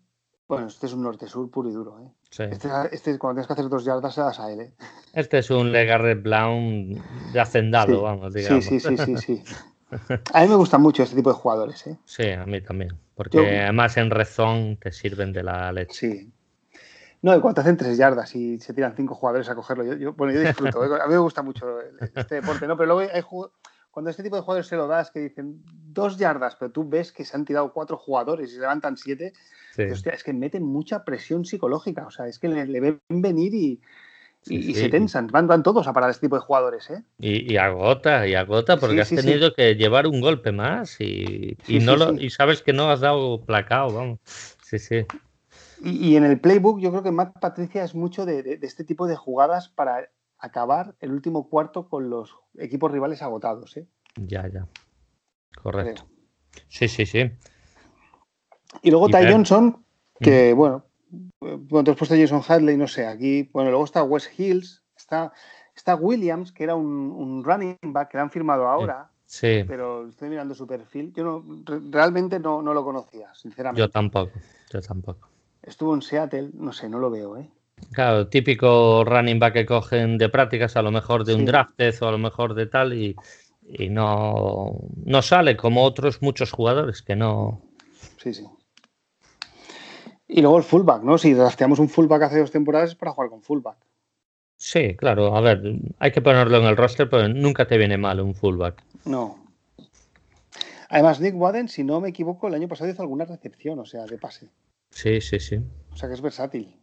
bueno, 0.47 0.67
este 0.67 0.85
es 0.87 0.93
un 0.93 1.03
norte-sur 1.03 1.49
puro 1.51 1.69
y 1.69 1.73
duro. 1.73 1.99
¿eh? 1.99 2.09
Sí. 2.29 2.43
Este, 2.43 2.69
este 2.91 3.17
cuando 3.19 3.35
tienes 3.35 3.47
que 3.47 3.53
hacer 3.53 3.69
dos 3.69 3.83
yardas 3.85 4.13
se 4.13 4.21
das 4.21 4.39
a 4.39 4.51
él. 4.51 4.61
¿eh? 4.61 4.73
Este 5.13 5.37
es 5.39 5.49
un 5.49 5.71
Legarrette 5.71 6.21
Brown 6.23 7.01
de 7.33 7.39
hacendado, 7.39 7.95
Sí. 7.95 8.01
vamos, 8.01 8.33
Sí, 8.33 8.39
digamos. 8.39 8.65
sí, 8.65 8.79
sí, 8.79 8.97
sí, 8.97 9.17
sí. 9.17 9.43
A 10.33 10.41
mí 10.41 10.49
me 10.49 10.55
gustan 10.55 10.81
mucho 10.81 11.03
este 11.03 11.15
tipo 11.15 11.29
de 11.29 11.35
jugadores. 11.35 11.87
¿eh? 11.87 11.97
Sí, 12.03 12.29
a 12.29 12.45
mí 12.45 12.59
también. 12.61 12.91
Porque 13.15 13.37
Yo- 13.37 13.43
además 13.43 13.95
en 13.97 14.09
rezón 14.09 14.77
te 14.81 14.91
sirven 14.91 15.31
de 15.31 15.43
la 15.43 15.71
leche. 15.71 15.93
Sí. 15.93 16.31
No, 17.21 17.35
y 17.35 17.39
cuando 17.41 17.61
hacen 17.61 17.77
tres 17.77 17.97
yardas 17.97 18.35
y 18.35 18.59
se 18.59 18.73
tiran 18.73 18.95
cinco 18.95 19.15
jugadores 19.15 19.49
a 19.49 19.55
cogerlo, 19.55 19.83
yo, 19.83 19.93
yo- 19.95 20.13
bueno, 20.13 20.33
yo 20.33 20.39
disfruto. 20.41 20.83
¿eh? 20.85 20.99
A 21.01 21.07
mí 21.07 21.13
me 21.13 21.19
gusta 21.19 21.41
mucho 21.41 21.79
este 22.15 22.35
deporte, 22.35 22.67
¿no? 22.67 22.77
Pero 22.77 22.93
luego 22.93 23.11
hay 23.11 23.23
cuando 23.91 24.11
este 24.11 24.21
tipo 24.21 24.35
de 24.35 24.43
jugadores 24.43 24.67
se 24.67 24.75
lo 24.75 24.87
das, 24.87 25.09
que 25.09 25.19
dicen 25.21 25.63
dos 25.65 26.19
yardas, 26.19 26.55
pero 26.55 26.71
tú 26.71 26.87
ves 26.87 27.11
que 27.11 27.25
se 27.25 27.35
han 27.35 27.45
tirado 27.45 27.73
cuatro 27.73 27.97
jugadores 27.97 28.51
y 28.51 28.53
se 28.53 28.59
levantan 28.61 28.95
siete, 28.95 29.33
Sí. 29.71 29.83
y, 29.83 29.91
hostia, 29.91 30.11
es 30.13 30.23
que 30.23 30.33
meten 30.33 30.63
mucha 30.63 31.03
presión 31.03 31.45
psicológica. 31.45 32.05
O 32.05 32.11
sea, 32.11 32.27
es 32.27 32.37
que 32.37 32.47
le, 32.47 32.65
le 32.67 32.79
ven 32.79 33.01
venir 33.09 33.53
y, 33.55 33.57
y- 33.67 33.79
Sí, 34.43 34.55
y 34.55 34.73
sí. 34.75 34.81
se 34.81 34.89
tensan. 34.89 35.27
Van, 35.27 35.47
van 35.47 35.63
todos 35.63 35.87
a 35.87 35.93
parar 35.93 36.11
este 36.11 36.27
tipo 36.27 36.35
de 36.35 36.41
jugadores, 36.43 36.89
¿eh? 36.91 37.03
Y, 37.17 37.51
y 37.51 37.57
agota, 37.57 38.27
y 38.27 38.35
agota, 38.35 38.77
porque 38.77 38.95
Sí, 38.97 39.01
has 39.01 39.07
sí, 39.09 39.15
tenido 39.15 39.53
que 39.53 39.73
llevar 39.75 40.05
un 40.05 40.21
golpe 40.21 40.51
más 40.51 41.01
y, 41.01 41.57
y 41.67 41.79
no 41.79 41.95
lo, 41.95 42.13
y 42.13 42.29
sabes 42.29 42.61
que 42.61 42.73
no 42.73 42.91
has 42.91 42.99
dado 42.99 43.41
placao, 43.41 43.91
vamos. 43.93 44.19
Sí, 44.63 44.77
sí. 44.77 45.05
Y, 45.81 46.09
y 46.09 46.15
en 46.15 46.23
el 46.23 46.39
playbook 46.39 46.79
yo 46.79 46.89
creo 46.91 47.03
que 47.03 47.11
Matt 47.11 47.39
Patricia 47.39 47.83
es 47.83 47.93
mucho 47.95 48.25
de, 48.25 48.43
de- 48.43 48.57
de 48.57 48.67
este 48.67 48.83
tipo 48.83 49.07
de 49.07 49.15
jugadas 49.15 49.69
para 49.69 50.09
acabar 50.39 50.95
el 50.99 51.11
último 51.11 51.49
cuarto 51.49 51.87
con 51.89 52.09
los 52.09 52.35
equipos 52.57 52.91
rivales 52.91 53.21
agotados, 53.21 53.75
¿eh? 53.77 53.87
Ya, 54.15 54.47
ya. 54.47 54.67
Correcto. 55.61 56.05
Creo. 56.05 56.63
Sí, 56.67 56.87
sí, 56.87 57.05
sí. 57.05 57.31
Y 58.81 58.91
luego 58.91 59.07
Y 59.09 59.11
Ty 59.11 59.17
Johnson, 59.31 59.83
que 60.19 60.53
bueno, 60.53 60.85
bueno, 61.39 61.83
tú 61.83 61.91
has 61.91 61.97
puesto 61.97 62.15
a 62.15 62.17
Jason 62.17 62.41
Hadley, 62.47 62.77
no 62.77 62.87
sé, 62.87 63.05
aquí, 63.07 63.49
bueno, 63.53 63.69
luego 63.69 63.85
está 63.85 64.03
Wes 64.03 64.29
Hills, 64.37 64.83
está, 64.95 65.31
está 65.75 65.95
Williams, 65.95 66.51
que 66.51 66.63
era 66.63 66.75
un, 66.75 66.85
un 67.11 67.43
running 67.43 67.77
back 67.83 68.09
que 68.11 68.17
le 68.17 68.23
han 68.23 68.31
firmado 68.31 68.67
ahora, 68.67 69.09
Sí, 69.25 69.63
pero 69.67 70.07
estoy 70.07 70.29
mirando 70.29 70.55
su 70.55 70.65
perfil. 70.65 71.11
Yo 71.13 71.23
no, 71.25 71.43
re- 71.65 71.81
realmente 71.89 72.39
no, 72.39 72.61
no 72.61 72.73
lo 72.73 72.83
conocía, 72.85 73.33
sinceramente. 73.35 73.81
yo 73.81 73.89
tampoco, 73.89 74.39
yo 74.71 74.81
tampoco. 74.81 75.27
Estuvo 75.67 75.93
en 75.93 76.01
Seattle, 76.01 76.49
no 76.53 76.71
sé, 76.71 76.87
no 76.87 76.97
lo 76.97 77.11
veo, 77.11 77.37
¿eh? 77.37 77.49
Claro, 77.91 78.27
típico 78.27 79.03
running 79.03 79.37
back 79.37 79.53
que 79.53 79.65
cogen 79.65 80.17
de 80.17 80.29
prácticas, 80.29 80.77
a 80.77 80.81
lo 80.81 80.91
mejor 80.91 81.25
de 81.25 81.33
un 81.35 81.41
Sí. 81.41 81.45
drafted 81.45 81.93
o 82.01 82.07
a 82.07 82.11
lo 82.11 82.17
mejor 82.17 82.53
de 82.53 82.65
tal, 82.67 82.93
y, 82.93 83.15
y 83.67 83.89
no, 83.89 84.79
no 85.05 85.21
sale 85.21 85.57
como 85.57 85.83
otros 85.83 86.21
muchos 86.21 86.51
jugadores 86.51 87.01
que 87.01 87.15
no. 87.15 87.61
Sí, 88.17 88.33
sí. 88.33 88.45
Y 90.27 90.41
luego 90.41 90.57
el 90.57 90.63
fullback, 90.63 91.03
¿no? 91.03 91.17
Si 91.17 91.33
drafteamos 91.33 91.79
un 91.79 91.89
fullback 91.89 92.23
hace 92.23 92.39
dos 92.39 92.51
temporadas 92.51 92.91
es 92.91 92.95
para 92.95 93.11
jugar 93.11 93.29
con 93.29 93.41
fullback. 93.41 93.77
Sí, 94.55 94.95
claro, 94.95 95.35
a 95.35 95.41
ver, 95.41 95.61
hay 95.99 96.11
que 96.11 96.21
ponerlo 96.21 96.57
en 96.57 96.65
el 96.65 96.77
roster, 96.77 97.09
pero 97.09 97.27
nunca 97.27 97.67
te 97.67 97.77
viene 97.77 97.97
mal 97.97 98.19
un 98.21 98.33
fullback. 98.33 98.83
No. 99.05 99.37
Además, 100.89 101.19
Nick 101.19 101.35
Waden, 101.35 101.67
si 101.67 101.83
no 101.83 101.99
me 102.01 102.09
equivoco, 102.09 102.47
el 102.47 102.53
año 102.55 102.67
pasado 102.67 102.89
hizo 102.89 103.01
alguna 103.01 103.25
recepción, 103.25 103.77
o 103.79 103.85
sea, 103.85 104.05
de 104.05 104.17
pase. 104.17 104.47
Sí, 104.89 105.21
sí, 105.21 105.39
sí. 105.39 105.59
O 105.91 105.95
sea, 105.95 106.09
que 106.09 106.15
es 106.15 106.21
versátil. 106.21 106.77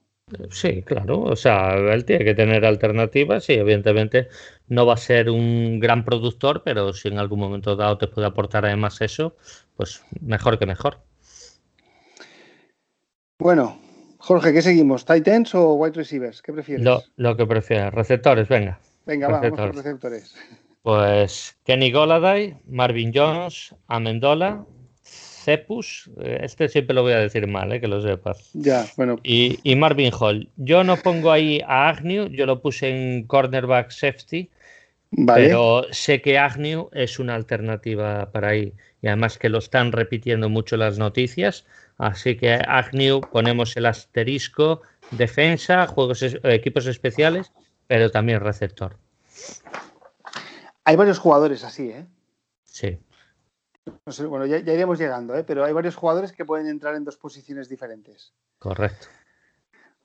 Sí, 0.50 0.82
claro. 0.82 1.20
O 1.20 1.36
sea, 1.36 1.74
él 1.74 2.04
tiene 2.04 2.24
que 2.24 2.34
tener 2.34 2.64
alternativas 2.64 3.48
y 3.50 3.54
evidentemente 3.54 4.28
no 4.68 4.86
va 4.86 4.94
a 4.94 4.98
ser 4.98 5.28
un 5.28 5.78
gran 5.80 6.04
productor, 6.04 6.62
pero 6.64 6.92
si 6.92 7.08
en 7.08 7.18
algún 7.18 7.40
momento 7.40 7.76
dado 7.76 7.98
te 7.98 8.08
puede 8.08 8.26
aportar 8.26 8.64
además 8.64 9.00
eso, 9.02 9.36
pues 9.76 10.02
mejor 10.20 10.58
que 10.58 10.66
mejor. 10.66 10.98
Bueno, 13.38 13.78
Jorge, 14.18 14.52
¿qué 14.52 14.62
seguimos? 14.62 15.04
¿Titans 15.04 15.54
o 15.54 15.74
wide 15.74 15.94
receivers? 15.94 16.40
¿Qué 16.40 16.52
prefieres? 16.52 16.84
Lo, 16.84 17.02
lo 17.16 17.36
que 17.36 17.46
prefieras. 17.46 17.92
Receptores, 17.92 18.48
venga. 18.48 18.80
Venga, 19.04 19.28
va, 19.28 19.40
vamos 19.40 19.58
con 19.58 19.72
receptores. 19.72 20.32
receptores. 20.32 20.64
Pues 20.80 21.58
Kenny 21.64 21.92
Goladay, 21.92 22.58
Marvin 22.66 23.12
Jones, 23.14 23.74
Amendola, 23.86 24.64
Cepus, 25.44 26.10
eh, 26.20 26.40
este 26.42 26.68
siempre 26.68 26.94
lo 26.94 27.02
voy 27.02 27.12
a 27.12 27.18
decir 27.18 27.46
mal, 27.46 27.72
eh, 27.72 27.80
que 27.80 27.88
lo 27.88 28.00
sepas. 28.00 28.50
Ya, 28.54 28.86
bueno, 28.96 29.18
Y, 29.22 29.58
y 29.62 29.76
Marvin 29.76 30.12
Hall. 30.18 30.48
Yo 30.56 30.82
no 30.82 30.96
pongo 30.96 31.30
ahí 31.30 31.60
a 31.66 31.88
Agnew, 31.88 32.28
yo 32.28 32.46
lo 32.46 32.60
puse 32.60 32.88
en 32.88 33.26
cornerback 33.26 33.90
safety, 33.90 34.50
vale. 35.10 35.48
pero 35.48 35.84
sé 35.90 36.20
que 36.22 36.38
Agnew 36.38 36.88
es 36.92 37.18
una 37.18 37.34
alternativa 37.34 38.30
para 38.32 38.48
ahí. 38.48 38.72
Y 39.02 39.08
además 39.08 39.36
que 39.36 39.50
lo 39.50 39.58
están 39.58 39.92
repitiendo 39.92 40.48
mucho 40.48 40.76
las 40.78 40.98
noticias. 40.98 41.66
Así 41.98 42.36
que 42.36 42.54
Agnew 42.54 43.20
ponemos 43.20 43.76
el 43.76 43.86
asterisco, 43.86 44.80
defensa, 45.10 45.86
juegos 45.86 46.22
eh, 46.22 46.40
equipos 46.44 46.86
especiales, 46.86 47.52
pero 47.86 48.10
también 48.10 48.40
receptor. 48.40 48.96
Hay 50.84 50.96
varios 50.96 51.18
jugadores 51.18 51.64
así, 51.64 51.90
¿eh? 51.90 52.06
Sí. 52.64 52.98
No 54.06 54.12
sé, 54.12 54.26
bueno, 54.26 54.46
ya, 54.46 54.58
ya 54.58 54.72
iremos 54.72 54.98
llegando, 54.98 55.34
¿eh? 55.34 55.44
Pero 55.44 55.64
hay 55.64 55.72
varios 55.72 55.96
jugadores 55.96 56.32
que 56.32 56.44
pueden 56.44 56.66
entrar 56.68 56.94
en 56.94 57.04
dos 57.04 57.16
posiciones 57.16 57.68
diferentes. 57.68 58.32
Correcto. 58.58 59.08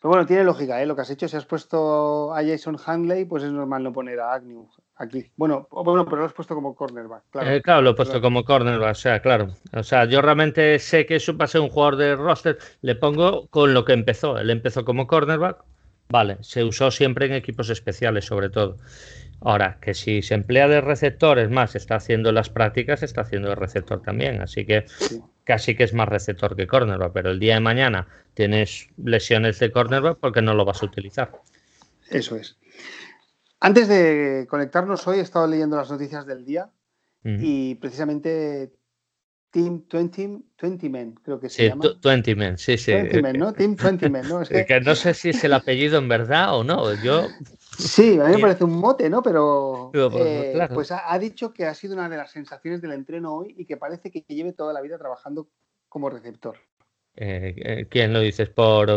Pero 0.01 0.09
bueno, 0.09 0.25
tiene 0.25 0.45
lógica, 0.45 0.81
¿eh? 0.81 0.85
Lo 0.85 0.95
que 0.95 1.01
has 1.01 1.09
hecho, 1.09 1.27
si 1.27 1.35
has 1.35 1.45
puesto 1.45 2.33
a 2.33 2.41
Jason 2.41 2.77
Handley, 2.85 3.25
pues 3.25 3.43
es 3.43 3.51
normal 3.51 3.83
no 3.83 3.91
poner 3.91 4.19
a 4.21 4.33
Agnew 4.33 4.69
aquí. 4.95 5.29
Bueno, 5.35 5.67
bueno 5.71 6.05
pero 6.05 6.17
lo 6.17 6.25
has 6.25 6.33
puesto 6.33 6.55
como 6.55 6.73
cornerback, 6.73 7.23
claro. 7.29 7.49
Eh, 7.51 7.61
claro, 7.61 7.81
lo 7.81 7.89
he 7.89 7.93
puesto 7.95 8.13
Claro. 8.13 8.23
como 8.23 8.45
cornerback, 8.45 8.91
o 8.91 8.95
sea, 8.95 9.21
claro. 9.21 9.53
O 9.73 9.83
sea, 9.83 10.05
yo 10.05 10.21
realmente 10.21 10.79
sé 10.79 11.05
que 11.05 11.17
eso 11.17 11.35
va 11.35 11.45
a 11.45 11.47
ser 11.49 11.59
un 11.59 11.69
jugador 11.69 11.97
de 11.97 12.15
roster, 12.15 12.57
le 12.81 12.95
pongo 12.95 13.47
con 13.47 13.73
lo 13.73 13.83
que 13.83 13.91
empezó. 13.93 14.37
Él 14.37 14.49
empezó 14.49 14.85
como 14.85 15.05
cornerback, 15.05 15.63
vale, 16.07 16.37
se 16.41 16.63
usó 16.63 16.91
siempre 16.91 17.25
en 17.25 17.33
equipos 17.33 17.69
especiales 17.69 18.23
sobre 18.23 18.49
todo. 18.49 18.77
Ahora, 19.41 19.77
que 19.81 19.93
si 19.93 20.21
se 20.21 20.33
emplea 20.33 20.67
de 20.67 20.81
receptor, 20.81 21.39
es 21.39 21.49
más, 21.49 21.75
está 21.75 21.95
haciendo 21.95 22.31
las 22.31 22.49
prácticas, 22.49 23.03
está 23.03 23.21
haciendo 23.21 23.49
de 23.49 23.55
receptor 23.55 24.01
también, 24.01 24.41
así 24.41 24.65
que 24.65 24.83
Sí. 24.87 25.21
casi 25.45 25.75
que 25.75 25.83
es 25.85 25.93
más 25.93 26.09
receptor 26.09 26.55
que 26.55 26.67
cornerback, 26.67 27.13
pero 27.13 27.31
el 27.31 27.39
día 27.39 27.53
de 27.55 27.59
mañana 27.61 28.07
tienes 28.33 28.89
lesiones 28.97 29.57
de 29.59 29.71
cornerback 29.71 30.17
porque 30.19 30.41
no 30.41 30.53
lo 30.53 30.65
vas 30.65 30.83
a 30.83 30.85
utilizar. 30.85 31.31
Eso 32.09 32.35
es. 32.35 32.57
Antes 33.61 33.87
de 33.87 34.45
conectarnos 34.49 35.07
hoy, 35.07 35.19
he 35.19 35.21
estado 35.21 35.47
leyendo 35.47 35.77
las 35.77 35.89
noticias 35.91 36.25
del 36.25 36.45
día 36.45 36.69
y 37.23 37.75
precisamente 37.75 38.71
Team 39.51 39.83
20, 39.91 40.39
20 40.61 40.89
Men, 40.89 41.15
creo 41.23 41.39
que 41.39 41.49
se 41.49 41.63
Sí, 41.63 41.67
llama. 41.69 41.83
tu- 41.83 41.99
20 42.07 42.35
men, 42.35 42.57
sí, 42.57 42.77
sí. 42.77 42.91
20 42.93 43.21
Men, 43.21 43.37
¿no? 43.39 43.51
Team 43.53 43.75
20 43.75 44.09
Men, 44.09 44.27
¿no? 44.29 44.41
Es 44.41 44.49
que- 44.49 44.65
Que 44.65 44.79
no 44.81 44.95
sé 44.95 45.13
si 45.13 45.29
es 45.29 45.43
el 45.43 45.53
apellido 45.53 45.97
en 45.97 46.07
verdad 46.07 46.55
o 46.55 46.63
no. 46.63 46.93
Yo 47.03 47.27
Sí, 47.79 48.19
a 48.19 48.25
mí 48.25 48.35
me 48.35 48.41
parece 48.41 48.65
un 48.65 48.77
mote, 48.77 49.09
¿no? 49.09 49.23
Pero, 49.23 49.89
pues, 49.93 50.13
eh, 50.17 50.51
claro. 50.53 50.75
pues 50.75 50.91
ha, 50.91 51.11
ha 51.11 51.17
dicho 51.17 51.53
que 51.53 51.65
ha 51.65 51.73
sido 51.73 51.93
una 51.93 52.09
de 52.09 52.17
las 52.17 52.31
sensaciones 52.31 52.81
del 52.81 52.91
entreno 52.91 53.33
hoy 53.33 53.55
y 53.57 53.65
que 53.65 53.77
parece 53.77 54.11
que 54.11 54.25
lleve 54.27 54.51
toda 54.51 54.73
la 54.73 54.81
vida 54.81 54.97
trabajando 54.97 55.47
como 55.87 56.09
receptor. 56.09 56.57
Eh, 57.15 57.87
¿Quién 57.89 58.13
lo 58.13 58.19
dices? 58.19 58.49
Por, 58.49 58.87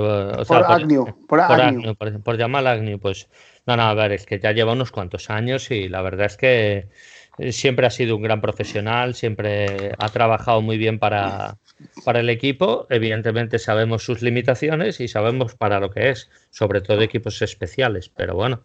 por, 0.46 0.64
Agnew, 0.64 1.26
por, 1.26 1.40
Agnew. 1.40 1.94
por, 1.94 2.36
llamar 2.36 2.66
Agnew, 2.66 2.98
pues 2.98 3.28
no, 3.66 3.76
no, 3.76 3.82
a 3.82 3.94
ver, 3.94 4.12
es 4.12 4.26
que 4.26 4.38
ya 4.38 4.52
lleva 4.52 4.72
unos 4.72 4.92
cuantos 4.92 5.30
años 5.30 5.70
y 5.70 5.88
la 5.88 6.02
verdad 6.02 6.26
es 6.26 6.36
que 6.36 6.88
siempre 7.50 7.86
ha 7.86 7.90
sido 7.90 8.16
un 8.16 8.22
gran 8.22 8.40
profesional, 8.40 9.14
siempre 9.14 9.92
ha 9.98 10.08
trabajado 10.10 10.60
muy 10.60 10.76
bien 10.76 10.98
para, 10.98 11.58
para 12.04 12.20
el 12.20 12.30
equipo. 12.30 12.86
Evidentemente 12.90 13.58
sabemos 13.58 14.04
sus 14.04 14.22
limitaciones 14.22 15.00
y 15.00 15.08
sabemos 15.08 15.54
para 15.54 15.80
lo 15.80 15.90
que 15.90 16.10
es, 16.10 16.30
sobre 16.50 16.80
todo 16.80 17.00
equipos 17.02 17.40
especiales, 17.42 18.08
pero 18.08 18.34
bueno, 18.34 18.62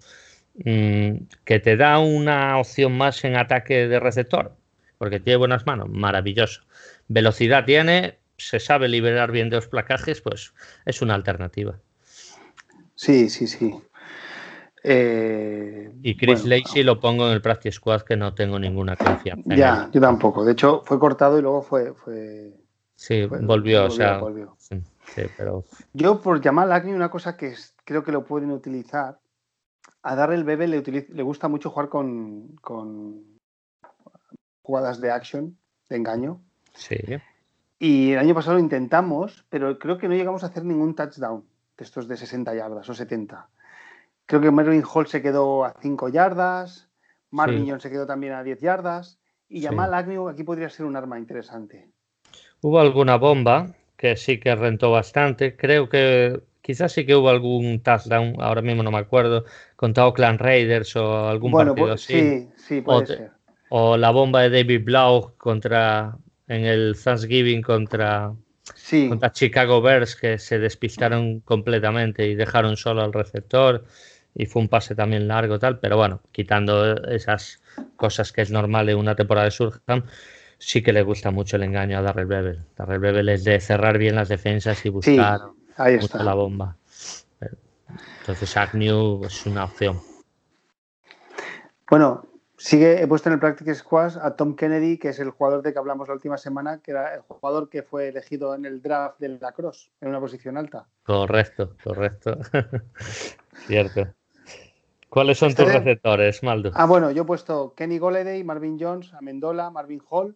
mm, 0.63 1.11
que 1.45 1.59
te 1.59 1.78
da 1.78 1.99
una 1.99 2.57
opción 2.57 2.97
más 2.97 3.24
en 3.24 3.36
ataque 3.36 3.88
de 3.88 3.99
receptor, 3.99 4.55
porque 4.97 5.20
tiene 5.20 5.38
buenas 5.38 5.65
manos, 5.65 5.89
maravilloso. 5.89 6.61
Velocidad 7.07 7.65
tiene, 7.65 8.18
se 8.38 8.59
sabe 8.59 8.88
liberar 8.88 9.32
bien 9.32 9.49
de 9.49 9.57
los 9.57 9.68
placajes, 9.68 10.22
pues 10.22 10.53
es 10.86 11.01
una 11.01 11.15
alternativa. 11.15 11.80
Sí, 12.95 13.30
sí, 13.30 13.47
sí. 13.47 13.74
Eh, 14.84 15.91
y 16.01 16.15
Chris 16.15 16.45
Lacey 16.45 16.84
lo 16.84 16.99
pongo 16.99 17.28
en 17.28 17.34
el 17.34 17.41
Practice 17.41 17.76
Squad 17.76 18.01
que 18.01 18.15
no 18.15 18.34
tengo 18.34 18.57
ninguna 18.57 18.95
confianza. 18.95 19.43
Ya, 19.55 19.89
yo 19.91 19.99
tampoco. 19.99 20.45
De 20.45 20.53
hecho, 20.53 20.82
fue 20.86 20.97
cortado 20.97 21.38
y 21.38 21.41
luego 21.41 21.61
fue. 21.61 21.93
Sí, 22.97 23.25
volvió, 23.25 23.85
o 23.85 23.89
sea. 23.89 24.21
pero... 25.37 25.63
Yo, 25.93 26.21
por 26.21 26.41
llamar 26.41 26.69
a 26.71 26.75
Agnew, 26.75 26.95
una 26.95 27.09
cosa 27.09 27.37
que 27.37 27.55
creo 27.85 28.03
que 28.03 28.11
lo 28.11 28.25
pueden 28.25 28.51
utilizar. 28.51 29.19
A 30.03 30.15
Darrell 30.15 30.43
Bebe 30.43 30.67
le, 30.67 30.81
le 30.81 31.23
gusta 31.23 31.47
mucho 31.47 31.69
jugar 31.69 31.87
con, 31.87 32.55
con 32.57 33.23
jugadas 34.61 34.99
de 34.99 35.11
action, 35.11 35.57
de 35.89 35.95
engaño. 35.95 36.41
Sí. 36.73 36.97
Y 37.79 38.11
el 38.11 38.19
año 38.19 38.35
pasado 38.35 38.55
lo 38.55 38.59
intentamos, 38.59 39.45
pero 39.49 39.79
creo 39.79 39.97
que 39.97 40.07
no 40.07 40.15
llegamos 40.15 40.43
a 40.43 40.47
hacer 40.47 40.65
ningún 40.65 40.95
touchdown 40.95 41.45
de 41.77 41.83
estos 41.83 42.07
de 42.07 42.17
60 42.17 42.53
yardas 42.55 42.89
o 42.89 42.93
70. 42.93 43.47
Creo 44.25 44.41
que 44.41 44.51
Mervyn 44.51 44.83
Hall 44.83 45.07
se 45.07 45.21
quedó 45.21 45.63
a 45.63 45.73
5 45.79 46.09
yardas, 46.09 46.89
Marvin 47.29 47.79
se 47.79 47.89
quedó 47.89 48.05
también 48.05 48.33
a 48.33 48.43
10 48.43 48.59
yardas 48.59 49.19
y 49.47 49.61
Jamal 49.61 49.93
Agnew 49.93 50.27
aquí 50.27 50.43
podría 50.43 50.69
ser 50.69 50.85
un 50.85 50.95
arma 50.95 51.19
interesante. 51.19 51.91
Hubo 52.62 52.80
alguna 52.80 53.18
bomba 53.18 53.74
que 53.95 54.16
sí 54.16 54.39
que 54.39 54.55
rentó 54.55 54.91
bastante. 54.91 55.55
Creo 55.55 55.89
que 55.89 56.39
quizás 56.62 56.91
sí 56.91 57.05
que 57.05 57.16
hubo 57.16 57.30
algún 57.30 57.82
touchdown, 57.82 58.36
ahora 58.39 58.62
mismo 58.62 58.84
no 58.84 58.91
me 58.91 58.97
acuerdo, 58.97 59.45
contra 59.76 60.05
Oakland 60.08 60.39
Raiders 60.39 60.95
o 60.95 61.28
algún 61.28 61.51
partido 61.51 61.88
pues, 61.88 62.03
así. 62.03 62.14
Sí, 62.14 62.47
sí, 62.55 62.82
puede 62.82 63.03
o, 63.03 63.05
ser. 63.05 63.32
O 63.70 63.97
la 63.97 64.12
bomba 64.12 64.41
de 64.41 64.49
David 64.49 64.84
Blau 64.84 65.34
contra 65.38 66.18
en 66.47 66.66
el 66.66 66.95
Thanksgiving 67.01 67.62
contra, 67.62 68.34
contra 69.10 69.32
Chicago 69.32 69.82
Bears 69.82 70.16
que 70.16 70.38
se 70.38 70.60
despistaron 70.60 71.41
completamente 71.41 72.28
y 72.28 72.36
dejaron 72.36 72.78
solo 72.78 73.01
al 73.01 73.14
receptor 73.14 73.84
y 74.34 74.45
fue 74.45 74.62
un 74.62 74.70
pase 74.70 74.95
también 74.95 75.28
largo 75.28 75.60
tal, 75.60 75.80
pero 75.80 75.97
bueno, 75.97 76.22
quitando 76.32 76.95
esas 77.08 77.62
cosas 77.95 78.32
que 78.32 78.41
es 78.41 78.51
normal 78.51 78.88
en 78.89 78.97
una 78.97 79.16
temporada 79.16 79.45
de 79.45 79.51
Surham, 79.51 80.03
sí 80.60 80.82
que 80.84 80.93
le 80.93 81.03
gusta 81.03 81.32
mucho 81.32 81.55
el 81.55 81.64
engaño 81.64 81.97
a 81.97 82.01
Darrell 82.01 82.28
Bevel. 82.28 82.66
Darrell 82.76 82.99
Bevel 82.99 83.30
es 83.30 83.43
de 83.43 83.60
cerrar 83.60 83.97
bien 83.97 84.16
las 84.16 84.30
defensas 84.30 84.86
y 84.86 84.89
buscar 84.89 85.41
la 85.78 86.34
bomba. 86.34 86.78
Entonces 88.20 88.58
Agnew 88.58 89.24
es 89.26 89.45
una 89.45 89.66
opción. 89.66 89.99
Bueno, 91.89 92.26
sigue, 92.58 93.01
he 93.01 93.08
puesto 93.08 93.30
en 93.30 93.34
el 93.34 93.39
Practice 93.39 93.76
Squad 93.76 94.18
a 94.22 94.36
Tom 94.36 94.55
Kennedy, 94.55 94.97
que 94.97 95.10
es 95.10 95.20
el 95.20 95.30
jugador 95.30 95.62
de 95.62 95.72
que 95.72 95.80
hablamos 95.80 96.10
la 96.10 96.16
última 96.16 96.38
semana, 96.38 96.80
que 96.80 96.91
era 96.91 97.16
el 97.16 97.22
jugador 97.22 97.70
que 97.70 97.84
fue 97.84 98.10
elegido 98.10 98.53
en 98.55 98.66
el 98.66 98.82
draft 98.82 99.20
del 99.20 99.39
lacrosse, 99.39 99.91
en 100.01 100.10
una 100.10 100.20
posición 100.20 100.58
alta. 100.58 100.88
Correcto, 101.03 101.78
correcto. 101.82 102.38
Cierto. 103.68 104.08
¿Cuáles 105.10 105.38
son 105.38 105.55
tus 105.55 105.66
este 105.66 105.80
receptores, 105.80 106.43
Maldo? 106.43 106.72
Ah, 106.74 106.86
bueno, 106.86 107.12
yo 107.12 107.24
he 107.24 107.26
puesto 107.26 107.74
Kenny 107.76 107.97
Goleday, 107.97 108.43
Marvin 108.43 108.78
Jones, 108.78 109.14
Amendola, 109.14 109.70
Marvin 109.72 110.01
Hall, 110.10 110.36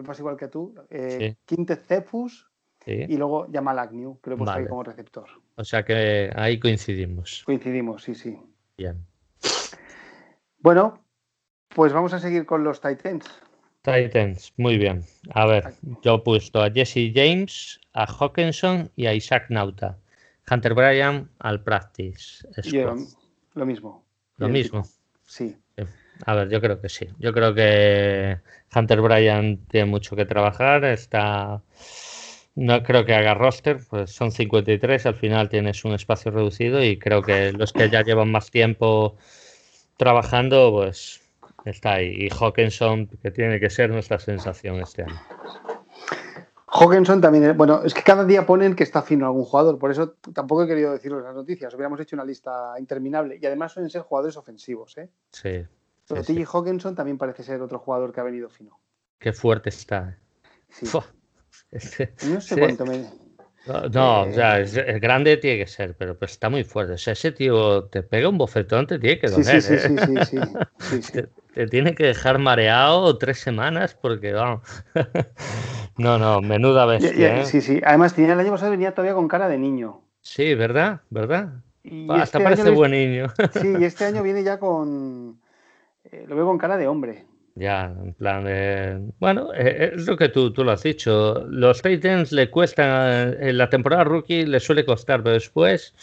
me 0.00 0.06
pasa 0.06 0.22
igual 0.22 0.36
que 0.36 0.48
tú, 0.48 0.74
eh, 0.88 1.36
Quintez 1.44 1.86
Cephus 1.86 2.50
y 2.86 3.16
luego 3.16 3.46
Jamal 3.52 3.78
Agnew, 3.78 4.18
que 4.20 4.30
lo 4.30 4.36
he 4.36 4.38
puesto 4.38 4.56
ahí 4.56 4.66
como 4.66 4.82
receptor. 4.82 5.28
O 5.56 5.64
sea 5.64 5.84
que 5.84 6.30
ahí 6.34 6.58
coincidimos. 6.58 7.42
Coincidimos, 7.44 8.02
sí, 8.02 8.14
sí. 8.14 8.38
Bien. 8.78 9.04
Bueno, 10.60 11.04
pues 11.68 11.92
vamos 11.92 12.12
a 12.14 12.18
seguir 12.18 12.46
con 12.46 12.64
los 12.64 12.80
Titans. 12.80 13.26
Titans, 13.82 14.52
muy 14.56 14.78
bien. 14.78 15.04
A 15.34 15.46
ver, 15.46 15.74
yo 16.02 16.16
he 16.16 16.18
puesto 16.20 16.62
a 16.62 16.70
Jesse 16.70 17.12
James, 17.14 17.80
a 17.92 18.06
Hawkinson 18.06 18.90
y 18.96 19.06
a 19.06 19.14
Isaac 19.14 19.46
Nauta. 19.50 19.98
Hunter 20.50 20.74
Bryan 20.74 21.30
al 21.38 21.62
practice. 21.62 22.46
Lo 23.54 23.66
mismo. 23.66 24.04
Lo 24.36 24.48
mismo. 24.48 24.84
Sí. 25.24 25.56
A 26.26 26.34
ver, 26.34 26.48
yo 26.48 26.60
creo 26.60 26.80
que 26.80 26.88
sí. 26.88 27.06
Yo 27.18 27.32
creo 27.32 27.54
que 27.54 28.38
Hunter 28.74 29.00
Bryan 29.00 29.58
tiene 29.68 29.86
mucho 29.86 30.16
que 30.16 30.26
trabajar. 30.26 30.84
Está. 30.84 31.62
No 32.56 32.82
creo 32.82 33.04
que 33.04 33.14
haga 33.14 33.34
roster, 33.34 33.78
pues 33.88 34.10
son 34.10 34.32
53, 34.32 35.06
al 35.06 35.14
final 35.14 35.48
tienes 35.48 35.84
un 35.84 35.92
espacio 35.92 36.32
reducido 36.32 36.82
y 36.82 36.98
creo 36.98 37.22
que 37.22 37.52
los 37.52 37.72
que 37.72 37.88
ya 37.88 38.02
llevan 38.02 38.30
más 38.30 38.50
tiempo 38.50 39.16
trabajando, 39.96 40.72
pues 40.72 41.20
está 41.64 41.94
ahí. 41.94 42.12
Y 42.18 42.28
Hawkinson, 42.28 43.06
que 43.22 43.30
tiene 43.30 43.60
que 43.60 43.70
ser 43.70 43.90
nuestra 43.90 44.18
sensación 44.18 44.80
este 44.80 45.04
año. 45.04 45.20
Hawkinson 46.72 47.20
también, 47.20 47.56
bueno, 47.56 47.82
es 47.84 47.94
que 47.94 48.02
cada 48.02 48.24
día 48.24 48.46
ponen 48.46 48.76
que 48.76 48.84
está 48.84 49.02
fino 49.02 49.26
algún 49.26 49.44
jugador, 49.44 49.78
por 49.78 49.90
eso 49.90 50.14
tampoco 50.32 50.64
he 50.64 50.68
querido 50.68 50.92
decirlo 50.92 51.20
las 51.20 51.34
noticias, 51.34 51.74
hubiéramos 51.74 51.98
hecho 52.00 52.14
una 52.14 52.24
lista 52.24 52.74
interminable 52.78 53.38
y 53.40 53.46
además 53.46 53.72
suelen 53.72 53.90
ser 53.90 54.02
jugadores 54.02 54.36
ofensivos, 54.36 54.96
¿eh? 54.98 55.08
Sí. 55.32 55.66
Pero 56.10 56.24
T.J. 56.24 56.58
Hawkinson 56.58 56.94
también 56.94 57.18
parece 57.18 57.42
ser 57.42 57.60
otro 57.62 57.78
jugador 57.78 58.12
que 58.12 58.20
ha 58.20 58.24
venido 58.24 58.48
fino. 58.48 58.78
Qué 59.18 59.32
fuerte 59.32 59.68
está. 59.68 60.18
Sí. 60.68 60.86
no 62.28 62.40
sé 62.40 62.58
cuánto 62.58 62.86
me... 62.86 63.06
No, 63.92 64.22
o 64.22 64.32
sea, 64.32 64.58
es, 64.58 64.74
grande 65.00 65.36
tiene 65.36 65.58
que 65.58 65.66
ser, 65.66 65.94
pero 65.94 66.18
pues 66.18 66.32
está 66.32 66.48
muy 66.48 66.64
fuerte. 66.64 66.94
O 66.94 66.98
sea, 66.98 67.12
ese 67.12 67.30
tío 67.30 67.84
te 67.84 68.02
pega 68.02 68.28
un 68.28 68.38
bofetón, 68.38 68.86
te 68.86 68.98
tiene 68.98 69.18
que 69.18 69.28
doler. 69.28 69.60
Sí, 69.60 69.78
sí, 69.78 69.78
sí, 69.78 69.96
sí, 70.24 71.00
sí, 71.02 71.12
te, 71.12 71.28
te, 71.54 71.66
tiene 71.66 71.94
que 71.94 72.06
dejar 72.06 72.38
mareado 72.38 73.18
tres 73.18 73.38
semanas 73.38 73.94
porque, 74.00 74.32
vamos. 74.32 74.62
No, 76.00 76.18
no, 76.18 76.40
menuda 76.40 76.86
bestia. 76.86 77.42
¿eh? 77.42 77.44
Sí, 77.44 77.60
sí. 77.60 77.78
Además, 77.84 78.14
tenía 78.14 78.32
el 78.32 78.40
año 78.40 78.52
pasado 78.52 78.70
venía 78.70 78.92
todavía 78.92 79.14
con 79.14 79.28
cara 79.28 79.50
de 79.50 79.58
niño. 79.58 80.00
Sí, 80.22 80.54
¿verdad? 80.54 81.02
¿Verdad? 81.10 81.52
Hasta 82.08 82.38
este 82.38 82.40
parece 82.40 82.70
buen 82.70 82.92
niño. 82.92 83.26
Sí, 83.60 83.74
y 83.78 83.84
este 83.84 84.06
año 84.06 84.22
viene 84.22 84.42
ya 84.42 84.58
con. 84.58 85.40
Eh, 86.04 86.24
lo 86.26 86.36
veo 86.36 86.46
con 86.46 86.58
cara 86.58 86.76
de 86.76 86.88
hombre. 86.88 87.26
Ya, 87.54 87.86
en 87.86 88.14
plan 88.14 88.44
de. 88.44 89.12
Bueno, 89.18 89.52
eh, 89.54 89.92
es 89.94 90.06
lo 90.06 90.16
que 90.16 90.28
tú, 90.28 90.52
tú 90.52 90.64
lo 90.64 90.72
has 90.72 90.82
dicho. 90.82 91.44
Los 91.48 91.82
Titans 91.82 92.32
le 92.32 92.50
cuestan. 92.50 93.36
En 93.40 93.58
la 93.58 93.68
temporada 93.68 94.04
rookie 94.04 94.46
le 94.46 94.60
suele 94.60 94.84
costar, 94.84 95.22
pero 95.22 95.34
después. 95.34 95.94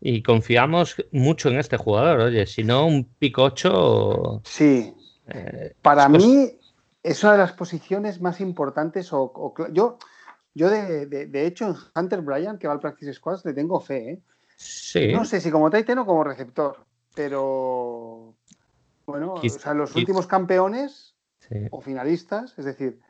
Y 0.00 0.22
confiamos 0.22 0.96
mucho 1.12 1.48
en 1.50 1.58
este 1.58 1.76
jugador. 1.76 2.20
Oye, 2.20 2.46
si 2.46 2.64
no, 2.64 2.86
un 2.86 3.04
picocho. 3.04 4.40
Sí. 4.44 4.94
Para 5.82 6.08
mí, 6.08 6.58
es 7.04 7.22
una 7.22 7.32
de 7.32 7.38
las 7.38 7.52
posiciones 7.52 8.20
más 8.20 8.40
importantes. 8.40 9.12
O, 9.12 9.54
yo, 9.72 9.98
yo 10.54 10.70
de, 10.70 11.06
de, 11.06 11.46
hecho, 11.46 11.68
en 11.68 11.76
Hunter 11.94 12.22
Bryan, 12.22 12.58
que 12.58 12.66
va 12.66 12.72
al 12.72 12.80
Practice 12.80 13.12
Squad, 13.12 13.40
le 13.44 13.52
tengo 13.52 13.78
fe. 13.78 14.10
¿eh? 14.10 14.22
Sí. 14.56 15.12
No 15.12 15.24
sé 15.24 15.40
si 15.40 15.50
como 15.50 15.70
Titan 15.70 15.98
o 15.98 16.06
como 16.06 16.24
receptor, 16.24 16.84
pero 17.14 18.34
bueno, 19.06 19.34
o 19.34 19.48
sea, 19.48 19.74
los 19.74 19.94
últimos 19.96 20.26
campeones 20.26 21.14
o 21.70 21.80
finalistas, 21.80 22.58
es 22.58 22.64
decir, 22.64 23.00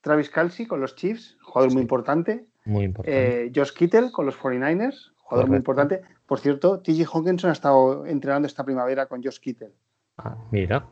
Travis 0.00 0.30
Kelsey 0.30 0.66
con 0.66 0.80
los 0.80 0.94
Chiefs, 0.94 1.36
jugador 1.42 1.72
muy 1.72 1.82
importante. 1.82 2.46
Muy 2.64 2.84
importante. 2.84 3.46
Eh, 3.46 3.52
Josh 3.54 3.72
Kittle 3.72 4.10
con 4.12 4.26
los 4.26 4.38
49ers, 4.38 5.12
jugador 5.16 5.48
muy 5.48 5.58
importante. 5.58 6.02
Por 6.26 6.38
cierto, 6.40 6.80
TJ 6.80 7.06
Hawkinson 7.06 7.50
ha 7.50 7.52
estado 7.52 8.06
entrenando 8.06 8.46
esta 8.46 8.64
primavera 8.64 9.06
con 9.06 9.22
Josh 9.22 9.38
Kittle. 9.38 9.72
Ah, 10.18 10.36
mira, 10.50 10.86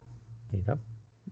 mira. 0.51 0.78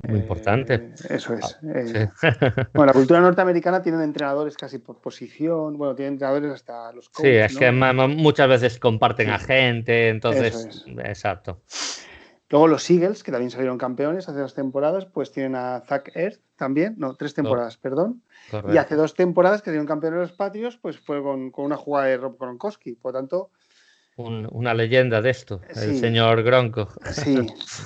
Muy 0.08 0.18
importante. 0.18 0.74
Eh, 0.74 0.94
eso 1.10 1.34
es. 1.34 1.58
Ah, 1.62 1.68
eh, 1.74 2.08
bueno, 2.74 2.86
la 2.86 2.92
cultura 2.92 3.20
norteamericana 3.20 3.80
tiene 3.80 4.02
entrenadores 4.02 4.56
casi 4.56 4.78
por 4.78 5.00
posición, 5.00 5.78
bueno, 5.78 5.94
tienen 5.94 6.14
entrenadores 6.14 6.52
hasta 6.52 6.92
los 6.92 7.08
coaches, 7.08 7.52
Sí, 7.52 7.54
es 7.54 7.58
que 7.58 7.70
muchas 7.72 8.48
veces 8.48 8.78
comparten 8.78 9.30
a 9.30 9.38
gente, 9.38 10.08
entonces, 10.08 10.84
exacto. 11.04 11.62
Luego 12.54 12.68
los 12.68 12.88
Eagles, 12.88 13.24
que 13.24 13.32
también 13.32 13.50
salieron 13.50 13.78
campeones 13.78 14.28
hace 14.28 14.38
dos 14.38 14.54
temporadas, 14.54 15.06
pues 15.06 15.32
tienen 15.32 15.56
a 15.56 15.82
Zach 15.88 16.08
Ertz 16.14 16.40
también, 16.54 16.94
no, 16.98 17.16
tres 17.16 17.34
temporadas, 17.34 17.76
perdón. 17.78 18.22
Y 18.72 18.76
hace 18.76 18.94
dos 18.94 19.14
temporadas 19.14 19.60
que 19.60 19.70
salieron 19.70 19.88
campeones 19.88 20.20
los 20.20 20.32
Patriots, 20.34 20.78
pues 20.80 20.96
fue 21.00 21.20
con, 21.20 21.50
con 21.50 21.64
una 21.64 21.76
jugada 21.76 22.06
de 22.06 22.16
Rob 22.16 22.38
Gronkowski. 22.38 22.92
Por 22.92 23.12
lo 23.12 23.18
tanto, 23.18 23.50
una 24.14 24.72
leyenda 24.72 25.20
de 25.20 25.30
esto, 25.30 25.62
el 25.68 25.96
señor 25.96 26.44
Gronco. 26.44 26.90
Sí, 27.10 27.34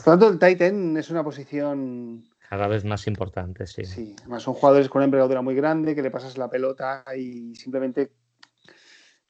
por 0.05 0.19
lo 0.19 0.19
tanto 0.19 0.29
el 0.29 0.39
Titan 0.39 0.99
es 0.99 1.09
una 1.09 1.25
posición 1.25 2.29
Cada 2.51 2.69
vez 2.69 2.85
más 2.85 3.07
importante, 3.07 3.67
sí. 3.67 3.87
Sí, 3.87 4.17
además 4.21 4.43
son 4.43 4.53
jugadores 4.53 4.91
con 4.91 5.01
una 5.01 5.07
envergadura 5.07 5.41
muy 5.41 5.55
grande, 5.55 5.95
que 5.95 6.03
le 6.03 6.11
pasas 6.11 6.37
la 6.37 6.51
pelota 6.51 7.05
y 7.17 7.55
simplemente 7.55 8.13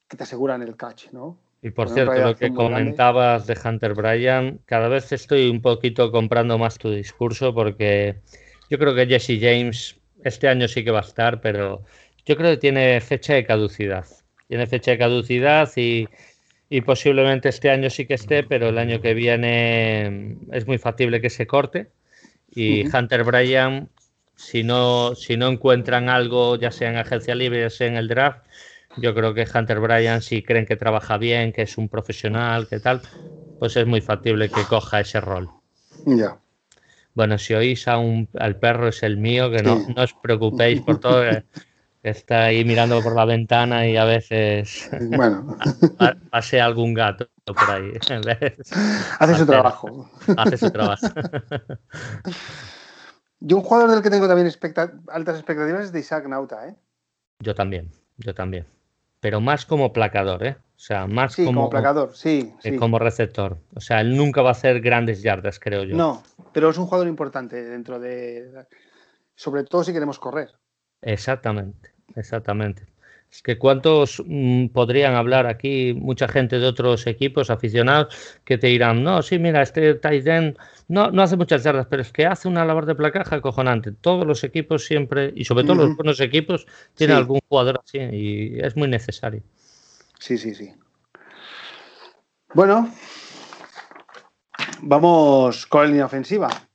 que 0.09 0.17
te 0.17 0.25
aseguran 0.25 0.63
el 0.63 0.77
catch, 0.77 1.13
¿no? 1.13 1.39
Y 1.63 1.71
por 1.71 1.89
cierto, 1.89 2.15
lo 2.15 2.37
que 2.37 2.53
comentabas 2.53 3.47
de 3.47 3.59
Hunter 3.63 3.95
Bryan, 3.95 4.61
cada 4.65 4.89
vez 4.89 5.11
estoy 5.11 5.49
un 5.49 5.61
poquito 5.61 6.13
comprando 6.13 6.57
más 6.57 6.79
tu 6.79 6.91
discurso 6.91 7.53
porque 7.53 8.21
yo 8.71 8.79
creo 8.79 8.95
que 8.95 9.07
Jesse 9.07 9.41
James 9.41 9.97
este 10.23 10.49
año 10.49 10.69
sí 10.69 10.85
que 10.85 10.91
va 10.91 11.01
a 11.01 11.03
estar, 11.03 11.41
pero 11.41 11.83
yo 12.25 12.37
creo 12.37 12.53
que 12.53 12.59
tiene 12.59 13.01
fecha 13.01 13.35
de 13.35 13.45
caducidad. 13.45 14.07
Tiene 14.47 14.67
fecha 14.67 14.93
de 14.93 14.99
caducidad 14.99 15.71
y, 15.77 16.07
posiblemente 16.85 17.49
este 17.49 17.71
año 17.71 17.91
sí 17.91 18.07
que 18.07 18.15
esté, 18.15 18.45
pero 18.45 18.69
el 18.69 18.79
año 18.79 19.01
que 19.01 19.15
viene 19.15 20.37
es 20.53 20.67
muy 20.67 20.79
factible 20.79 21.21
que 21.21 21.31
se 21.31 21.47
corte. 21.47 21.89
Y 22.55 22.87
Hunter 22.95 23.25
Bryan, 23.25 23.89
si 24.37 24.63
no, 24.63 25.15
si 25.15 25.37
no 25.37 25.49
encuentran 25.49 26.09
algo, 26.09 26.57
ya 26.57 26.71
sea 26.71 26.91
en 26.91 26.97
agencia 26.97 27.35
libre, 27.35 27.63
ya 27.63 27.71
sea 27.71 27.89
en 27.89 27.97
el 27.97 28.09
draft, 28.09 28.47
yo 29.01 29.15
creo 29.15 29.35
que 29.35 29.47
Hunter 29.53 29.81
Bryan, 29.81 30.23
si 30.23 30.43
creen 30.43 30.67
que 30.67 30.77
trabaja 30.77 31.19
bien, 31.19 31.53
que 31.53 31.63
es 31.63 31.79
un 31.79 31.89
profesional, 31.89 32.69
que 32.69 32.81
tal, 32.81 33.03
pues 33.59 33.77
es 33.77 33.87
muy 33.87 34.01
factible 34.01 34.51
que 34.51 34.65
coja 34.65 35.01
ese 35.01 35.21
rol. 35.21 35.51
Ya. 36.05 36.39
Bueno, 37.15 37.39
si 37.39 37.55
oís 37.55 37.89
a 37.89 37.99
un, 37.99 38.29
al 38.39 38.57
perro 38.57 38.89
es 38.89 39.03
el 39.03 39.17
mío, 39.17 39.51
que 39.51 39.63
no, 39.63 39.83
no 39.95 40.03
os 40.03 40.15
preocupéis 40.15 40.81
por 40.83 41.01
todo, 41.01 41.23
que, 41.23 41.45
está 42.03 42.45
ahí 42.45 42.65
mirando 42.65 43.03
por 43.03 43.15
la 43.17 43.25
ventana 43.25 43.87
y 43.87 43.97
a 43.97 44.05
veces 44.05 44.89
bueno. 45.01 45.59
pase 46.31 46.61
algún 46.61 46.95
gato 46.95 47.29
por 47.45 47.71
ahí. 47.71 47.93
Hace 49.19 49.35
su 49.35 49.47
trabajo. 49.47 50.09
Hace 50.37 50.59
su 50.59 50.71
trabajo. 50.71 51.07
Yo 53.41 53.57
un 53.57 53.63
jugador 53.63 53.91
del 53.91 54.03
que 54.03 54.11
tengo 54.11 54.29
también 54.29 54.49
altas 55.09 55.37
expectativas 55.37 55.85
es 55.85 55.93
de 55.93 56.01
Isaac 56.01 56.27
Nauta, 56.27 56.69
¿eh? 56.69 56.77
Yo 57.41 57.55
también, 57.55 57.93
yo 58.17 58.35
también 58.35 58.67
pero 59.21 59.41
más 59.41 59.67
como 59.67 59.93
placador, 59.93 60.45
¿eh? 60.45 60.57
O 60.79 60.81
sea, 60.81 61.09
más 61.09 61.35
como, 61.35 61.69
placador, 61.69 62.15
sí, 62.15 62.55
Como 62.79 63.01
receptor. 63.01 63.59
O 63.75 63.81
sea, 63.81 64.01
él 64.01 64.17
nunca 64.17 64.43
va 64.43 64.51
a 64.51 64.53
hacer 64.53 64.81
grandes 64.81 65.23
yardas, 65.23 65.59
creo 65.59 65.83
yo. 65.83 65.97
No, 65.97 66.23
pero 66.53 66.71
es 66.71 66.79
un 66.79 66.87
jugador 66.87 67.09
importante 67.09 67.63
dentro 67.65 67.99
de. 67.99 68.65
Sobre 69.35 69.65
todo 69.65 69.83
si 69.83 69.93
queremos 69.93 70.21
correr. 70.21 70.53
Exactamente, 71.03 71.93
exactamente. 72.15 72.87
Es 73.31 73.43
que 73.43 73.59
cuántos 73.59 74.23
mm, 74.25 74.69
podrían 74.69 75.15
hablar 75.15 75.47
aquí, 75.47 75.93
mucha 75.95 76.29
gente 76.29 76.59
de 76.59 76.67
otros 76.67 77.07
equipos 77.07 77.51
aficionados 77.51 78.15
que 78.45 78.57
te 78.57 78.69
dirán, 78.69 79.03
no, 79.03 79.21
sí, 79.23 79.39
mira, 79.39 79.63
este 79.63 79.95
tight 79.95 80.27
no, 80.89 81.11
no 81.11 81.23
hace 81.23 81.37
muchas 81.37 81.63
yardas, 81.63 81.87
pero 81.87 82.03
es 82.03 82.11
que 82.11 82.25
hace 82.25 82.49
una 82.49 82.65
labor 82.65 82.87
de 82.87 82.95
placaje 82.95 83.35
acojonante. 83.35 83.93
Todos 83.93 84.27
los 84.27 84.43
equipos 84.45 84.87
siempre, 84.87 85.33
y 85.37 85.45
sobre 85.45 85.65
todo 85.65 85.77
los 85.77 85.97
buenos 85.97 86.21
equipos, 86.21 86.67
tienen 86.95 87.17
algún 87.17 87.41
jugador 87.49 87.81
así 87.85 87.99
y 87.99 88.61
es 88.61 88.77
muy 88.77 88.89
necesario. 88.89 89.43
Sí, 90.19 90.39
sí, 90.39 90.55
sí. 90.55 90.75
Bueno, 92.55 92.91
vamos 94.81 95.67
con 95.67 95.83
la 95.83 95.89
línea 95.89 96.07
ofensiva. 96.07 96.68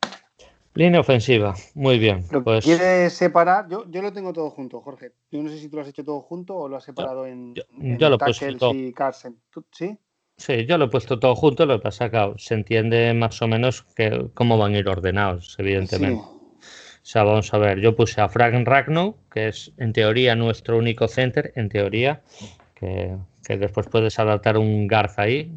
Línea 0.76 1.02
ofensiva, 1.02 1.54
muy 1.76 2.00
bien. 2.00 2.26
Pues... 2.44 2.66
¿Quieres 2.66 3.14
separar? 3.14 3.70
Yo, 3.70 3.86
yo 3.90 4.02
lo 4.02 4.12
tengo 4.12 4.34
todo 4.34 4.50
junto, 4.50 4.82
Jorge. 4.82 5.12
Yo 5.32 5.44
no 5.44 5.50
sé 5.50 5.60
si 5.60 5.70
tú 5.70 5.76
lo 5.76 5.84
has 5.84 5.88
hecho 5.88 6.04
todo 6.04 6.22
junto 6.22 6.56
o 6.56 6.68
lo 6.68 6.78
has 6.78 6.84
separado 6.84 7.28
en, 7.28 7.54
yo, 7.54 8.10
lo 8.10 8.16
he 8.16 8.18
puesto 8.18 8.58
todo. 8.58 8.74
y 8.74 8.92
Carson. 8.92 9.38
¿Sí? 9.72 9.98
Sí, 10.36 10.66
yo 10.66 10.80
lo 10.80 10.86
he 10.86 10.90
puesto 10.90 11.20
todo 11.20 11.36
junto, 11.36 11.68
lo 11.68 11.78
que 11.78 11.84
pasa 11.84 12.10
que 12.10 12.34
se 12.38 12.56
entiende 12.56 13.14
más 13.14 13.40
o 13.42 13.48
menos 13.48 13.84
que, 13.96 14.30
cómo 14.34 14.58
van 14.58 14.74
a 14.74 14.80
ir 14.80 14.88
ordenados, 14.88 15.56
evidentemente. 15.60 16.24
O 16.24 17.06
sea, 17.06 17.24
vamos 17.24 17.54
a 17.54 17.58
ver, 17.60 17.80
yo 17.80 17.96
puse 17.96 18.22
a 18.22 18.30
Frank 18.30 18.66
Ragnow, 18.66 19.16
que 19.32 19.50
es 19.50 19.74
en 19.78 19.94
teoría 19.94 20.36
nuestro 20.36 20.78
único 20.78 21.08
center, 21.08 21.54
en 21.56 21.70
teoría, 21.70 22.22
que, 22.74 23.18
después 23.48 23.88
puedes 23.88 24.18
adaptar 24.18 24.58
un 24.58 24.88
Garza 24.88 25.24
ahí. 25.24 25.52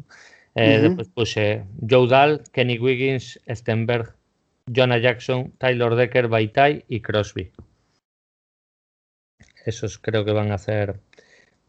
Eh, 0.55 0.79
después 0.81 1.07
puse 1.07 1.63
Joe 1.89 2.07
Dahl, 2.07 2.43
Kenny 2.51 2.77
Wiggins, 2.79 3.39
Stenberg, 3.47 4.16
Jonah 4.67 4.97
Jackson, 4.97 5.51
Tyler 5.57 5.95
Decker, 5.95 6.27
Baitai 6.27 6.85
y 6.87 7.01
Crosby. 7.01 7.51
Esos 9.65 9.97
creo 9.97 10.23
que 10.23 10.31
van 10.31 10.51
a 10.51 10.55
hacer 10.55 10.99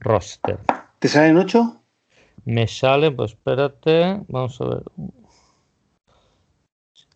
roster. 0.00 0.58
¿Te 0.98 1.08
salen 1.08 1.36
ocho? 1.36 1.82
Me 2.44 2.66
salen, 2.66 3.16
pues 3.16 3.32
espérate, 3.32 4.20
vamos 4.28 4.60
a 4.60 4.64
ver. 4.66 4.82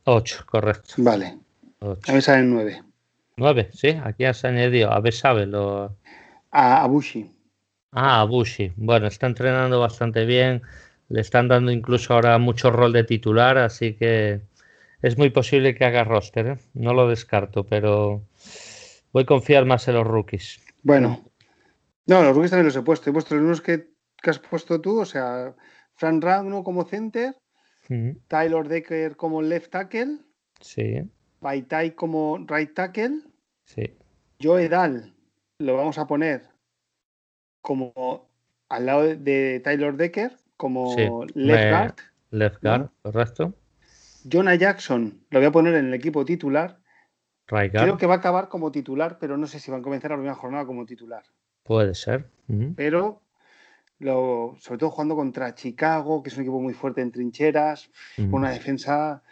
Ocho, 0.05 0.45
correcto. 0.47 0.95
Vale. 0.99 1.39
A 1.81 2.13
ver, 2.13 2.23
salen 2.23 2.51
nueve. 2.51 2.83
Nueve, 3.37 3.71
sí, 3.73 3.97
aquí 4.03 4.25
has 4.25 4.45
añadido. 4.45 4.93
A 4.93 5.01
ver, 5.01 5.15
sabe 5.15 5.47
lo. 5.47 5.97
A 6.51 6.83
Abushi. 6.83 7.31
Ah, 7.93 8.21
Abushi. 8.21 8.73
Bueno, 8.77 9.07
está 9.07 9.27
entrenando 9.27 9.81
bastante 9.81 10.25
bien. 10.25 10.63
Le 11.09 11.21
están 11.21 11.49
dando 11.49 11.71
incluso 11.71 12.15
ahora 12.15 12.39
mucho 12.39 12.71
rol 12.71 12.93
de 12.93 13.05
titular, 13.05 13.59
así 13.59 13.95
que 13.95 14.41
es 15.03 15.19
muy 15.19 15.31
posible 15.31 15.75
que 15.75 15.85
haga 15.85 16.05
roster, 16.05 16.47
¿eh? 16.47 16.59
no 16.75 16.95
lo 16.95 17.09
descarto, 17.09 17.67
pero 17.67 18.23
voy 19.13 19.25
a 19.25 19.27
confiar 19.27 19.67
más 19.67 19.89
en 19.89 19.95
los 19.95 20.07
rookies. 20.07 20.61
Bueno, 20.83 21.25
no, 22.07 22.23
los 22.23 22.35
rookies 22.35 22.51
también 22.51 22.67
los 22.67 22.77
he 22.77 22.83
puesto. 22.83 23.11
He 23.11 23.13
puesto 23.13 23.35
los 23.35 23.45
unos 23.45 23.61
que, 23.61 23.89
has 24.23 24.39
puesto 24.39 24.81
tú, 24.81 25.01
o 25.01 25.05
sea, 25.05 25.55
Fran 25.95 26.21
Ragno 26.21 26.63
como 26.63 26.85
center, 26.85 27.37
Tyler 28.29 28.69
Decker 28.69 29.17
como 29.17 29.43
left 29.43 29.73
tackle, 29.73 30.19
sí. 30.61 31.03
Baitai 31.41 31.91
como 31.95 32.39
right 32.47 32.73
tackle, 32.73 33.23
sí. 33.65 33.99
Joe 34.41 34.69
Dal 34.69 35.13
lo 35.59 35.77
vamos 35.77 35.99
a 35.99 36.07
poner 36.07 36.49
como 37.61 38.29
al 38.69 38.87
lado 38.87 39.17
de 39.17 39.61
Tyler 39.65 39.97
Decker, 39.97 40.37
como 40.57 41.25
left 41.35 41.71
guard. 41.71 41.95
Left 42.31 42.63
guard, 42.63 42.91
correcto. 43.03 43.55
Jonah 44.31 44.55
Jackson 44.55 45.25
lo 45.31 45.39
voy 45.39 45.47
a 45.47 45.53
poner 45.53 45.75
en 45.75 45.87
el 45.87 45.95
equipo 45.95 46.25
titular. 46.25 46.79
Creo 47.47 47.99
que 47.99 48.07
va 48.07 48.15
a 48.15 48.19
acabar 48.19 48.49
como 48.49 48.73
titular, 48.73 49.19
pero 49.19 49.37
no 49.37 49.47
sé 49.47 49.59
si 49.59 49.71
van 49.71 49.81
a 49.81 49.83
comenzar 49.83 50.11
la 50.11 50.17
primera 50.17 50.35
jornada 50.35 50.65
como 50.65 50.87
titular. 50.87 51.23
Puede 51.63 51.95
ser. 51.95 52.29
Pero 52.77 53.23
lo, 53.99 54.57
sobre 54.59 54.79
todo 54.79 54.91
jugando 54.91 55.17
contra 55.17 55.55
Chicago, 55.55 56.23
que 56.23 56.31
es 56.31 56.37
un 56.37 56.43
equipo 56.43 56.61
muy 56.61 56.75
fuerte 56.75 57.01
en 57.01 57.13
trincheras, 57.13 57.91
con 58.17 58.35
una 58.35 58.51
defensa 58.51 59.23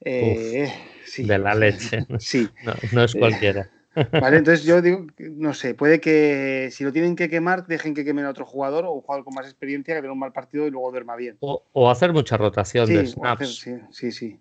eh, 0.00 0.72
de 1.18 1.38
la 1.38 1.54
leche. 1.54 2.06
Sí. 2.18 2.48
no 2.92 3.04
es 3.04 3.14
cualquiera. 3.14 3.70
Vale, 4.12 4.38
entonces 4.38 4.64
yo 4.64 4.82
digo, 4.82 5.06
no 5.18 5.54
sé, 5.54 5.74
puede 5.74 6.00
que 6.00 6.68
si 6.72 6.84
lo 6.84 6.92
tienen 6.92 7.16
que 7.16 7.28
quemar, 7.28 7.66
dejen 7.66 7.94
que 7.94 8.04
quemen 8.04 8.24
a 8.24 8.30
otro 8.30 8.44
jugador 8.44 8.84
o 8.84 8.92
un 8.92 9.00
jugador 9.00 9.24
con 9.24 9.34
más 9.34 9.46
experiencia 9.46 9.94
que 9.94 10.00
tenga 10.00 10.12
un 10.12 10.18
mal 10.18 10.32
partido 10.32 10.66
y 10.66 10.70
luego 10.70 10.90
duerma 10.90 11.16
bien. 11.16 11.36
O, 11.40 11.90
hacer 11.90 12.12
mucha 12.12 12.36
rotación 12.36 12.88
de 12.88 13.06
snaps. 13.06 13.56
sí, 13.56 13.74
sí, 13.90 14.12
sí. 14.12 14.40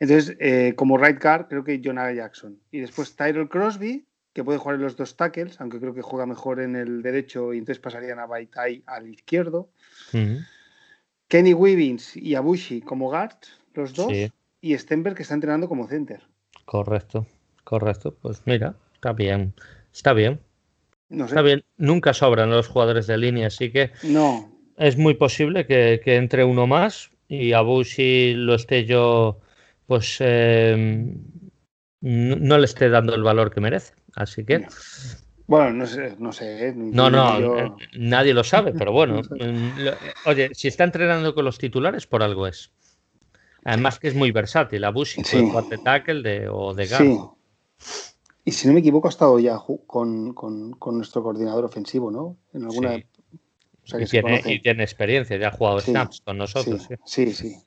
Entonces, 0.00 0.36
eh, 0.40 0.74
como 0.76 0.96
right 0.96 1.22
guard, 1.22 1.48
creo 1.48 1.64
que 1.64 1.80
Jonah 1.82 2.12
Jackson. 2.12 2.58
Y 2.70 2.80
después 2.80 3.16
Tyrell 3.16 3.48
Crosby, 3.48 4.06
que 4.32 4.44
puede 4.44 4.58
jugar 4.58 4.76
en 4.76 4.82
los 4.82 4.96
dos 4.96 5.16
tackles, 5.16 5.60
aunque 5.60 5.80
creo 5.80 5.94
que 5.94 6.02
juega 6.02 6.26
mejor 6.26 6.60
en 6.60 6.76
el 6.76 7.02
derecho 7.02 7.52
y 7.52 7.58
entonces 7.58 7.80
pasarían 7.80 8.18
a 8.18 8.26
Baitai 8.26 8.82
al 8.86 9.08
izquierdo. 9.08 9.70
Kenny 11.28 11.54
Weavings 11.54 12.16
y 12.16 12.34
Abushi 12.34 12.80
como 12.80 13.08
guard, 13.08 13.36
los 13.74 13.94
dos. 13.94 14.12
Y 14.60 14.76
Stenberg 14.76 15.16
que 15.16 15.22
está 15.22 15.34
entrenando 15.34 15.68
como 15.68 15.86
center. 15.86 16.22
Correcto, 16.64 17.26
correcto. 17.64 18.14
Pues 18.20 18.42
mira, 18.44 18.74
Está 18.98 19.12
bien, 19.12 19.54
está 19.92 20.12
bien. 20.12 20.40
Está 21.08 21.40
bien, 21.40 21.62
nunca 21.76 22.12
sobran 22.12 22.50
los 22.50 22.66
jugadores 22.66 23.06
de 23.06 23.16
línea, 23.16 23.46
así 23.46 23.70
que 23.70 23.92
no. 24.02 24.50
es 24.76 24.98
muy 24.98 25.14
posible 25.14 25.66
que, 25.66 26.00
entre 26.04 26.42
uno 26.42 26.66
más 26.66 27.12
y 27.28 27.52
a 27.52 27.60
Bushi 27.60 28.34
lo 28.34 28.56
esté 28.56 28.86
yo, 28.86 29.38
pues 29.86 30.16
em, 30.18 31.14
no, 32.00 32.58
le 32.58 32.64
esté 32.64 32.88
dando 32.88 33.14
el 33.14 33.22
valor 33.22 33.54
que 33.54 33.60
merece. 33.60 33.94
Así 34.16 34.44
que. 34.44 34.66
Bueno, 35.46 35.70
no 35.70 35.86
sé, 35.86 36.16
no 36.18 36.32
sé. 36.32 36.68
¿eh? 36.68 36.72
No, 36.74 37.08
no, 37.08 37.56
eh, 37.56 37.72
nadie 37.96 38.34
lo 38.34 38.42
sabe, 38.42 38.72
pero 38.72 38.90
bueno. 38.90 39.22
Mm, 39.30 39.70
oye, 40.26 40.50
si 40.54 40.66
está 40.66 40.82
entrenando 40.82 41.36
con 41.36 41.44
los 41.44 41.56
titulares, 41.56 42.08
por 42.08 42.24
algo 42.24 42.48
es. 42.48 42.72
Además 43.64 44.00
que 44.00 44.08
es 44.08 44.14
muy 44.16 44.32
versátil. 44.32 44.82
A 44.82 44.90
Bushi 44.90 45.22
sí. 45.22 45.48
puede 45.52 45.78
tackle 45.78 46.22
de, 46.22 46.48
o 46.48 46.74
de 46.74 46.86
guard. 46.88 47.38
Y 48.48 48.52
si 48.52 48.66
no 48.66 48.72
me 48.72 48.80
equivoco, 48.80 49.08
ha 49.08 49.10
estado 49.10 49.38
ya 49.38 49.58
con, 49.86 50.34
nuestro 50.96 51.22
coordinador 51.22 51.66
ofensivo, 51.66 52.10
¿no? 52.10 52.38
En 52.54 52.64
alguna. 52.64 52.96
y, 52.96 54.06
tiene, 54.06 54.82
experiencia, 54.82 55.36
ya 55.36 55.48
ha 55.48 55.50
jugado 55.50 55.80
snaps 55.80 56.22
con 56.22 56.38
nosotros. 56.38 56.88
Sí, 57.04 57.34
sí, 57.34 57.58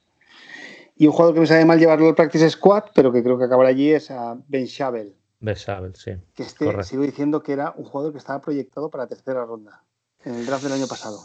Y 0.98 1.06
un 1.06 1.14
jugador 1.14 1.36
que 1.36 1.42
me 1.42 1.46
sabe 1.46 1.66
mal 1.66 1.78
llevarlo 1.78 2.08
al 2.08 2.16
practice 2.16 2.50
squad, 2.50 2.86
pero 2.96 3.14
que 3.14 3.22
creo 3.22 3.38
que 3.38 3.44
acabará 3.44 3.70
allí 3.70 3.92
es 3.92 4.10
a 4.10 4.36
Ben 4.48 4.66
Shabel. 4.66 5.14
Ben 5.40 5.54
Shabel, 5.54 5.96
sí. 5.96 6.14
Que 6.34 6.42
este, 6.42 6.84
sigo 6.84 7.04
diciendo 7.04 7.44
que 7.44 7.54
era 7.54 7.76
un 7.78 7.86
jugador 7.86 8.12
que 8.12 8.18
estaba 8.18 8.42
proyectado 8.42 8.90
para 8.90 9.04
la 9.04 9.08
tercera 9.08 9.46
ronda, 9.46 9.84
en 10.26 10.34
el 10.34 10.48
draft 10.48 10.64
del 10.64 10.74
año 10.74 10.88
pasado. 10.88 11.20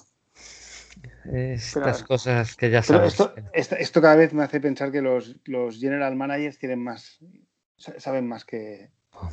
Estas 1.32 2.02
cosas 2.02 2.56
que 2.56 2.68
ya 2.68 2.82
sabes. 2.82 3.18
Esto, 3.54 3.76
esto, 3.76 4.02
cada 4.02 4.16
vez 4.16 4.34
me 4.34 4.44
hace 4.44 4.60
pensar 4.60 4.92
que 4.92 5.00
los, 5.00 5.36
los 5.46 5.80
general 5.80 6.14
managers 6.14 6.58
tienen 6.58 6.84
más 6.84 7.20
saben 7.76 8.26
más 8.26 8.44
que, 8.44 8.90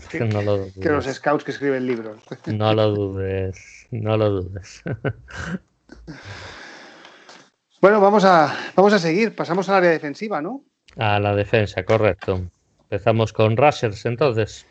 que, 0.10 0.90
los 0.90 1.06
scouts 1.06 1.44
que 1.44 1.52
escriben 1.52 1.86
libros. 1.86 2.22
No 2.48 2.74
lo 2.74 2.92
dudes, 2.92 3.88
no 3.92 4.18
lo 4.18 4.30
dudes. 4.30 4.84
Bueno, 7.84 8.00
vamos 8.00 8.24
a, 8.24 8.56
vamos 8.78 8.94
a 8.94 8.98
seguir. 8.98 9.36
Pasamos 9.36 9.68
al 9.68 9.76
área 9.76 9.90
defensiva, 9.90 10.42
¿no? 10.42 10.64
A 10.96 11.20
la 11.20 11.36
defensa, 11.36 11.84
correcto. 11.84 12.50
Empezamos 12.84 13.34
con 13.34 13.58
Rushers, 13.58 14.06
entonces. 14.06 14.66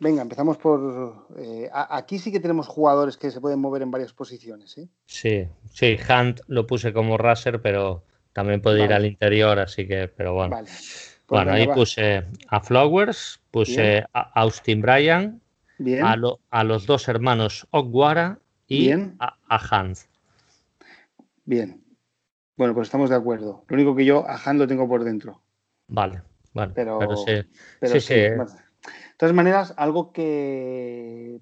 Venga, 0.00 0.22
empezamos 0.22 0.56
por. 0.56 1.28
Eh, 1.38 1.70
aquí 1.72 2.18
sí 2.18 2.32
que 2.32 2.40
tenemos 2.40 2.66
jugadores 2.66 3.16
que 3.16 3.30
se 3.30 3.40
pueden 3.40 3.60
mover 3.60 3.82
en 3.82 3.92
varias 3.92 4.12
posiciones, 4.12 4.76
¿eh? 4.78 4.88
Sí, 5.06 5.46
sí, 5.70 5.96
Hunt 6.08 6.40
lo 6.48 6.66
puse 6.66 6.92
como 6.92 7.16
Rusher, 7.16 7.62
pero 7.62 8.02
también 8.32 8.60
puede 8.60 8.82
ir 8.82 8.92
al 8.92 9.06
interior, 9.06 9.60
así 9.60 9.86
que, 9.86 10.08
pero 10.08 10.34
bueno. 10.34 10.50
Vale. 10.56 10.68
Pues 11.26 11.44
bueno, 11.44 11.52
ahí 11.52 11.66
puse 11.66 12.24
a 12.48 12.60
Flowers, 12.60 13.40
puse 13.50 14.04
a 14.12 14.20
Austin 14.40 14.80
Bryan, 14.80 15.40
Bien. 15.78 16.04
A, 16.04 16.64
los 16.64 16.86
dos 16.86 17.08
hermanos 17.08 17.66
Ogwara 17.70 18.38
y 18.66 18.92
A, 18.92 19.36
a 19.48 19.82
Hunt. 19.82 19.98
Bien. 21.44 21.82
Bueno, 22.56 22.74
pues 22.74 22.86
estamos 22.86 23.10
de 23.10 23.16
acuerdo. 23.16 23.64
Lo 23.68 23.74
único 23.74 23.94
que 23.94 24.04
yo 24.04 24.26
a 24.26 24.36
Hunt 24.36 24.58
lo 24.58 24.66
tengo 24.66 24.88
por 24.88 25.04
dentro. 25.04 25.42
Vale, 25.88 26.22
bueno, 26.52 26.72
pero, 26.74 27.16
sí. 27.16 27.42
sí, 28.00 28.14
De 28.14 28.46
todas 29.18 29.34
maneras, 29.34 29.74
algo 29.76 30.12
que 30.12 31.40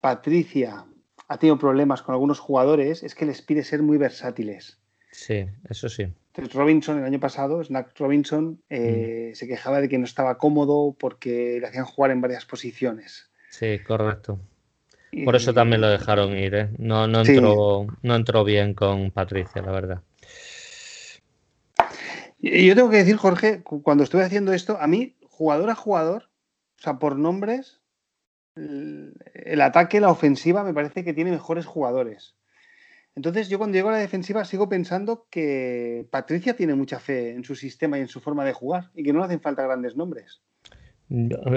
Patricia 0.00 0.86
ha 1.28 1.38
tenido 1.38 1.58
problemas 1.58 2.02
con 2.02 2.12
algunos 2.14 2.40
jugadores 2.40 3.02
es 3.02 3.14
que 3.14 3.26
les 3.26 3.42
pide 3.42 3.64
ser 3.64 3.82
muy 3.82 3.98
versátiles. 3.98 4.81
Sí, 5.12 5.46
eso 5.68 5.88
sí. 5.88 6.08
Robinson 6.34 6.98
el 6.98 7.04
año 7.04 7.20
pasado, 7.20 7.62
Snack 7.62 7.92
Robinson, 7.98 8.60
eh, 8.70 9.30
mm. 9.30 9.34
se 9.36 9.46
quejaba 9.46 9.80
de 9.80 9.88
que 9.88 9.98
no 9.98 10.06
estaba 10.06 10.38
cómodo 10.38 10.96
porque 10.98 11.58
le 11.60 11.66
hacían 11.66 11.84
jugar 11.84 12.10
en 12.10 12.22
varias 12.22 12.46
posiciones. 12.46 13.30
Sí, 13.50 13.78
correcto. 13.86 14.40
Por 15.24 15.36
eso 15.36 15.52
también 15.52 15.82
lo 15.82 15.88
dejaron 15.90 16.34
ir, 16.36 16.54
¿eh? 16.54 16.70
No, 16.78 17.06
no, 17.06 17.20
entró, 17.20 17.86
no 18.00 18.14
entró 18.16 18.44
bien 18.44 18.72
con 18.72 19.10
Patricia, 19.10 19.60
la 19.60 19.70
verdad. 19.70 20.02
Yo 22.38 22.74
tengo 22.74 22.88
que 22.88 22.96
decir, 22.96 23.16
Jorge, 23.16 23.62
cuando 23.62 24.04
estuve 24.04 24.24
haciendo 24.24 24.54
esto, 24.54 24.78
a 24.80 24.86
mí, 24.86 25.14
jugador 25.28 25.68
a 25.68 25.74
jugador, 25.74 26.30
o 26.78 26.82
sea, 26.82 26.98
por 26.98 27.16
nombres, 27.16 27.82
el 28.56 29.60
ataque, 29.60 30.00
la 30.00 30.10
ofensiva, 30.10 30.64
me 30.64 30.72
parece 30.72 31.04
que 31.04 31.12
tiene 31.12 31.30
mejores 31.30 31.66
jugadores. 31.66 32.34
Entonces, 33.14 33.48
yo 33.48 33.58
cuando 33.58 33.76
llego 33.76 33.90
a 33.90 33.92
la 33.92 33.98
defensiva 33.98 34.44
sigo 34.44 34.68
pensando 34.68 35.26
que 35.30 36.06
Patricia 36.10 36.56
tiene 36.56 36.74
mucha 36.74 36.98
fe 36.98 37.30
en 37.30 37.44
su 37.44 37.54
sistema 37.54 37.98
y 37.98 38.02
en 38.02 38.08
su 38.08 38.20
forma 38.20 38.44
de 38.44 38.54
jugar 38.54 38.90
y 38.94 39.02
que 39.02 39.12
no 39.12 39.18
le 39.18 39.26
hacen 39.26 39.40
falta 39.40 39.64
grandes 39.64 39.96
nombres. 39.96 40.40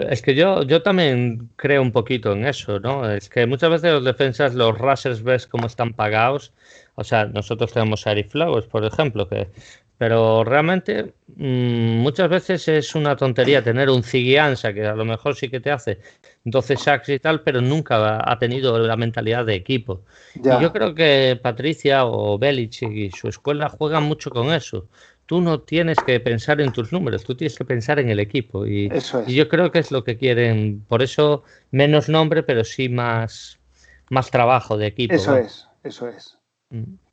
Es 0.10 0.22
que 0.22 0.36
yo, 0.36 0.64
yo 0.64 0.82
también 0.82 1.50
creo 1.56 1.82
un 1.82 1.94
poquito 1.94 2.34
en 2.34 2.46
eso, 2.46 2.82
¿no? 2.82 3.10
Es 3.10 3.30
que 3.30 3.46
muchas 3.46 3.70
veces 3.70 3.94
los 3.94 4.04
defensas, 4.04 4.54
los 4.54 4.78
rushers, 4.78 5.24
ves 5.24 5.48
cómo 5.48 5.68
están 5.68 5.94
pagados. 5.94 6.52
O 6.96 7.06
sea, 7.06 7.26
nosotros 7.26 7.72
tenemos 7.72 8.06
a 8.06 8.12
Ari 8.12 8.24
Flowers, 8.24 8.68
por 8.68 8.84
ejemplo, 8.84 9.30
que 9.30 9.48
pero 9.98 10.44
realmente 10.44 11.14
mm, 11.36 12.00
muchas 12.00 12.30
veces 12.30 12.68
es 12.68 12.96
una 12.96 13.16
tontería 13.16 13.64
tener 13.64 13.90
un 13.90 14.04
Ziguianza 14.04 14.74
que 14.74 14.86
a 14.86 14.96
lo 14.96 15.06
mejor 15.06 15.36
sí 15.36 15.50
que 15.50 15.60
te 15.60 15.72
hace 15.72 16.00
12 16.44 16.78
sacks 16.78 17.10
y 17.10 17.20
tal, 17.20 17.42
pero 17.42 17.62
nunca 17.62 18.22
ha 18.30 18.38
tenido 18.38 18.78
la 18.80 18.98
mentalidad 18.98 19.46
de 19.46 19.56
equipo. 19.56 20.02
Y 20.36 20.62
yo 20.62 20.72
creo 20.74 20.94
que 20.94 21.40
Patricia 21.42 22.06
o 22.06 22.38
Belichick 22.38 22.92
y 22.92 23.12
su 23.12 23.30
escuela 23.30 23.70
juegan 23.70 24.04
mucho 24.04 24.30
con 24.30 24.52
eso. 24.52 24.88
Tú 25.26 25.42
no 25.42 25.62
tienes 25.62 25.98
que 26.06 26.20
pensar 26.20 26.62
en 26.62 26.72
tus 26.72 26.92
números, 26.92 27.24
tú 27.24 27.34
tienes 27.34 27.58
que 27.58 27.66
pensar 27.66 27.98
en 28.00 28.10
el 28.10 28.20
equipo. 28.20 28.68
Y, 28.68 28.92
y 29.26 29.34
yo 29.34 29.50
creo 29.50 29.72
que 29.72 29.80
es 29.80 29.90
lo 29.92 30.04
que 30.04 30.18
quieren. 30.18 30.84
Por 30.88 31.02
eso 31.02 31.44
menos 31.72 32.10
nombre, 32.10 32.44
pero 32.44 32.64
sí 32.64 32.90
más, 32.90 33.58
más 34.10 34.30
trabajo 34.30 34.78
de 34.78 34.88
equipo. 34.88 35.16
Eso 35.16 35.36
es, 35.36 35.68
eso 35.84 36.10
es. 36.10 36.38
Mm. 36.70 37.05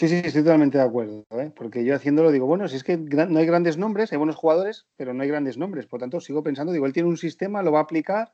Sí, 0.00 0.08
sí, 0.08 0.22
estoy 0.24 0.42
totalmente 0.42 0.78
de 0.78 0.84
acuerdo, 0.84 1.26
¿eh? 1.32 1.52
porque 1.54 1.84
yo 1.84 1.94
haciéndolo 1.94 2.32
digo, 2.32 2.46
bueno, 2.46 2.66
si 2.68 2.76
es 2.76 2.84
que 2.84 2.96
no 2.96 3.38
hay 3.38 3.44
grandes 3.44 3.76
nombres, 3.76 4.10
hay 4.10 4.16
buenos 4.16 4.34
jugadores, 4.34 4.86
pero 4.96 5.12
no 5.12 5.22
hay 5.22 5.28
grandes 5.28 5.58
nombres, 5.58 5.84
por 5.84 6.00
tanto 6.00 6.22
sigo 6.22 6.42
pensando, 6.42 6.72
digo, 6.72 6.86
él 6.86 6.94
tiene 6.94 7.10
un 7.10 7.18
sistema, 7.18 7.62
lo 7.62 7.70
va 7.70 7.80
a 7.80 7.82
aplicar, 7.82 8.32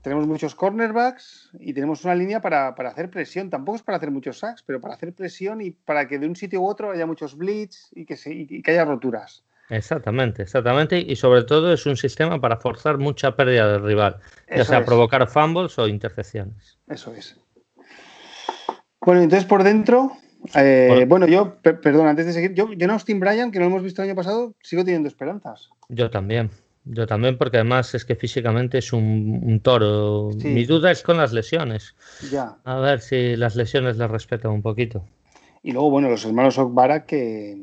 tenemos 0.00 0.26
muchos 0.26 0.54
cornerbacks 0.54 1.50
y 1.60 1.74
tenemos 1.74 2.06
una 2.06 2.14
línea 2.14 2.40
para, 2.40 2.68
hacer 2.68 3.10
presión, 3.10 3.50
tampoco 3.50 3.76
es 3.76 3.82
para 3.82 3.98
hacer 3.98 4.10
muchos 4.10 4.38
sacks, 4.38 4.62
pero 4.62 4.80
para 4.80 4.94
hacer 4.94 5.12
presión 5.12 5.60
y 5.60 5.72
para 5.72 6.08
que 6.08 6.18
de 6.18 6.26
un 6.26 6.34
sitio 6.34 6.62
u 6.62 6.66
otro 6.66 6.90
haya 6.90 7.04
muchos 7.04 7.36
blitz 7.36 7.90
y 7.92 8.06
que, 8.06 8.16
se, 8.16 8.32
y 8.32 8.62
que 8.62 8.70
haya 8.70 8.86
roturas. 8.86 9.44
Exactamente, 9.68 10.40
exactamente. 10.40 10.98
Y 10.98 11.16
sobre 11.16 11.42
todo 11.42 11.70
es 11.70 11.84
un 11.84 11.98
sistema 11.98 12.40
para 12.40 12.56
forzar 12.56 12.96
mucha 12.96 13.36
pérdida 13.36 13.72
del 13.72 13.82
rival, 13.82 14.20
ya 14.48 14.64
sea 14.64 14.86
provocar 14.86 15.28
fumbles 15.28 15.78
o 15.78 15.86
intercepciones. 15.86 16.78
Eso 16.88 17.12
es. 17.12 17.38
Bueno, 19.02 19.20
entonces 19.20 19.46
por 19.46 19.62
dentro, 19.62 20.12
eh, 20.54 21.04
bueno, 21.08 21.26
yo, 21.26 21.56
perdón, 21.60 22.06
antes 22.06 22.26
de 22.26 22.32
seguir, 22.32 22.54
yo, 22.54 22.72
yo 22.72 22.84
en 22.84 22.90
Austin 22.90 23.20
Bryan, 23.20 23.50
que 23.50 23.58
no 23.58 23.64
lo 23.64 23.70
hemos 23.70 23.82
visto 23.82 24.02
el 24.02 24.08
año 24.08 24.16
pasado, 24.16 24.54
sigo 24.62 24.84
teniendo 24.84 25.08
esperanzas. 25.08 25.70
Yo 25.88 26.10
también. 26.10 26.50
Yo 26.88 27.06
también, 27.06 27.36
porque 27.36 27.56
además 27.56 27.92
es 27.96 28.04
que 28.04 28.14
físicamente 28.14 28.78
es 28.78 28.92
un, 28.92 29.60
toro. 29.62 30.30
Mi 30.44 30.64
duda 30.64 30.92
es 30.92 31.02
con 31.02 31.16
las 31.16 31.32
lesiones. 31.32 31.96
Ya. 32.30 32.58
A 32.62 32.78
ver 32.78 33.00
si 33.00 33.34
las 33.34 33.56
lesiones 33.56 33.96
le 33.96 34.06
respetan 34.06 34.52
un 34.52 34.62
poquito. 34.62 35.04
Y 35.64 35.72
luego, 35.72 35.90
bueno, 35.90 36.08
los 36.08 36.24
hermanos 36.24 36.58
Okbara 36.58 37.04
que. 37.04 37.56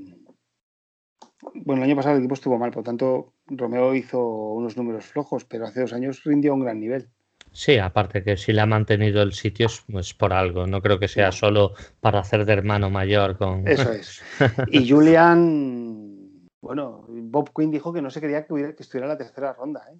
Bueno, 1.55 1.83
el 1.83 1.89
año 1.89 1.95
pasado 1.95 2.15
el 2.15 2.21
equipo 2.21 2.33
estuvo 2.33 2.57
mal, 2.57 2.71
por 2.71 2.79
lo 2.79 2.83
tanto, 2.83 3.33
Romeo 3.47 3.95
hizo 3.95 4.19
unos 4.25 4.75
números 4.75 5.05
flojos, 5.05 5.45
pero 5.45 5.65
hace 5.65 5.81
dos 5.81 5.93
años 5.93 6.21
rindió 6.25 6.51
a 6.51 6.55
un 6.55 6.61
gran 6.61 6.81
nivel. 6.81 7.09
Sí, 7.53 7.77
aparte 7.77 8.23
que 8.23 8.35
si 8.35 8.51
le 8.51 8.61
ha 8.61 8.65
mantenido 8.65 9.21
el 9.21 9.33
sitio 9.33 9.67
es 9.67 9.83
pues, 9.89 10.13
por 10.13 10.33
algo, 10.33 10.65
no 10.65 10.81
creo 10.81 10.99
que 10.99 11.07
sea 11.07 11.31
solo 11.31 11.73
para 12.01 12.19
hacer 12.19 12.45
de 12.45 12.53
hermano 12.53 12.89
mayor 12.89 13.37
con... 13.37 13.67
Eso 13.67 13.91
es. 13.91 14.21
Y 14.71 14.89
Julian, 14.89 16.49
bueno, 16.61 17.05
Bob 17.07 17.51
Quinn 17.55 17.69
dijo 17.69 17.93
que 17.93 18.01
no 18.01 18.09
se 18.09 18.19
quería 18.19 18.45
que, 18.45 18.53
hubiera, 18.53 18.73
que 18.73 18.81
estuviera 18.81 19.05
en 19.05 19.11
la 19.11 19.17
tercera 19.17 19.53
ronda. 19.53 19.85
¿eh? 19.91 19.97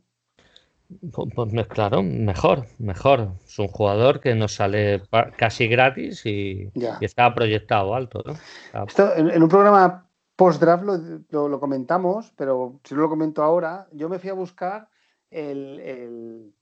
Pues, 1.12 1.68
claro, 1.68 2.02
mejor, 2.02 2.66
mejor. 2.80 3.34
Es 3.46 3.60
un 3.60 3.68
jugador 3.68 4.20
que 4.20 4.34
nos 4.34 4.56
sale 4.56 5.04
casi 5.38 5.68
gratis 5.68 6.26
y, 6.26 6.70
estaba 7.02 7.36
proyectado 7.36 7.94
alto. 7.94 8.24
¿no? 8.26 8.86
Esto, 8.88 9.16
en, 9.16 9.42
un 9.42 9.50
programa 9.50 10.10
post-draft 10.36 10.84
lo, 10.84 11.48
lo, 11.50 11.60
comentamos, 11.60 12.34
pero 12.36 12.80
si 12.84 12.96
no 12.96 13.02
lo 13.02 13.10
comento 13.10 13.44
ahora, 13.44 13.88
yo 13.92 14.10
me 14.10 14.18
fui 14.18 14.32
a 14.32 14.34
buscar 14.34 14.90
el 15.30 15.80
el, 15.80 16.54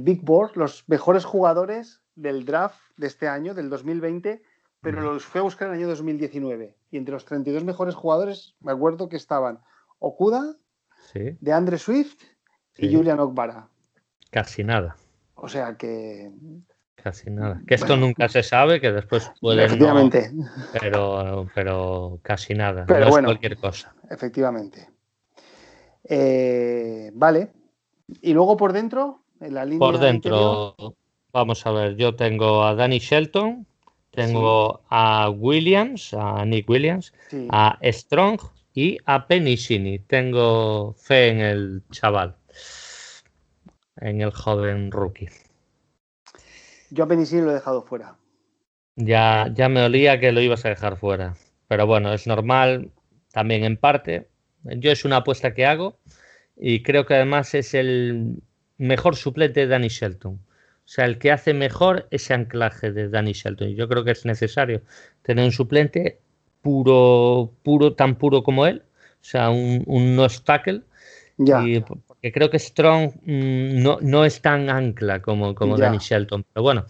Big 0.00 0.22
Board, 0.22 0.56
los 0.56 0.84
mejores 0.88 1.24
jugadores 1.24 2.02
del 2.14 2.44
draft 2.44 2.80
de 2.96 3.06
este 3.06 3.28
año, 3.28 3.54
del 3.54 3.70
2020, 3.70 4.42
pero 4.80 5.00
los 5.00 5.24
fui 5.24 5.38
a 5.38 5.42
buscar 5.42 5.68
en 5.68 5.74
el 5.74 5.80
año 5.80 5.88
2019. 5.88 6.76
Y 6.90 6.96
entre 6.96 7.14
los 7.14 7.24
32 7.24 7.64
mejores 7.64 7.94
jugadores, 7.94 8.56
me 8.60 8.72
acuerdo 8.72 9.08
que 9.08 9.16
estaban 9.16 9.60
Okuda, 9.98 10.56
de 11.14 11.52
Andre 11.52 11.78
Swift 11.78 12.22
y 12.76 12.94
Julian 12.94 13.20
Okbara. 13.20 13.68
Casi 14.30 14.64
nada. 14.64 14.96
O 15.34 15.48
sea 15.48 15.76
que. 15.76 16.30
Casi 16.94 17.30
nada. 17.30 17.60
Que 17.66 17.74
esto 17.74 17.96
nunca 17.96 18.28
se 18.28 18.42
sabe, 18.42 18.80
que 18.80 18.92
después 18.92 19.30
puede. 19.40 19.64
Efectivamente. 19.64 20.30
pero, 20.80 21.48
pero 21.54 22.20
casi 22.22 22.54
nada. 22.54 22.84
Pero 22.86 23.10
no 23.10 23.18
es 23.18 23.24
cualquier 23.24 23.56
cosa. 23.56 23.94
Efectivamente. 24.08 24.88
Eh, 26.04 27.10
vale. 27.14 27.52
Y 28.20 28.32
luego 28.32 28.56
por 28.56 28.72
dentro, 28.72 29.21
por 29.78 29.98
dentro, 29.98 30.76
vamos 31.32 31.66
a 31.66 31.72
ver, 31.72 31.96
yo 31.96 32.14
tengo 32.14 32.64
a 32.64 32.74
Danny 32.74 32.98
Shelton, 32.98 33.66
tengo 34.10 34.82
a 34.90 35.30
Williams, 35.30 36.14
a 36.14 36.44
Nick 36.44 36.68
Williams, 36.68 37.12
a 37.50 37.78
Strong 37.82 38.40
y 38.74 38.98
a 39.06 39.26
Penicini. 39.26 39.98
Tengo 40.00 40.94
fe 40.94 41.28
en 41.28 41.40
el 41.40 41.82
chaval, 41.90 42.36
en 43.96 44.20
el 44.20 44.30
joven 44.30 44.90
rookie. 44.90 45.28
Yo 46.90 47.04
a 47.04 47.08
Penicini 47.08 47.42
lo 47.42 47.50
he 47.50 47.54
dejado 47.54 47.82
fuera. 47.82 48.16
Ya, 48.96 49.50
ya 49.54 49.68
me 49.70 49.82
olía 49.82 50.20
que 50.20 50.32
lo 50.32 50.42
ibas 50.42 50.64
a 50.66 50.68
dejar 50.68 50.96
fuera. 50.96 51.34
Pero 51.66 51.86
bueno, 51.86 52.12
es 52.12 52.26
normal, 52.26 52.90
también 53.32 53.64
en 53.64 53.78
parte. 53.78 54.28
Yo 54.62 54.92
es 54.92 55.06
una 55.06 55.16
apuesta 55.16 55.54
que 55.54 55.64
hago 55.64 55.96
y 56.54 56.82
creo 56.82 57.06
que 57.06 57.14
además 57.14 57.54
es 57.54 57.72
el 57.72 58.42
mejor 58.82 59.16
suplente 59.16 59.60
de 59.60 59.66
Danny 59.66 59.88
Shelton. 59.88 60.34
O 60.34 60.88
sea, 60.88 61.04
el 61.04 61.18
que 61.18 61.30
hace 61.30 61.54
mejor 61.54 62.08
ese 62.10 62.34
anclaje 62.34 62.92
de 62.92 63.08
Danny 63.08 63.32
Shelton. 63.32 63.70
Y 63.70 63.74
yo 63.74 63.88
creo 63.88 64.04
que 64.04 64.10
es 64.10 64.24
necesario 64.24 64.82
tener 65.22 65.44
un 65.44 65.52
suplente 65.52 66.18
puro, 66.60 67.52
puro, 67.62 67.94
tan 67.94 68.16
puro 68.16 68.42
como 68.42 68.66
él. 68.66 68.82
O 69.14 69.24
sea, 69.24 69.50
un, 69.50 69.84
un 69.86 70.16
no 70.16 70.26
tackle. 70.28 70.82
Ya. 71.38 71.62
porque 72.06 72.30
creo 72.30 72.50
que 72.50 72.58
Strong 72.58 73.14
mm, 73.24 73.82
no, 73.82 73.98
no, 74.00 74.24
es 74.24 74.42
tan 74.42 74.68
ancla 74.68 75.22
como, 75.22 75.54
como 75.54 75.78
Danny 75.78 75.98
Shelton. 75.98 76.44
Pero 76.52 76.62
bueno, 76.62 76.84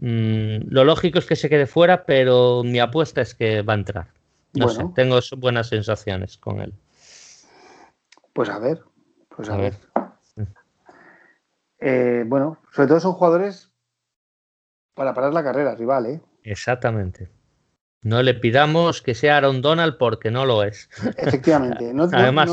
mm, 0.00 0.68
lo 0.68 0.84
lógico 0.84 1.18
es 1.18 1.26
que 1.26 1.36
se 1.36 1.48
quede 1.48 1.66
fuera, 1.66 2.04
pero 2.04 2.62
mi 2.64 2.80
apuesta 2.80 3.20
es 3.20 3.34
que 3.34 3.62
va 3.62 3.74
a 3.74 3.76
entrar. 3.76 4.08
No 4.54 4.68
sé, 4.68 4.84
tengo 4.96 5.20
buenas 5.38 5.68
sensaciones 5.68 6.36
con 6.36 6.60
él. 6.60 6.74
Pues 8.32 8.48
a 8.48 8.58
ver, 8.58 8.80
Pues 9.34 9.48
a, 9.48 9.56
ver. 9.56 9.74
Eh, 11.80 12.24
bueno, 12.26 12.58
sobre 12.72 12.88
todo 12.88 13.00
son 13.00 13.12
jugadores 13.12 13.70
para 14.94 15.14
parar 15.14 15.32
la 15.32 15.42
carrera 15.42 15.74
rival, 15.74 16.06
¿eh? 16.06 16.20
Exactamente. 16.42 17.30
No 18.02 18.22
le 18.22 18.32
pidamos 18.32 19.02
que 19.02 19.14
sea 19.14 19.36
Aaron 19.36 19.60
Donald 19.60 19.98
porque 19.98 20.30
no 20.30 20.46
lo 20.46 20.62
es. 20.62 20.88
Efectivamente. 21.16 21.92
No, 21.94 22.04
además, 22.04 22.50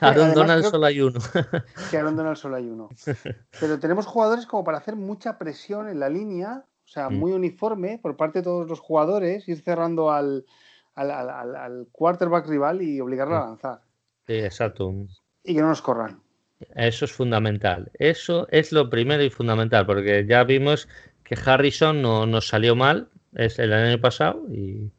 Aaron 0.00 0.34
Donald 0.34 0.64
solo 0.64 0.86
hay 0.86 1.00
uno. 1.00 1.20
Que 1.90 1.98
Aaron 1.98 2.16
Donald 2.16 2.36
solo 2.36 2.56
hay 2.56 2.68
uno. 2.68 2.88
Pero 3.60 3.78
tenemos 3.78 4.06
jugadores 4.06 4.46
como 4.46 4.64
para 4.64 4.78
hacer 4.78 4.96
mucha 4.96 5.38
presión 5.38 5.88
en 5.88 6.00
la 6.00 6.08
línea, 6.08 6.64
o 6.84 6.88
sea, 6.88 7.08
mm. 7.08 7.14
muy 7.14 7.32
uniforme 7.32 7.98
por 8.02 8.16
parte 8.16 8.40
de 8.40 8.44
todos 8.44 8.68
los 8.68 8.80
jugadores, 8.80 9.48
ir 9.48 9.62
cerrando 9.62 10.10
al, 10.10 10.44
al, 10.94 11.88
quarterback 11.92 12.48
rival 12.48 12.82
y 12.82 13.00
obligarlo 13.00 13.36
a 13.36 13.44
mm. 13.44 13.48
lanzar. 13.48 13.80
Sí, 14.26 14.34
exacto. 14.34 14.92
Y 15.44 15.54
que 15.54 15.60
no 15.60 15.68
nos 15.68 15.82
corran. 15.82 16.21
Eso 16.74 17.04
es 17.04 17.12
fundamental. 17.12 17.90
Eso 17.98 18.46
es 18.50 18.72
lo 18.72 18.90
primero 18.90 19.22
y 19.22 19.30
fundamental, 19.30 19.86
porque 19.86 20.26
ya 20.26 20.44
vimos 20.44 20.88
que 21.24 21.36
Harrison 21.44 22.02
no 22.02 22.26
nos 22.26 22.48
salió 22.48 22.74
mal 22.76 23.08
es 23.34 23.58
el 23.58 23.72
año 23.72 24.00
pasado 24.00 24.42
y, 24.50 24.90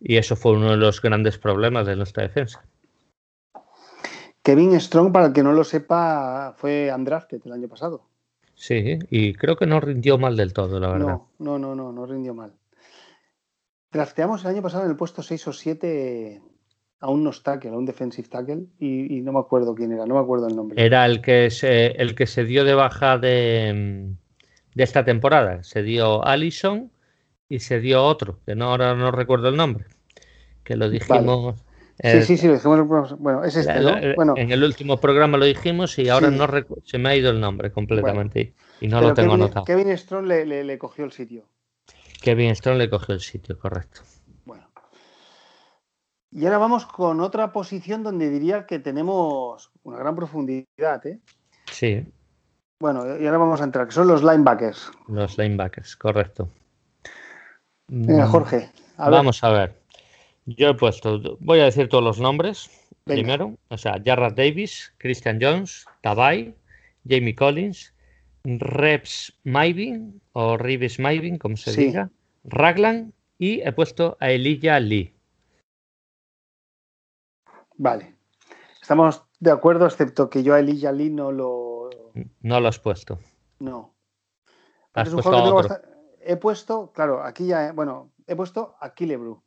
eso 0.00 0.36
fue 0.36 0.52
uno 0.52 0.72
de 0.72 0.76
los 0.76 1.00
grandes 1.00 1.38
problemas 1.38 1.86
de 1.86 1.96
nuestra 1.96 2.24
defensa. 2.24 2.62
Kevin 4.42 4.78
Strong, 4.78 5.12
para 5.12 5.26
el 5.26 5.32
que 5.32 5.42
no 5.42 5.52
lo 5.52 5.64
sepa, 5.64 6.54
fue 6.58 6.92
undrafted 6.94 7.40
el 7.46 7.52
año 7.52 7.68
pasado. 7.68 8.02
Sí, 8.54 8.98
y 9.08 9.32
creo 9.32 9.56
que 9.56 9.66
no 9.66 9.80
rindió 9.80 10.18
mal 10.18 10.36
del 10.36 10.52
todo, 10.52 10.78
la 10.78 10.88
verdad. 10.88 11.06
No, 11.06 11.30
no, 11.38 11.58
no, 11.58 11.74
no, 11.74 11.90
no 11.90 12.04
rindió 12.04 12.34
mal. 12.34 12.52
Drafteamos 13.90 14.44
el 14.44 14.50
año 14.50 14.62
pasado 14.62 14.84
en 14.84 14.90
el 14.90 14.96
puesto 14.96 15.22
6 15.22 15.48
o 15.48 15.52
7 15.54 16.42
a 17.04 17.10
un 17.10 17.22
nose 17.22 17.42
tackle, 17.42 17.70
a 17.70 17.76
un 17.76 17.84
defensive 17.84 18.28
tackle, 18.28 18.64
y, 18.80 19.20
no 19.20 19.32
me 19.34 19.38
acuerdo 19.38 19.74
quién 19.74 19.92
era, 19.92 20.06
no 20.06 20.14
me 20.14 20.20
acuerdo 20.20 20.48
el 20.48 20.56
nombre. 20.56 20.82
Era 20.82 21.04
el 21.04 21.20
que 21.20 21.50
se, 21.50 21.88
el 21.88 22.14
que 22.14 22.26
se 22.26 22.44
dio 22.44 22.64
de 22.64 22.72
baja 22.72 23.18
de, 23.18 24.08
de 24.74 24.82
esta 24.82 25.04
temporada. 25.04 25.62
Se 25.64 25.82
dio 25.82 26.26
Allison 26.26 26.90
y 27.46 27.58
se 27.58 27.80
dio 27.80 28.02
otro, 28.02 28.38
que 28.46 28.54
no 28.54 28.70
ahora 28.70 28.94
no 28.94 29.10
recuerdo 29.10 29.50
el 29.50 29.56
nombre, 29.56 29.84
que 30.62 30.76
lo 30.76 30.88
dijimos. 30.88 31.56
sí, 32.02 32.22
sí, 32.22 32.36
sí, 32.38 32.46
lo 32.46 32.54
dijimos. 32.54 33.18
Bueno, 33.18 33.44
es 33.44 33.54
este, 33.54 33.80
¿no? 33.80 33.96
Bueno, 34.16 34.32
en 34.38 34.50
el 34.50 34.64
último 34.64 34.96
programa 34.96 35.36
lo 35.36 35.44
dijimos 35.44 35.98
y 35.98 36.08
ahora 36.08 36.30
no 36.30 36.48
se 36.84 36.96
me 36.96 37.10
ha 37.10 37.16
ido 37.16 37.30
el 37.30 37.38
nombre 37.38 37.70
completamente 37.70 38.54
y 38.80 38.88
no 38.88 39.02
lo 39.02 39.12
tengo 39.12 39.32
Kevin, 39.32 39.42
anotado. 39.42 39.66
Kevin 39.66 39.98
Strong 39.98 40.26
le, 40.26 40.64
le, 40.64 40.78
cogió 40.78 41.04
el 41.04 41.12
sitio. 41.12 41.44
Kevin 42.22 42.56
Strong 42.56 42.78
le 42.78 42.88
cogió 42.88 43.14
el 43.14 43.20
sitio, 43.20 43.58
correcto. 43.58 44.00
Y 46.34 46.44
ahora 46.46 46.58
vamos 46.58 46.84
con 46.84 47.20
otra 47.20 47.52
posición 47.52 48.02
donde 48.02 48.28
diría 48.28 48.66
que 48.66 48.80
tenemos 48.80 49.70
una 49.84 49.98
gran 49.98 50.16
profundidad, 50.16 51.06
¿eh? 51.06 51.20
Sí. 51.70 52.04
Bueno, 52.80 53.04
y 53.18 53.24
ahora 53.24 53.38
vamos 53.38 53.60
a 53.60 53.64
entrar, 53.64 53.86
que 53.86 53.92
son 53.92 54.08
los 54.08 54.22
linebackers. 54.22 54.90
Los 55.06 55.38
linebackers, 55.38 55.94
correcto. 55.94 56.48
Venga, 57.86 58.26
mm, 58.26 58.30
Jorge. 58.30 58.70
Vamos 58.98 59.44
a 59.44 59.50
ver. 59.50 59.80
Yo 60.46 60.70
he 60.70 60.74
puesto, 60.74 61.38
voy 61.38 61.60
a 61.60 61.66
decir 61.66 61.88
todos 61.88 62.02
los 62.02 62.18
nombres 62.18 62.68
primero. 63.04 63.56
O 63.68 63.78
sea, 63.78 64.02
Jarrad 64.04 64.32
Davis, 64.32 64.92
Christian 64.98 65.38
Jones, 65.40 65.86
Tabay, 66.02 66.52
Jamie 67.08 67.36
Collins, 67.36 67.94
Reps 68.44 69.32
Maivin 69.44 70.20
o 70.32 70.56
Reeves 70.56 70.98
Maivin, 70.98 71.38
como 71.38 71.56
se 71.56 71.72
diga, 71.72 72.10
Raglan 72.44 73.12
y 73.38 73.60
he 73.60 73.72
puesto 73.72 74.16
a 74.20 74.30
Elijah 74.30 74.80
Lee. 74.80 75.13
Vale. 77.76 78.16
Estamos 78.80 79.24
de 79.40 79.50
acuerdo, 79.50 79.86
excepto 79.86 80.28
que 80.30 80.42
yo 80.42 80.54
a 80.54 80.60
Elijah 80.60 80.92
Lee 80.92 81.10
no 81.10 81.32
lo. 81.32 81.90
No 82.42 82.60
lo 82.60 82.68
has 82.68 82.78
puesto. 82.78 83.18
No. 83.58 83.94
Has 84.92 85.08
puesto 85.10 85.94
he 86.24 86.36
puesto, 86.36 86.92
claro, 86.92 87.22
aquí 87.22 87.46
ya, 87.46 87.72
bueno, 87.72 88.12
he 88.26 88.34
puesto 88.34 88.76
a 88.80 88.94
Killebrew. 88.94 89.40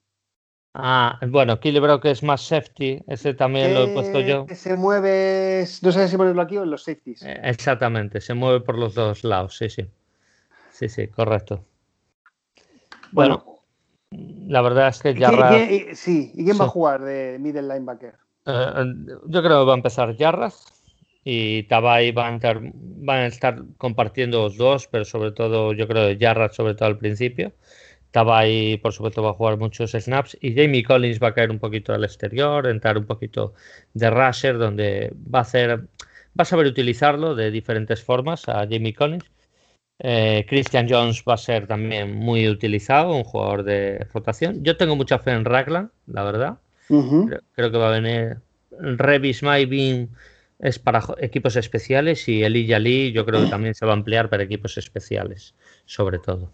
Ah, 0.73 1.19
bueno, 1.28 1.59
Killebrew 1.59 1.99
que 1.99 2.11
es 2.11 2.21
más 2.21 2.41
safety, 2.41 3.01
ese 3.07 3.34
también 3.34 3.73
lo 3.73 3.84
he 3.84 3.93
puesto 3.93 4.19
yo. 4.19 4.45
Se 4.53 4.75
mueve, 4.75 5.65
no 5.82 5.91
sé 5.91 6.07
si 6.07 6.17
ponerlo 6.17 6.41
aquí 6.41 6.57
o 6.57 6.63
en 6.63 6.69
los 6.69 6.84
safeties. 6.84 7.23
Eh, 7.23 7.39
exactamente, 7.43 8.21
se 8.21 8.34
mueve 8.36 8.61
por 8.61 8.78
los 8.78 8.93
dos 8.93 9.23
lados, 9.23 9.57
sí, 9.57 9.69
sí. 9.69 9.89
Sí, 10.69 10.88
sí, 10.88 11.07
correcto. 11.07 11.65
Bueno, 13.11 13.57
la 14.12 14.62
verdad 14.62 14.89
es 14.89 14.99
que 15.01 15.14
Yarra... 15.14 15.51
sí, 15.93 16.32
¿y 16.34 16.45
quién 16.45 16.60
va 16.60 16.66
a 16.66 16.70
jugar 16.70 17.03
de 17.03 17.38
middle 17.39 17.64
linebacker? 17.64 18.14
Eh, 18.45 18.74
yo 19.28 19.43
creo 19.43 19.60
que 19.60 19.66
va 19.66 19.74
a 19.74 19.78
empezar 19.78 20.16
Yarras 20.16 20.74
y 21.24 21.64
Tabay 21.64 22.14
van 22.14 22.34
a, 22.34 22.36
estar, 22.38 22.62
van 22.62 23.18
a 23.18 23.26
estar 23.26 23.64
compartiendo 23.78 24.43
los 24.43 24.55
dos, 24.55 24.88
pero 24.88 25.03
sobre 25.03 25.32
todo 25.34 25.74
yo 25.74 25.88
creo 25.88 26.08
que 26.08 26.26
Jarrett 26.26 26.53
sobre 26.53 26.76
todo 26.76 26.88
al 26.88 26.97
principio. 26.97 27.51
Tabay 28.12 28.78
por 28.78 28.93
supuesto 28.93 29.22
va 29.22 29.32
a 29.32 29.34
jugar 29.34 29.58
muchos 29.58 29.91
snaps 29.91 30.38
y 30.39 30.55
Jamie 30.55 30.84
Collins 30.84 31.22
va 31.22 31.30
a 31.30 31.34
caer 31.34 31.51
un 31.51 31.60
poquito 31.60 31.93
al 31.93 32.05
exterior, 32.05 32.66
entrar 32.68 32.97
un 32.97 33.05
poquito 33.05 33.53
de 33.93 34.10
rusher 34.10 34.58
donde 34.58 35.14
va 35.14 35.39
a 35.39 35.41
hacer, 35.41 35.80
va 35.80 36.43
a 36.43 36.45
saber 36.45 36.68
utilizarlo 36.68 37.36
de 37.36 37.51
diferentes 37.51 38.01
formas 38.01 38.47
a 38.47 38.60
Jamie 38.60 38.93
Collins. 38.93 39.26
Eh, 39.99 40.45
Christian 40.47 40.87
Jones 40.89 41.23
va 41.27 41.33
a 41.33 41.37
ser 41.37 41.67
también 41.67 42.15
muy 42.15 42.47
utilizado, 42.47 43.15
un 43.15 43.23
jugador 43.23 43.63
de 43.63 44.07
rotación. 44.13 44.63
Yo 44.63 44.77
tengo 44.77 44.95
mucha 44.95 45.19
fe 45.19 45.31
en 45.31 45.45
Raglan, 45.45 45.91
la 46.05 46.23
verdad. 46.23 46.59
creo, 46.87 47.71
que 47.71 47.77
va 47.77 47.89
a 47.89 47.99
venir 47.99 48.37
Revis 48.71 49.43
Maybin 49.43 50.09
es 50.59 50.79
para 50.79 51.03
equipos 51.19 51.55
especiales 51.55 52.27
y 52.27 52.43
el 52.43 52.53
Lee 52.53 53.11
yo 53.11 53.25
creo 53.25 53.43
que 53.43 53.49
también 53.49 53.75
se 53.75 53.85
va 53.85 53.91
a 53.91 53.95
ampliar 53.95 54.29
para 54.29 54.43
equipos 54.43 54.77
especiales, 54.77 55.53
sobre 55.85 56.19
todo. 56.19 56.51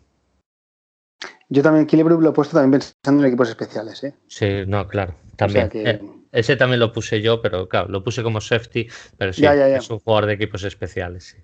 Yo 1.50 1.62
también 1.62 1.86
Killebrew 1.86 2.20
lo 2.20 2.32
he 2.32 2.34
puesto 2.34 2.58
también 2.58 2.82
pensando 2.82 3.24
en 3.24 3.28
equipos 3.28 3.50
especiales, 3.50 4.04
¿eh? 4.04 4.16
Sí, 4.28 4.64
no, 4.68 4.88
claro, 4.88 5.16
también. 5.36 5.70
Eh, 5.74 6.02
ese 6.32 6.56
también 6.56 6.80
lo 6.80 6.92
puse 6.92 7.22
yo, 7.22 7.42
pero 7.42 7.70
claro, 7.70 7.90
lo 7.90 8.04
puse 8.04 8.24
como 8.24 8.42
safety, 8.42 8.88
pero 9.18 9.32
sí, 9.32 9.46
es 9.46 9.90
un 9.90 10.00
jugador 10.00 10.26
de 10.26 10.34
equipos 10.34 10.64
especiales, 10.64 11.26
sí. 11.26 11.38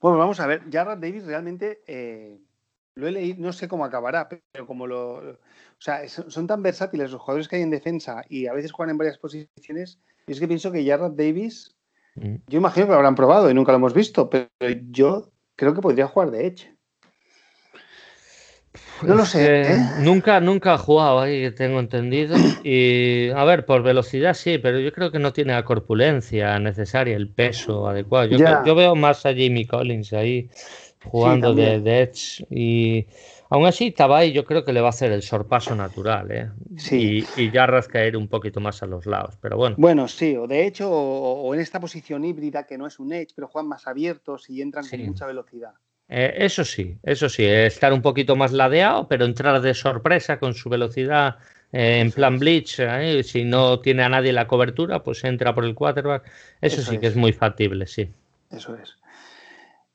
Bueno, 0.00 0.18
vamos 0.18 0.40
a 0.40 0.46
ver, 0.46 0.62
Jarrett 0.70 1.00
Davis 1.00 1.24
realmente 1.24 1.82
eh, 1.86 2.38
lo 2.94 3.08
he 3.08 3.12
leído, 3.12 3.40
no 3.40 3.52
sé 3.52 3.68
cómo 3.68 3.84
acabará, 3.84 4.28
pero 4.28 4.66
como 4.66 4.86
lo... 4.86 5.16
O 5.16 5.80
sea, 5.80 6.08
son 6.08 6.46
tan 6.46 6.62
versátiles 6.62 7.10
los 7.10 7.20
jugadores 7.20 7.48
que 7.48 7.56
hay 7.56 7.62
en 7.62 7.70
defensa 7.70 8.24
y 8.28 8.46
a 8.46 8.52
veces 8.52 8.72
juegan 8.72 8.90
en 8.90 8.98
varias 8.98 9.18
posiciones 9.18 10.00
es 10.32 10.40
que 10.40 10.48
pienso 10.48 10.70
que 10.70 10.86
Jarrett 10.86 11.14
Davis, 11.14 11.74
mm. 12.16 12.34
yo 12.46 12.58
imagino 12.58 12.86
que 12.86 12.92
lo 12.92 12.96
habrán 12.96 13.14
probado 13.14 13.50
y 13.50 13.54
nunca 13.54 13.72
lo 13.72 13.76
hemos 13.76 13.94
visto, 13.94 14.28
pero 14.28 14.48
yo 14.90 15.30
creo 15.56 15.74
que 15.74 15.80
podría 15.80 16.06
jugar 16.06 16.30
de 16.30 16.46
Edge. 16.46 16.77
No 19.02 19.14
lo 19.14 19.24
sé. 19.24 19.62
¿eh? 19.62 19.76
Nunca, 20.00 20.40
nunca 20.40 20.74
ha 20.74 20.78
jugado 20.78 21.20
ahí, 21.20 21.50
tengo 21.52 21.80
entendido. 21.80 22.36
Y 22.64 23.30
a 23.30 23.44
ver, 23.44 23.64
por 23.64 23.82
velocidad 23.82 24.34
sí, 24.34 24.58
pero 24.58 24.78
yo 24.78 24.92
creo 24.92 25.10
que 25.10 25.18
no 25.18 25.32
tiene 25.32 25.52
la 25.52 25.64
corpulencia 25.64 26.58
necesaria, 26.58 27.16
el 27.16 27.28
peso 27.28 27.88
adecuado. 27.88 28.26
Yo, 28.26 28.74
veo 28.74 28.94
más 28.94 29.24
a 29.26 29.30
Jamie 29.30 29.66
Collins 29.66 30.12
ahí 30.12 30.48
jugando 31.04 31.54
de, 31.54 31.80
de, 31.80 32.02
Edge. 32.02 32.44
Y 32.50 33.06
Aún 33.50 33.66
así, 33.66 33.92
Tabay 33.92 34.32
yo 34.32 34.44
creo 34.44 34.64
que 34.64 34.72
le 34.72 34.80
va 34.80 34.88
a 34.88 34.90
hacer 34.90 35.10
el 35.10 35.22
sorpaso 35.22 35.74
natural, 35.74 36.30
¿eh? 36.30 36.50
Sí. 36.76 37.24
Y, 37.36 37.42
y 37.42 37.50
Yarras 37.50 37.88
caer 37.88 38.16
un 38.16 38.28
poquito 38.28 38.60
más 38.60 38.82
a 38.82 38.86
los 38.86 39.06
lados, 39.06 39.38
pero 39.40 39.56
bueno. 39.56 39.76
Bueno, 39.78 40.06
sí, 40.06 40.36
o 40.36 40.46
de 40.46 40.66
hecho, 40.66 40.90
o, 40.90 41.54
en 41.54 41.60
esta 41.60 41.80
posición 41.80 42.24
híbrida 42.24 42.66
que 42.66 42.76
no 42.76 42.86
es 42.86 42.98
un 42.98 43.12
edge, 43.12 43.32
pero 43.34 43.48
juegan 43.48 43.68
más 43.68 43.86
abiertos 43.86 44.50
y 44.50 44.60
entran 44.60 44.86
con 44.86 45.06
mucha 45.06 45.26
velocidad. 45.26 45.72
Eh, 46.08 46.34
eso 46.38 46.64
sí, 46.64 46.96
eso 47.02 47.28
sí, 47.28 47.44
estar 47.44 47.92
un 47.92 48.00
poquito 48.00 48.34
más 48.34 48.52
ladeado, 48.52 49.08
pero 49.08 49.26
entrar 49.26 49.60
de 49.60 49.74
sorpresa 49.74 50.38
con 50.38 50.54
su 50.54 50.70
velocidad 50.70 51.36
eh, 51.72 52.00
en 52.00 52.12
plan 52.12 52.38
blitz, 52.38 52.78
¿eh? 52.78 53.22
si 53.22 53.44
no 53.44 53.80
tiene 53.80 54.02
a 54.02 54.08
nadie 54.08 54.32
la 54.32 54.46
cobertura, 54.46 55.02
pues 55.02 55.22
entra 55.24 55.54
por 55.54 55.64
el 55.64 55.74
quarterback. 55.74 56.24
Eso, 56.60 56.80
sí 56.82 56.98
que 56.98 57.08
es 57.08 57.16
muy 57.16 57.32
factible, 57.32 57.86
sí. 57.86 58.10
Eso 58.50 58.74
es. 58.74 58.96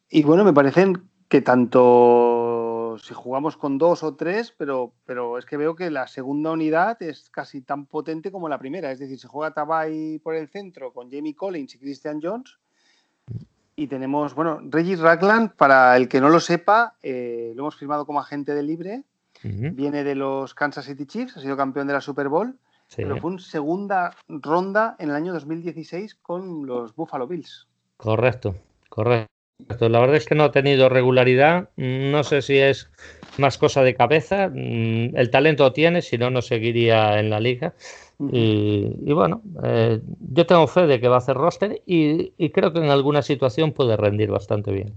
Y 0.09 0.21
bueno, 0.21 0.43
me 0.43 0.53
parecen 0.53 1.09
que 1.27 1.41
tanto 1.41 2.97
si 3.01 3.15
jugamos 3.15 3.57
con 3.57 3.79
dos 3.79 4.03
o 4.03 4.15
tres, 4.15 4.53
pero, 4.55 4.93
pero 5.05 5.39
es 5.39 5.45
que 5.45 5.57
veo 5.57 5.75
que 5.75 5.89
la 5.89 6.07
segunda 6.07 6.51
unidad 6.51 7.01
es 7.01 7.31
casi 7.31 7.61
tan 7.61 7.87
potente 7.87 8.31
como 8.31 8.49
la 8.49 8.59
primera. 8.59 8.91
Es 8.91 8.99
decir, 8.99 9.19
se 9.19 9.27
juega 9.27 9.53
Tabay 9.53 10.19
por 10.19 10.35
el 10.35 10.49
centro 10.49 10.93
con 10.93 11.09
Jamie 11.09 11.35
Collins 11.35 11.73
y 11.73 11.79
Christian 11.79 12.19
Jones. 12.21 12.59
Y 13.75 13.87
tenemos, 13.87 14.35
bueno, 14.35 14.59
Regis 14.63 14.99
Ragland, 14.99 15.53
para 15.55 15.97
el 15.97 16.07
que 16.07 16.21
no 16.21 16.29
lo 16.29 16.39
sepa, 16.39 16.95
eh, 17.01 17.53
lo 17.55 17.63
hemos 17.63 17.75
firmado 17.75 18.05
como 18.05 18.19
agente 18.19 18.53
de 18.53 18.63
libre. 18.63 19.03
Viene 19.45 20.05
de 20.05 20.15
los 20.15 20.53
Kansas 20.53 20.85
City 20.85 21.05
Chiefs, 21.05 21.35
ha 21.35 21.41
sido 21.41 21.57
campeón 21.57 21.85
de 21.85 21.91
la 21.91 21.99
Super 21.99 22.29
Bowl, 22.29 22.57
pero 22.95 23.17
fue 23.17 23.33
en 23.33 23.39
segunda 23.39 24.15
ronda 24.29 24.95
en 24.99 25.09
el 25.09 25.15
año 25.17 25.33
2016 25.33 26.15
con 26.15 26.65
los 26.65 26.95
Buffalo 26.95 27.27
Bills. 27.27 27.67
Correcto, 27.97 28.55
correcto. 28.87 29.27
La 29.79 29.99
verdad 29.99 30.15
es 30.15 30.25
que 30.25 30.35
no 30.35 30.45
ha 30.45 30.51
tenido 30.51 30.89
regularidad. 30.89 31.69
No 31.75 32.23
sé 32.23 32.41
si 32.41 32.57
es 32.57 32.89
más 33.37 33.57
cosa 33.57 33.81
de 33.81 33.95
cabeza. 33.95 34.49
Mm, 34.49 35.15
el 35.15 35.29
talento 35.29 35.71
tiene, 35.73 36.01
si 36.01 36.17
no, 36.17 36.29
no 36.29 36.41
seguiría 36.41 37.19
en 37.19 37.29
la 37.29 37.39
liga. 37.39 37.73
Y, 38.31 39.11
bueno, 39.13 39.41
eh, 39.63 40.01
yo 40.33 40.45
tengo 40.45 40.67
fe 40.67 40.87
de 40.87 40.99
que 40.99 41.07
va 41.07 41.15
a 41.15 41.19
hacer 41.19 41.35
roster 41.35 41.81
y, 41.85 42.49
creo 42.49 42.73
que 42.73 42.79
en 42.79 42.89
alguna 42.89 43.21
situación 43.21 43.71
puede 43.71 43.97
rendir 43.97 44.31
bastante 44.31 44.71
bien. 44.71 44.93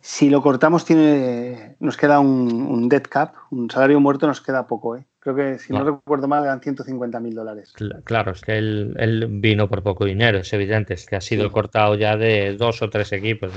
Si 0.00 0.28
lo 0.30 0.42
cortamos, 0.42 0.84
tiene, 0.84 1.76
nos 1.78 1.96
queda 1.96 2.18
un, 2.18 2.88
dead 2.88 3.02
cap, 3.02 3.34
un 3.50 3.70
salario 3.70 4.00
muerto, 4.00 4.26
nos 4.26 4.40
queda 4.40 4.66
poco. 4.66 4.96
¿eh? 4.96 5.06
Creo 5.20 5.36
que, 5.36 5.58
si 5.60 5.72
no, 5.72 5.84
recuerdo 5.84 6.26
mal, 6.26 6.42
eran 6.42 6.60
150 6.60 7.20
mil 7.20 7.34
dólares. 7.34 7.72
Claro, 8.02 8.32
es 8.32 8.40
que 8.40 8.58
él, 8.58 9.28
vino 9.30 9.68
por 9.68 9.84
poco 9.84 10.04
dinero, 10.04 10.38
es 10.38 10.52
evidente, 10.52 10.94
es 10.94 11.06
que 11.06 11.14
ha 11.14 11.20
sido 11.20 11.52
cortado 11.52 11.94
ya 11.94 12.16
de 12.16 12.56
dos 12.56 12.82
o 12.82 12.90
tres 12.90 13.12
equipos. 13.12 13.52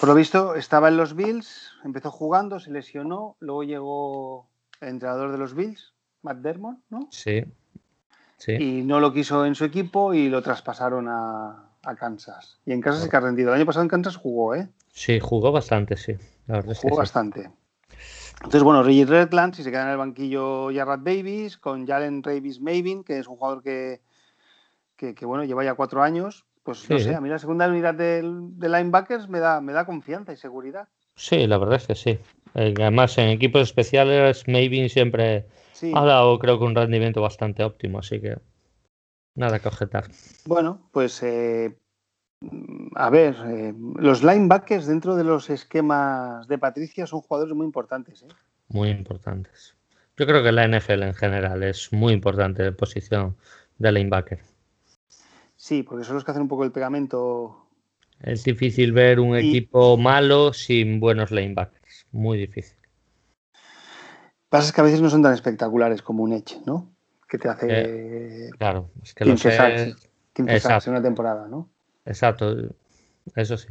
Por 0.00 0.08
lo 0.08 0.14
visto, 0.16 0.56
estaba 0.56 0.88
en 0.88 0.96
los 0.96 1.14
Bills, 1.14 1.72
empezó 1.84 2.10
jugando, 2.10 2.58
se 2.58 2.70
lesionó, 2.72 3.36
luego 3.38 3.62
llegó 3.62 4.48
el 4.80 4.88
entrenador 4.88 5.32
de 5.32 5.38
los 5.38 5.54
Bills, 5.54 5.92
Matt 6.22 6.38
Dermott, 6.38 6.78
¿no? 6.90 7.08
Sí. 7.10 7.44
sí. 8.36 8.52
Y 8.52 8.82
no 8.82 9.00
lo 9.00 9.12
quiso 9.12 9.46
en 9.46 9.54
su 9.54 9.64
equipo 9.64 10.14
y 10.14 10.28
lo 10.28 10.42
traspasaron 10.42 11.08
a, 11.08 11.64
Kansas. 11.98 12.60
Y 12.66 12.72
en 12.72 12.82
Kansas 12.82 13.04
sí 13.04 13.08
que 13.08 13.16
ha 13.16 13.20
rendido. 13.20 13.48
El 13.48 13.56
año 13.56 13.66
pasado 13.66 13.82
en 13.82 13.88
Kansas 13.88 14.16
jugó, 14.16 14.54
¿eh? 14.54 14.68
Sí, 14.92 15.20
jugó 15.20 15.52
bastante, 15.52 15.96
sí. 15.96 16.16
jugó 16.82 16.96
bastante. 16.96 17.50
Entonces, 18.36 18.62
bueno, 18.62 18.82
Reggie 18.82 19.04
Redland, 19.04 19.54
si 19.54 19.62
se 19.62 19.70
queda 19.70 19.84
en 19.84 19.90
el 19.90 19.96
banquillo 19.96 20.72
Jarrad 20.72 21.00
Davis, 21.00 21.56
con 21.56 21.86
Jalen 21.86 22.22
Davis 22.22 22.60
Mavin, 22.60 23.02
que 23.02 23.18
es 23.18 23.26
un 23.26 23.36
jugador 23.36 23.62
que, 23.62 24.00
que, 24.96 25.26
bueno, 25.26 25.44
lleva 25.44 25.64
ya 25.64 25.74
cuatro 25.74 26.02
años, 26.02 26.44
pues 26.62 26.88
no 26.88 26.98
sé, 26.98 27.14
a 27.14 27.20
mí 27.20 27.28
la 27.28 27.38
segunda 27.38 27.68
unidad 27.68 27.94
de, 27.94 28.22
linebackers 28.22 29.28
me 29.28 29.40
da, 29.40 29.60
me 29.60 29.72
da 29.72 29.86
confianza 29.86 30.32
y 30.32 30.36
seguridad. 30.36 30.88
Sí, 31.16 31.46
la 31.46 31.58
verdad 31.58 31.76
es 31.76 31.86
que 31.86 31.94
sí. 31.94 32.18
Eh, 32.54 32.74
además, 32.78 33.18
en 33.18 33.28
equipos 33.28 33.62
especiales, 33.62 34.46
Mavin 34.46 34.88
siempre 34.88 35.46
ha 35.94 36.04
dado, 36.04 36.38
creo 36.38 36.58
que, 36.58 36.64
un 36.64 36.74
rendimiento 36.74 37.20
bastante 37.20 37.64
óptimo, 37.64 37.98
así 37.98 38.20
que 38.20 38.38
nada 39.34 39.58
que 39.58 39.68
objetar. 39.68 40.04
Bueno, 40.46 40.88
pues 40.92 41.22
eh, 41.22 41.76
a 42.94 43.10
ver, 43.10 43.36
eh, 43.46 43.74
los 43.96 44.22
linebackers 44.22 44.86
dentro 44.86 45.16
de 45.16 45.24
los 45.24 45.50
esquemas 45.50 46.46
de 46.46 46.58
Patricia 46.58 47.06
son 47.06 47.20
jugadores 47.20 47.54
muy 47.54 47.66
importantes. 47.66 48.24
Muy 48.68 48.90
importantes. 48.90 49.74
Yo 50.16 50.26
creo 50.26 50.42
que 50.42 50.52
la 50.52 50.66
NFL 50.66 51.02
en 51.02 51.14
general 51.14 51.62
es 51.62 51.92
muy 51.92 52.12
importante 52.12 52.62
de 52.62 52.72
posición 52.72 53.36
de 53.78 53.92
linebacker. 53.92 54.40
Sí, 55.56 55.82
porque 55.82 56.04
son 56.04 56.14
los 56.14 56.24
que 56.24 56.30
hacen 56.30 56.42
un 56.42 56.48
poco 56.48 56.64
el 56.64 56.72
pegamento. 56.72 57.66
Es 58.20 58.44
difícil 58.44 58.92
ver 58.92 59.20
un 59.20 59.36
equipo 59.36 59.96
malo 59.96 60.52
sin 60.52 61.00
buenos 61.00 61.30
linebackers. 61.30 62.06
Muy 62.10 62.38
difícil. 62.38 62.77
Pasa 64.48 64.72
que 64.72 64.80
a 64.80 64.84
veces 64.84 65.00
no 65.00 65.10
son 65.10 65.22
tan 65.22 65.34
espectaculares 65.34 66.02
como 66.02 66.22
un 66.22 66.32
Edge, 66.32 66.58
¿no? 66.64 66.90
Que 67.28 67.38
te 67.38 67.48
hace. 67.48 67.66
Eh, 67.68 68.50
claro, 68.58 68.90
es 69.02 69.12
que 69.14 69.24
15 69.24 69.52
sacks, 69.52 70.10
15 70.32 70.60
sacks 70.60 70.86
en 70.86 70.94
una 70.94 71.02
temporada, 71.02 71.46
¿no? 71.48 71.68
Exacto, 72.06 72.56
eso 73.34 73.56
sí. 73.58 73.68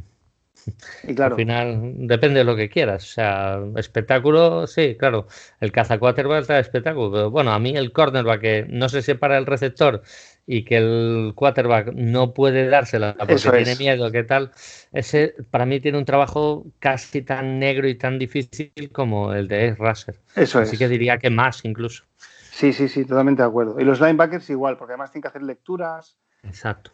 Y 1.03 1.15
claro. 1.15 1.36
Al 1.36 1.41
final 1.41 1.93
depende 2.07 2.39
de 2.39 2.43
lo 2.43 2.55
que 2.55 2.70
quieras. 2.70 3.03
O 3.03 3.13
sea, 3.13 3.59
espectáculo, 3.76 4.68
sí, 4.68 4.95
claro. 4.97 5.28
El 5.59 5.72
caza 5.72 5.97
quarterback 5.97 6.41
está 6.41 6.59
espectáculo. 6.59 7.11
Pero 7.11 7.32
bueno, 7.32 7.51
a 7.51 7.59
mí 7.59 7.76
el 7.76 7.91
cornerback 7.91 8.41
que 8.41 8.65
no 8.70 8.89
se 8.89 9.01
separa 9.01 9.38
el 9.38 9.45
receptor 9.45 10.01
y 10.45 10.63
que 10.63 10.78
el 10.78 11.34
quarterback 11.36 11.93
no 11.93 12.34
puede 12.34 12.70
dársela 12.70 13.15
porque 13.18 13.36
tiene 13.36 13.76
miedo, 13.76 14.09
¿qué 14.11 14.24
tal? 14.24 14.51
Ese 14.93 15.36
para 15.51 15.65
mí 15.65 15.80
tiene 15.82 15.97
un 15.97 16.05
trabajo 16.05 16.65
casi 16.80 17.22
tan 17.22 17.59
negro 17.59 17.88
y 17.88 17.95
tan 17.95 18.18
difícil 18.18 18.72
como 18.93 19.34
el 19.34 19.47
de 19.47 19.76
Russell. 19.76 20.15
Eso 20.36 20.59
Así 20.59 20.78
que 20.78 20.88
diría 20.88 21.18
que 21.18 21.30
más 21.30 21.65
incluso. 21.65 22.05
Sí, 22.51 22.74
sí, 22.74 22.88
sí, 22.88 23.05
totalmente 23.05 23.41
de 23.41 23.47
acuerdo. 23.49 23.80
Y 23.80 23.84
los 23.84 23.99
linebackers 23.99 24.49
igual, 24.49 24.78
porque 24.78 24.93
además 24.93 25.11
tienen 25.11 25.24
que 25.24 25.28
hacer 25.28 25.43
lecturas. 25.43 26.18
Exacto 26.43 26.91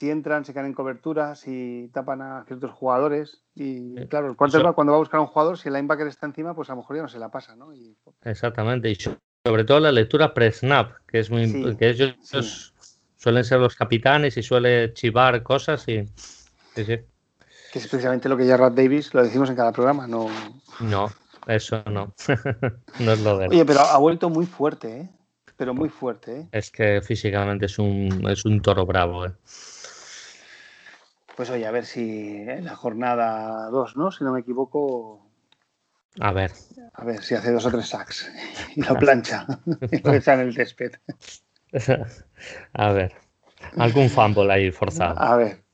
si 0.00 0.10
entran, 0.10 0.46
se 0.46 0.54
caen 0.54 0.64
en 0.64 0.72
coberturas 0.72 1.46
y 1.46 1.88
tapan 1.88 2.22
a 2.22 2.44
ciertos 2.46 2.70
jugadores. 2.70 3.42
Y 3.54 3.96
claro, 4.06 4.30
el 4.30 4.36
quarterback 4.36 4.74
cuando 4.74 4.92
va 4.92 4.96
a 4.96 5.00
buscar 5.00 5.18
a 5.18 5.20
un 5.20 5.26
jugador, 5.26 5.58
si 5.58 5.68
el 5.68 5.74
linebacker 5.74 6.06
está 6.06 6.24
encima, 6.24 6.54
pues 6.54 6.70
a 6.70 6.72
lo 6.72 6.78
mejor 6.78 6.96
ya 6.96 7.02
no 7.02 7.08
se 7.08 7.18
la 7.18 7.28
pasa, 7.28 7.54
¿no? 7.54 7.68
Exactamente, 8.22 8.90
y 8.90 8.96
sobre 8.96 9.64
todo 9.64 9.78
la 9.78 9.92
lectura 9.92 10.32
pre-snap, 10.32 10.92
que 11.06 11.18
es 11.18 11.30
muy 11.30 11.76
que 11.76 11.90
ellos 11.90 12.14
suelen 13.18 13.44
ser 13.44 13.60
los 13.60 13.76
capitanes 13.76 14.38
y 14.38 14.42
suele 14.42 14.94
chivar 14.94 15.42
cosas 15.42 15.86
y 15.86 16.06
sí, 16.74 16.84
sí. 16.86 16.98
Que 17.70 17.78
es 17.78 17.86
precisamente 17.86 18.30
lo 18.30 18.38
que 18.38 18.46
ya 18.46 18.56
Rad 18.56 18.72
Davis 18.72 19.12
lo 19.12 19.22
decimos 19.22 19.50
en 19.50 19.56
cada 19.56 19.70
programa, 19.70 20.06
no. 20.06 20.28
No, 20.80 21.10
eso 21.46 21.82
no. 21.90 22.14
no 23.00 23.12
es 23.12 23.20
lo 23.20 23.36
de 23.36 23.48
Oye, 23.48 23.66
pero 23.66 23.80
ha 23.80 23.98
vuelto 23.98 24.30
muy 24.30 24.46
fuerte, 24.46 25.00
¿eh? 25.00 25.10
Pero 25.58 25.74
muy 25.74 25.90
fuerte, 25.90 26.40
¿eh? 26.40 26.48
Es 26.52 26.70
que 26.70 27.02
físicamente 27.02 27.66
es 27.66 27.78
un, 27.78 28.26
es 28.30 28.46
un 28.46 28.62
toro 28.62 28.86
bravo, 28.86 29.26
¿eh? 29.26 29.32
Pues 31.40 31.48
oye, 31.48 31.66
a 31.66 31.70
ver 31.70 31.86
si 31.86 32.36
en 32.36 32.66
la 32.66 32.76
jornada 32.76 33.70
2, 33.70 33.96
¿no? 33.96 34.12
Si 34.12 34.22
no 34.22 34.30
me 34.30 34.40
equivoco. 34.40 35.26
A 36.20 36.32
ver. 36.32 36.52
A 36.92 37.02
ver 37.02 37.22
si 37.22 37.34
hace 37.34 37.50
dos 37.50 37.64
o 37.64 37.70
tres 37.70 37.88
sacks 37.88 38.30
y 38.76 38.82
lo 38.82 38.94
plancha 38.96 39.46
y 39.90 40.02
lo 40.02 40.12
echa 40.12 40.34
en 40.34 40.40
el 40.40 40.54
césped. 40.54 40.92
a 42.74 42.92
ver. 42.92 43.14
Algún 43.78 44.10
fumble 44.10 44.52
ahí 44.52 44.70
forzado. 44.70 45.18
A 45.18 45.34
ver. 45.36 45.64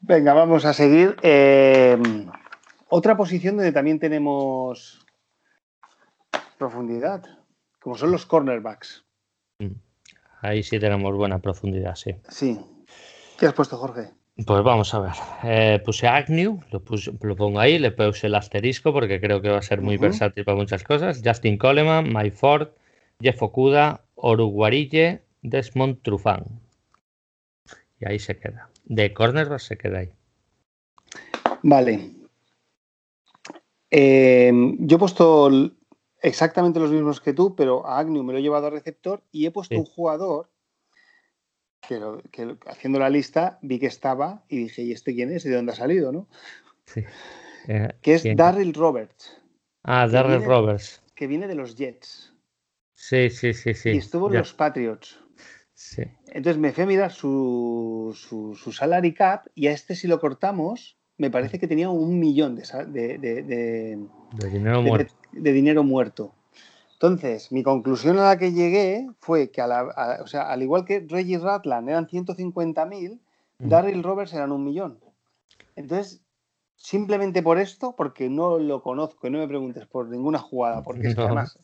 Venga, 0.00 0.34
vamos 0.34 0.66
a 0.66 0.74
seguir. 0.74 1.16
Em, 1.22 2.30
otra 2.90 3.16
posición 3.16 3.56
donde 3.56 3.72
también 3.72 3.98
tenemos 3.98 5.06
profundidad, 6.58 7.22
como 7.80 7.96
son 7.96 8.10
los 8.10 8.26
cornerbacks. 8.26 9.06
Mm. 9.58 9.72
Ahí 10.42 10.62
sí 10.62 10.78
tenemos 10.78 11.16
buena 11.16 11.38
profundidad, 11.38 11.94
sí. 11.94 12.14
Sí. 12.28 12.60
¿Qué 13.38 13.46
has 13.46 13.54
puesto, 13.54 13.78
Jorge? 13.78 14.17
Pues 14.46 14.62
vamos 14.62 14.94
a 14.94 15.00
ver. 15.00 15.12
Eh, 15.42 15.82
puse 15.84 16.06
Agnew, 16.06 16.60
lo, 16.70 16.82
lo, 17.22 17.36
pongo 17.36 17.58
ahí, 17.58 17.78
le 17.78 17.90
puse 17.90 18.28
el 18.28 18.36
asterisco 18.36 18.92
porque 18.92 19.20
creo 19.20 19.42
que 19.42 19.48
va 19.48 19.58
a 19.58 19.62
ser 19.62 19.80
muy 19.80 19.96
versátil 19.96 20.44
para 20.44 20.56
muchas 20.56 20.84
cosas. 20.84 21.20
Justin 21.24 21.58
Coleman, 21.58 22.12
Mike 22.12 22.36
Ford, 22.36 22.68
Jeff 23.20 23.42
Okuda, 23.42 24.04
Oruguarille, 24.14 25.22
Desmond 25.42 26.02
Trufán. 26.02 26.44
Y 28.00 28.08
ahí 28.08 28.20
se 28.20 28.38
queda. 28.38 28.70
De 28.84 29.12
cornerback 29.12 29.58
se 29.58 29.76
queda 29.76 29.98
ahí. 29.98 30.10
Vale. 31.64 32.12
Eh, 33.90 34.52
yo 34.78 34.96
he 34.96 35.00
puesto 35.00 35.50
exactamente 36.22 36.78
los 36.78 36.92
mismos 36.92 37.20
que 37.20 37.32
tú, 37.32 37.56
pero 37.56 37.84
a 37.84 37.98
Agnew 37.98 38.22
me 38.22 38.32
lo 38.32 38.38
he 38.38 38.42
llevado 38.42 38.68
a 38.68 38.70
receptor 38.70 39.20
y 39.32 39.46
he 39.46 39.50
puesto 39.50 39.74
un 39.74 39.84
jugador 39.84 40.48
que, 41.80 42.56
haciendo 42.66 42.98
la 42.98 43.10
lista 43.10 43.58
vi 43.62 43.78
que 43.78 43.86
estaba 43.86 44.44
y 44.48 44.64
dije, 44.64 44.82
¿y 44.82 44.92
este 44.92 45.14
quién 45.14 45.32
es? 45.32 45.44
¿Y 45.44 45.50
de 45.50 45.56
dónde 45.56 45.72
ha 45.72 45.76
salido? 45.76 46.12
¿no? 46.12 46.28
Sí. 46.84 47.04
Eh, 47.68 47.88
que 48.00 48.14
es 48.14 48.24
Darryl 48.36 48.74
Roberts. 48.74 49.40
Ah, 49.82 50.06
Darryl 50.08 50.44
Roberts. 50.44 51.02
Que 51.14 51.26
viene 51.26 51.46
de 51.46 51.54
los 51.54 51.76
Jets. 51.76 52.34
Sí, 52.94 53.30
sí, 53.30 53.52
sí, 53.54 53.74
sí. 53.74 53.90
Y 53.90 53.98
estuvo 53.98 54.28
en 54.28 54.38
los 54.38 54.52
Patriots. 54.54 55.20
Sí. 55.72 56.02
Entonces 56.26 56.58
me 56.58 56.72
fui 56.72 56.84
a 56.84 56.86
mirar 56.86 57.12
su, 57.12 58.12
su, 58.16 58.72
salary 58.72 59.14
cap 59.14 59.46
y 59.54 59.68
a 59.68 59.72
este 59.72 59.94
si 59.94 60.08
lo 60.08 60.18
cortamos, 60.18 60.98
me 61.16 61.30
parece 61.30 61.60
que 61.60 61.68
tenía 61.68 61.88
un 61.88 62.18
millón 62.18 62.56
de, 62.56 63.18
de, 63.18 63.18
de 63.18 64.50
dinero 64.50 64.82
muerto. 64.82 65.14
de 65.32 65.52
dinero 65.52 65.84
muerto. 65.84 66.34
Entonces, 67.00 67.52
mi 67.52 67.62
conclusión 67.62 68.18
a 68.18 68.24
la 68.24 68.38
que 68.38 68.52
llegué 68.52 69.08
fue 69.20 69.52
que, 69.52 69.62
o 69.62 70.26
sea, 70.26 70.50
al 70.50 70.62
igual 70.62 70.84
que 70.84 71.06
Reggie 71.08 71.38
Ratland 71.38 71.88
eran 71.88 72.08
150.000, 72.08 73.20
Darryl 73.60 74.02
Roberts 74.02 74.34
eran 74.34 74.50
un 74.50 74.64
millón. 74.64 74.98
Entonces, 75.76 76.20
simplemente 76.74 77.40
por 77.40 77.58
esto, 77.58 77.94
porque 77.96 78.28
no 78.28 78.58
lo 78.58 78.82
conozco 78.82 79.28
y 79.28 79.30
no 79.30 79.38
me 79.38 79.46
preguntes 79.46 79.86
por 79.86 80.08
ninguna 80.08 80.40
jugada, 80.40 80.82
porque 80.82 81.06
es 81.06 81.14
que 81.14 81.20
además 81.22 81.56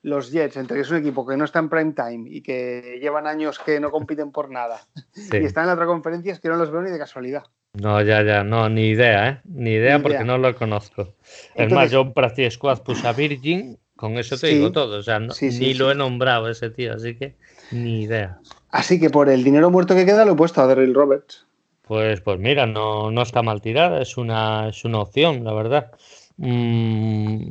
los 0.00 0.30
Jets, 0.30 0.56
entre 0.56 0.76
que 0.76 0.82
es 0.82 0.90
un 0.90 0.98
equipo 0.98 1.26
que 1.26 1.36
no 1.36 1.44
está 1.44 1.58
en 1.58 1.68
prime 1.68 1.92
time 1.92 2.30
y 2.30 2.42
que 2.42 2.98
llevan 3.00 3.26
años 3.26 3.58
que 3.58 3.80
no 3.80 3.90
compiten 3.90 4.30
por 4.32 4.50
nada 4.50 4.86
y 5.14 5.44
están 5.44 5.64
en 5.64 5.68
la 5.68 5.74
otra 5.74 5.86
conferencia, 5.86 6.32
es 6.32 6.40
que 6.40 6.48
no 6.48 6.56
los 6.56 6.70
veo 6.70 6.80
ni 6.82 6.90
de 6.90 6.98
casualidad. 6.98 7.44
No, 7.80 8.02
ya, 8.02 8.22
ya, 8.22 8.44
no, 8.44 8.68
ni 8.68 8.88
idea, 8.88 9.28
¿eh? 9.28 9.40
Ni 9.44 9.70
idea 9.70 10.00
porque 10.00 10.24
no 10.24 10.38
lo 10.38 10.54
conozco. 10.56 11.14
es 11.54 11.72
más, 11.72 11.90
yo 11.90 12.00
en 12.02 12.12
Practice 12.12 12.52
Squad 12.52 12.82
puse 12.82 13.06
a 13.06 13.12
Virgin 13.12 13.78
con 13.98 14.16
eso 14.16 14.38
te 14.38 14.46
digo 14.46 14.70
todo. 14.70 14.98
O 14.98 15.02
sea, 15.02 15.18
ni 15.18 15.74
lo 15.74 15.90
he 15.90 15.94
nombrado 15.96 16.48
ese 16.48 16.70
tío, 16.70 16.94
así 16.94 17.16
que 17.16 17.34
ni 17.72 18.02
idea. 18.02 18.38
Así 18.70 19.00
que 19.00 19.10
por 19.10 19.28
el 19.28 19.42
dinero 19.42 19.72
muerto 19.72 19.96
que 19.96 20.06
queda 20.06 20.24
lo 20.24 20.32
he 20.32 20.36
puesto 20.36 20.60
a 20.60 20.68
Daryl 20.68 20.94
Roberts. 20.94 21.44
Pues, 21.82 22.20
pues 22.20 22.38
mira, 22.38 22.64
no, 22.66 23.10
no 23.10 23.22
está 23.22 23.42
mal 23.42 23.60
tirada, 23.60 24.00
es 24.00 24.16
una, 24.16 24.68
es 24.68 24.84
una 24.84 25.00
opción, 25.00 25.42
la 25.42 25.52
verdad. 25.52 25.90
Mm, 26.36 27.50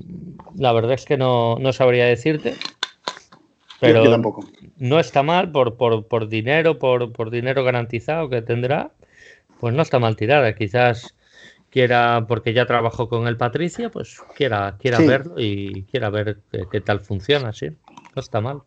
la 0.55 0.71
verdad 0.71 0.93
es 0.93 1.03
que 1.03 1.17
no, 1.17 1.59
sabría 1.73 2.05
decirte. 2.05 2.55
Pero 3.81 4.09
tampoco. 4.09 4.45
no 4.77 5.01
está 5.01 5.23
mal 5.23 5.51
por, 5.51 5.75
por, 5.75 6.29
dinero, 6.29 6.79
por, 6.79 7.11
por 7.11 7.29
dinero 7.29 7.65
garantizado 7.65 8.29
que 8.29 8.41
tendrá. 8.41 8.91
Pues 9.59 9.73
no 9.73 9.81
está 9.81 9.99
mal 9.99 10.15
tirada. 10.15 10.53
Quizás 10.53 11.15
quiera, 11.69 12.25
porque 12.27 12.53
ya 12.53 12.65
trabajó 12.65 13.09
con 13.09 13.27
el 13.27 13.37
Patricia, 13.37 13.89
pues 13.89 14.19
quiera, 14.35 14.77
quiera 14.79 14.99
verlo 14.99 15.35
y 15.37 15.83
quiera 15.83 16.09
ver 16.09 16.39
qué, 16.71 16.81
tal 16.81 17.01
funciona, 17.01 17.53
sí. 17.53 17.69
No 18.15 18.19
está 18.19 18.41
mal. 18.41 18.61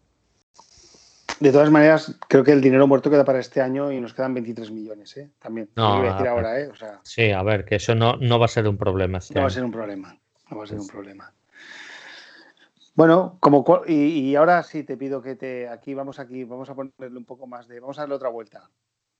De 1.40 1.52
todas 1.52 1.70
maneras, 1.70 2.18
creo 2.28 2.44
que 2.44 2.52
el 2.52 2.60
dinero 2.60 2.86
muerto 2.86 3.10
queda 3.10 3.24
para 3.24 3.40
este 3.40 3.62
año 3.62 3.90
y 3.90 4.00
nos 4.00 4.12
quedan 4.12 4.34
23 4.34 4.70
millones, 4.72 5.16
¿eh? 5.16 5.30
También. 5.38 5.70
No, 5.74 5.98
voy 5.98 6.06
a 6.06 6.12
decir 6.12 6.28
a 6.28 6.34
ver. 6.34 6.44
ahora, 6.44 6.60
¿eh? 6.60 6.68
O 6.68 6.74
sea, 6.74 7.00
Sí, 7.02 7.30
a 7.30 7.42
ver, 7.42 7.64
que 7.64 7.76
eso 7.76 7.94
no, 7.94 8.16
no 8.16 8.38
va 8.38 8.44
a 8.44 8.48
ser 8.48 8.68
un 8.68 8.76
problema. 8.76 9.18
este 9.18 9.34
no 9.34 9.40
va 9.40 9.46
a 9.46 9.50
ser 9.50 9.64
un 9.64 9.72
problema. 9.72 10.18
No 10.50 10.58
va 10.58 10.64
a 10.64 10.66
ser 10.66 10.78
un 10.78 10.86
problema. 10.86 11.32
Bueno, 12.94 13.38
como 13.40 13.64
y, 13.86 13.94
y 13.94 14.36
ahora 14.36 14.62
sí 14.62 14.84
te 14.84 14.96
pido 14.98 15.22
que 15.22 15.34
te 15.34 15.68
aquí 15.68 15.94
vamos 15.94 16.18
aquí 16.18 16.44
vamos 16.44 16.68
a 16.68 16.74
ponerle 16.74 17.16
un 17.16 17.24
poco 17.24 17.46
más 17.46 17.66
de 17.66 17.80
vamos 17.80 17.96
a 17.98 18.02
darle 18.02 18.16
otra 18.16 18.28
vuelta. 18.28 18.68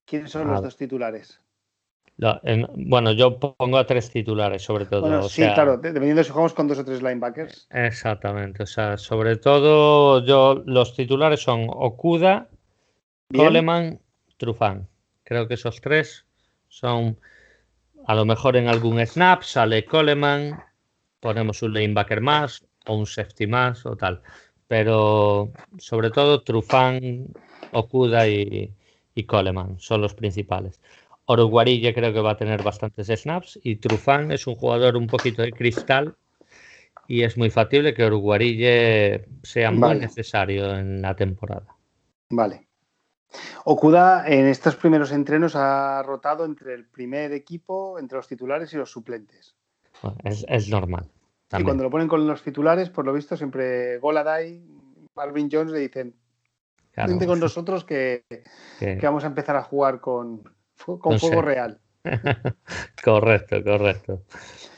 ¿Quiénes 0.05 0.31
son 0.31 0.49
A 0.49 0.53
los 0.53 0.62
dos 0.62 0.77
titulares? 0.77 1.41
En- 2.43 2.66
bueno, 2.89 3.12
yo 3.12 3.39
pongo 3.39 3.79
a 3.79 3.87
tres 3.87 4.11
titulares, 4.11 4.62
sobre 4.62 4.85
todo. 4.87 5.03
Bueno, 5.03 5.21
o 5.21 5.29
sí, 5.29 5.43
sea, 5.43 5.55
claro, 5.55 5.77
de- 5.79 5.89
dependiendo 5.93 6.21
de 6.21 6.25
si 6.25 6.31
jugamos 6.31 6.55
con 6.55 6.68
dos 6.68 6.79
o 6.79 6.85
tres 6.85 7.03
linebackers. 7.03 7.66
Exactamente, 7.71 8.62
o 8.62 8.66
sea, 8.66 8.97
sobre 8.97 9.37
todo 9.37 10.25
yo 10.25 10.62
los 10.66 10.95
titulares 10.95 11.41
son 11.41 11.66
Okuda, 11.68 12.49
Bien. 13.31 13.47
Coleman, 13.47 14.01
Trufán. 14.37 14.89
Creo 15.25 15.47
que 15.49 15.55
esos 15.55 15.81
tres 15.81 16.27
son 16.68 17.18
a 18.07 18.14
lo 18.14 18.25
mejor 18.25 18.57
en 18.57 18.68
algún 18.68 19.05
snap 19.07 19.43
sale 19.43 19.85
Coleman, 19.85 20.61
ponemos 21.21 21.62
un 21.62 21.75
linebacker 21.75 22.21
más 22.21 22.64
o 22.87 22.97
un 22.97 23.07
safety 23.07 23.47
más 23.47 23.87
o 23.87 23.97
tal. 23.97 24.23
Pero 24.68 25.51
sobre 25.79 26.11
todo 26.11 26.43
Trufán, 26.43 27.27
Okuda 27.73 28.27
y, 28.29 28.73
y 29.14 29.25
Coleman 29.25 29.79
son 29.79 30.01
los 30.01 30.14
principales. 30.14 30.81
Oruguarille 31.31 31.95
creo 31.95 32.12
que 32.12 32.20
va 32.20 32.33
a 32.33 32.37
tener 32.37 32.62
bastantes 32.62 33.07
snaps 33.09 33.59
y 33.62 33.76
Trufán 33.76 34.33
es 34.33 34.47
un 34.49 34.57
jugador 34.57 34.97
un 34.97 35.07
poquito 35.07 35.43
de 35.43 35.53
cristal 35.53 36.16
y 37.07 37.22
es 37.22 37.37
muy 37.37 37.51
factible 37.51 37.95
que 37.95 38.05
Oruguarille 38.05 39.26
sea 39.45 39.70
muy 39.70 39.81
Vale. 39.81 40.01
necesario 40.01 40.74
en 40.76 41.01
la 41.03 41.14
temporada. 41.14 41.66
Vale. 42.31 42.66
Okuda 43.64 44.26
en 44.26 44.47
estos 44.47 44.74
primeros 44.74 45.12
entrenos 45.12 45.55
ha 45.55 46.03
rotado 46.03 46.45
entre 46.45 46.74
el 46.74 46.85
primer 46.87 47.33
equipo, 47.33 47.99
entre 48.01 48.16
los 48.16 48.26
titulares 48.26 48.72
y 48.72 48.76
los 48.76 48.91
suplentes. 48.91 49.55
Bueno, 50.03 50.18
es, 50.24 50.45
es 50.49 50.68
normal. 50.68 51.09
Y 51.57 51.62
cuando 51.62 51.85
lo 51.85 51.91
ponen 51.91 52.09
con 52.09 52.26
los 52.26 52.43
titulares, 52.43 52.91
por 52.91 53.05
lo 53.05 53.12
visto, 53.12 53.37
siempre 53.37 53.99
Goladay, 53.99 54.61
Marvin 55.14 55.49
Jones 55.51 55.72
le 55.72 55.78
dicen, 55.81 56.14
Claro, 56.93 57.11
vente 57.11 57.26
con 57.26 57.39
nosotros 57.47 57.85
que, 57.85 58.24
que- 58.81 58.99
que 58.99 59.07
vamos 59.07 59.22
a 59.22 59.28
empezar 59.28 59.55
a 59.57 59.62
jugar 59.62 60.01
con, 60.01 60.43
con 60.85 61.18
fuego 61.18 61.43
real. 61.43 61.78
correcto, 63.05 63.62
correcto. 63.62 64.22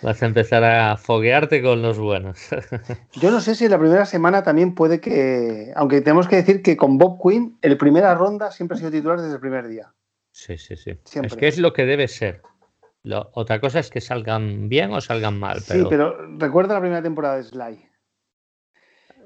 Vas 0.03 0.23
a 0.23 0.27
empezar 0.27 0.65
a 0.65 0.97
foguearte 0.97 1.63
con 1.63 1.81
los 1.83 1.99
buenos. 1.99 2.39
Yo 3.13 3.31
no 3.31 3.41
sé 3.41 3.55
si 3.55 3.69
la 3.69 3.79
primera 3.79 4.05
semana 4.05 4.43
también 4.43 4.75
puede 4.75 5.01
que, 5.01 5.73
aunque 5.77 6.01
tenemos 6.01 6.27
que 6.27 6.37
decir 6.37 6.63
que 6.63 6.77
con 6.77 6.99
Bob 6.99 7.21
Quinn, 7.23 7.57
el 7.63 7.77
primera 7.77 8.15
ronda 8.15 8.51
siempre 8.51 8.75
ha 8.77 8.79
sido 8.79 8.91
titular 8.91 9.21
desde 9.21 9.35
el 9.35 9.41
primer 9.41 9.69
día. 9.69 9.93
Sí, 10.33 10.59
sí, 10.59 10.77
sí. 10.77 10.99
Siempre. 11.05 11.29
Es 11.29 11.37
que 11.37 11.49
es 11.49 11.59
lo 11.59 11.73
que 11.73 11.87
debe 11.87 12.09
ser. 12.09 12.43
Lo- 13.05 13.31
otra 13.35 13.61
cosa 13.61 13.79
es 13.81 13.91
que 13.91 14.01
salgan 14.01 14.69
bien 14.69 14.93
o 14.93 15.01
salgan 15.01 15.39
mal, 15.39 15.61
pero 15.69 15.81
Sí, 15.85 15.87
pero 15.91 16.17
recuerda 16.39 16.75
la 16.75 16.81
primera 16.81 17.03
temporada 17.03 17.37
de 17.37 17.45
Sly. 17.45 17.87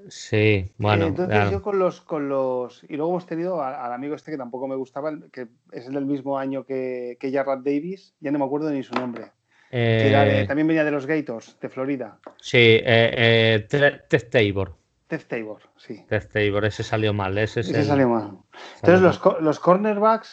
Sí, 0.08 0.72
bueno, 0.78 1.06
Entonces 1.06 1.34
claro. 1.34 1.50
yo 1.50 1.62
con 1.62 1.78
los, 1.78 2.00
con 2.00 2.28
los. 2.28 2.84
Y 2.88 2.96
luego 2.96 3.12
hemos 3.12 3.26
tenido 3.26 3.62
al 3.62 3.92
amigo 3.92 4.14
este 4.14 4.30
que 4.30 4.36
tampoco 4.38 4.66
me 4.68 4.76
gustaba, 4.76 5.12
que 5.32 5.48
es 5.72 5.86
el 5.86 5.94
del 5.94 6.06
mismo 6.06 6.38
año 6.38 6.64
que, 6.64 7.16
que 7.20 7.32
Jarrad 7.32 7.58
Davis, 7.58 8.14
ya 8.20 8.30
no 8.30 8.38
me 8.38 8.44
acuerdo 8.44 8.70
ni 8.70 8.82
su 8.82 8.94
nombre. 8.94 9.32
que 9.70 10.08
era 10.08 10.24
de- 10.24 10.40
Eh, 10.42 10.46
también 10.46 10.68
venía 10.68 10.84
de 10.84 10.90
los 10.92 11.06
Gators, 11.06 11.58
de 11.60 11.68
Florida. 11.68 12.18
sí, 12.40 12.56
eh, 12.58 13.64
eh, 13.66 13.66
Ted 13.68 14.28
Tabor. 14.30 14.76
Ted 15.08 15.22
Tabor, 15.28 15.62
sí. 15.76 16.04
Ted 16.08 16.28
Tabor, 16.32 16.64
ese 16.64 16.82
salió 16.82 17.12
mal. 17.12 17.36
Ese, 17.36 17.60
es 17.60 17.68
Ese 17.70 17.80
el- 17.80 17.86
salió 17.86 18.08
mal. 18.08 18.38
Entonces 18.76 19.00
los, 19.02 19.20
los 19.40 19.58
cornerbacks, 19.60 20.32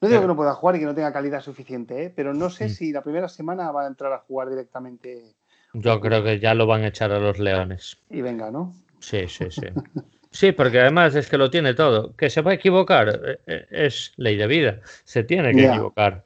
no 0.00 0.08
digo 0.08 0.20
que 0.20 0.26
no 0.28 0.36
pueda 0.36 0.54
jugar 0.54 0.76
y 0.76 0.78
que 0.80 0.84
no 0.86 0.94
tenga 0.94 1.12
calidad 1.12 1.40
suficiente, 1.40 2.04
¿eh? 2.04 2.12
pero 2.14 2.32
no 2.34 2.50
sé 2.50 2.66
Mm. 2.66 2.68
si 2.68 2.92
la 2.92 3.02
primera 3.02 3.28
semana 3.28 3.70
va 3.72 3.84
a 3.84 3.86
entrar 3.88 4.12
a 4.12 4.18
jugar 4.18 4.48
directamente 4.48 5.34
Yo 5.78 6.00
creo 6.00 6.24
que 6.24 6.38
ya 6.38 6.54
lo 6.54 6.66
van 6.66 6.82
a 6.82 6.88
echar 6.88 7.12
a 7.12 7.18
los 7.18 7.38
leones. 7.38 7.98
y 8.10 8.22
venga, 8.22 8.50
¿no? 8.50 8.74
Sí, 9.00 9.28
sí, 9.28 9.46
sí. 9.50 9.66
Sí, 10.30 10.52
porque 10.52 10.80
además 10.80 11.14
es 11.14 11.28
que 11.28 11.38
lo 11.38 11.50
tiene 11.50 11.74
todo. 11.74 12.14
Que 12.16 12.30
se 12.30 12.42
va 12.42 12.50
a 12.50 12.54
equivocar 12.54 13.38
eh, 13.46 13.66
es 13.70 14.12
ley 14.16 14.36
de 14.36 14.46
vida. 14.46 14.80
Se 15.04 15.22
tiene 15.22 15.54
que 15.54 15.66
equivocar. 15.66 16.24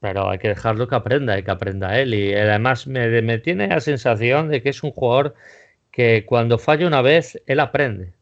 Pero 0.00 0.30
hay 0.30 0.38
que 0.38 0.48
dejarlo 0.48 0.86
que 0.86 0.94
aprenda 0.94 1.38
y 1.38 1.42
que 1.42 1.50
aprenda 1.50 1.98
él. 1.98 2.14
Y 2.14 2.34
además 2.34 2.86
me, 2.86 3.22
me 3.22 3.38
tiene 3.38 3.68
la 3.68 3.80
sensación 3.80 4.48
de 4.48 4.62
que 4.62 4.68
es 4.68 4.82
un 4.82 4.90
jugador 4.92 5.34
que 5.90 6.24
cuando 6.26 6.58
falla 6.58 6.86
una 6.86 7.02
vez, 7.02 7.40
él 7.46 7.60
aprende. 7.60 8.14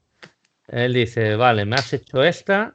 Él 0.68 0.92
dice, 0.94 1.36
vale, 1.36 1.64
me 1.64 1.76
has 1.76 1.92
hecho 1.92 2.22
esta, 2.22 2.74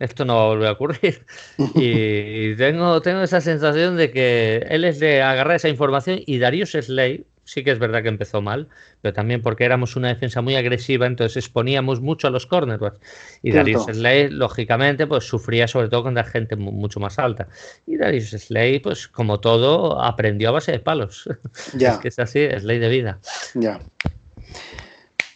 esto 0.00 0.24
no 0.24 0.34
va 0.36 0.42
a 0.42 0.46
volver 0.48 0.68
a 0.68 0.72
ocurrir. 0.72 1.24
Y 1.74 2.56
tengo, 2.56 3.00
tengo 3.00 3.22
esa 3.22 3.40
sensación 3.40 3.96
de 3.96 4.10
que 4.10 4.66
él 4.68 4.84
es 4.84 4.98
de 4.98 5.22
agarrar 5.22 5.54
esa 5.56 5.68
información 5.68 6.18
y 6.26 6.38
Darius 6.38 6.72
Slay, 6.72 7.24
sí 7.44 7.62
que 7.62 7.70
es 7.70 7.78
verdad 7.78 8.02
que 8.02 8.08
empezó 8.08 8.42
mal, 8.42 8.68
pero 9.00 9.12
también 9.14 9.40
porque 9.40 9.64
éramos 9.64 9.94
una 9.96 10.08
defensa 10.08 10.40
muy 10.40 10.56
agresiva, 10.56 11.06
entonces 11.06 11.36
exponíamos 11.44 12.00
mucho 12.00 12.26
a 12.26 12.30
los 12.30 12.46
cornerbacks. 12.46 12.98
Y 13.42 13.52
Cierto. 13.52 13.56
Darius 13.78 13.96
Slay, 13.96 14.30
lógicamente, 14.30 15.06
pues 15.06 15.24
sufría 15.24 15.68
sobre 15.68 15.88
todo 15.88 16.02
contra 16.02 16.24
gente 16.24 16.56
mu- 16.56 16.72
mucho 16.72 16.98
más 16.98 17.18
alta. 17.18 17.48
Y 17.86 17.96
Darius 17.96 18.30
Slay, 18.30 18.80
pues 18.80 19.06
como 19.08 19.38
todo, 19.40 20.02
aprendió 20.02 20.48
a 20.48 20.52
base 20.52 20.72
de 20.72 20.80
palos. 20.80 21.28
Ya, 21.74 21.92
Es 21.92 21.98
que 21.98 22.08
es 22.08 22.18
así, 22.18 22.40
es 22.40 22.64
ley 22.64 22.78
de 22.78 22.88
vida. 22.88 23.20
ya. 23.54 23.80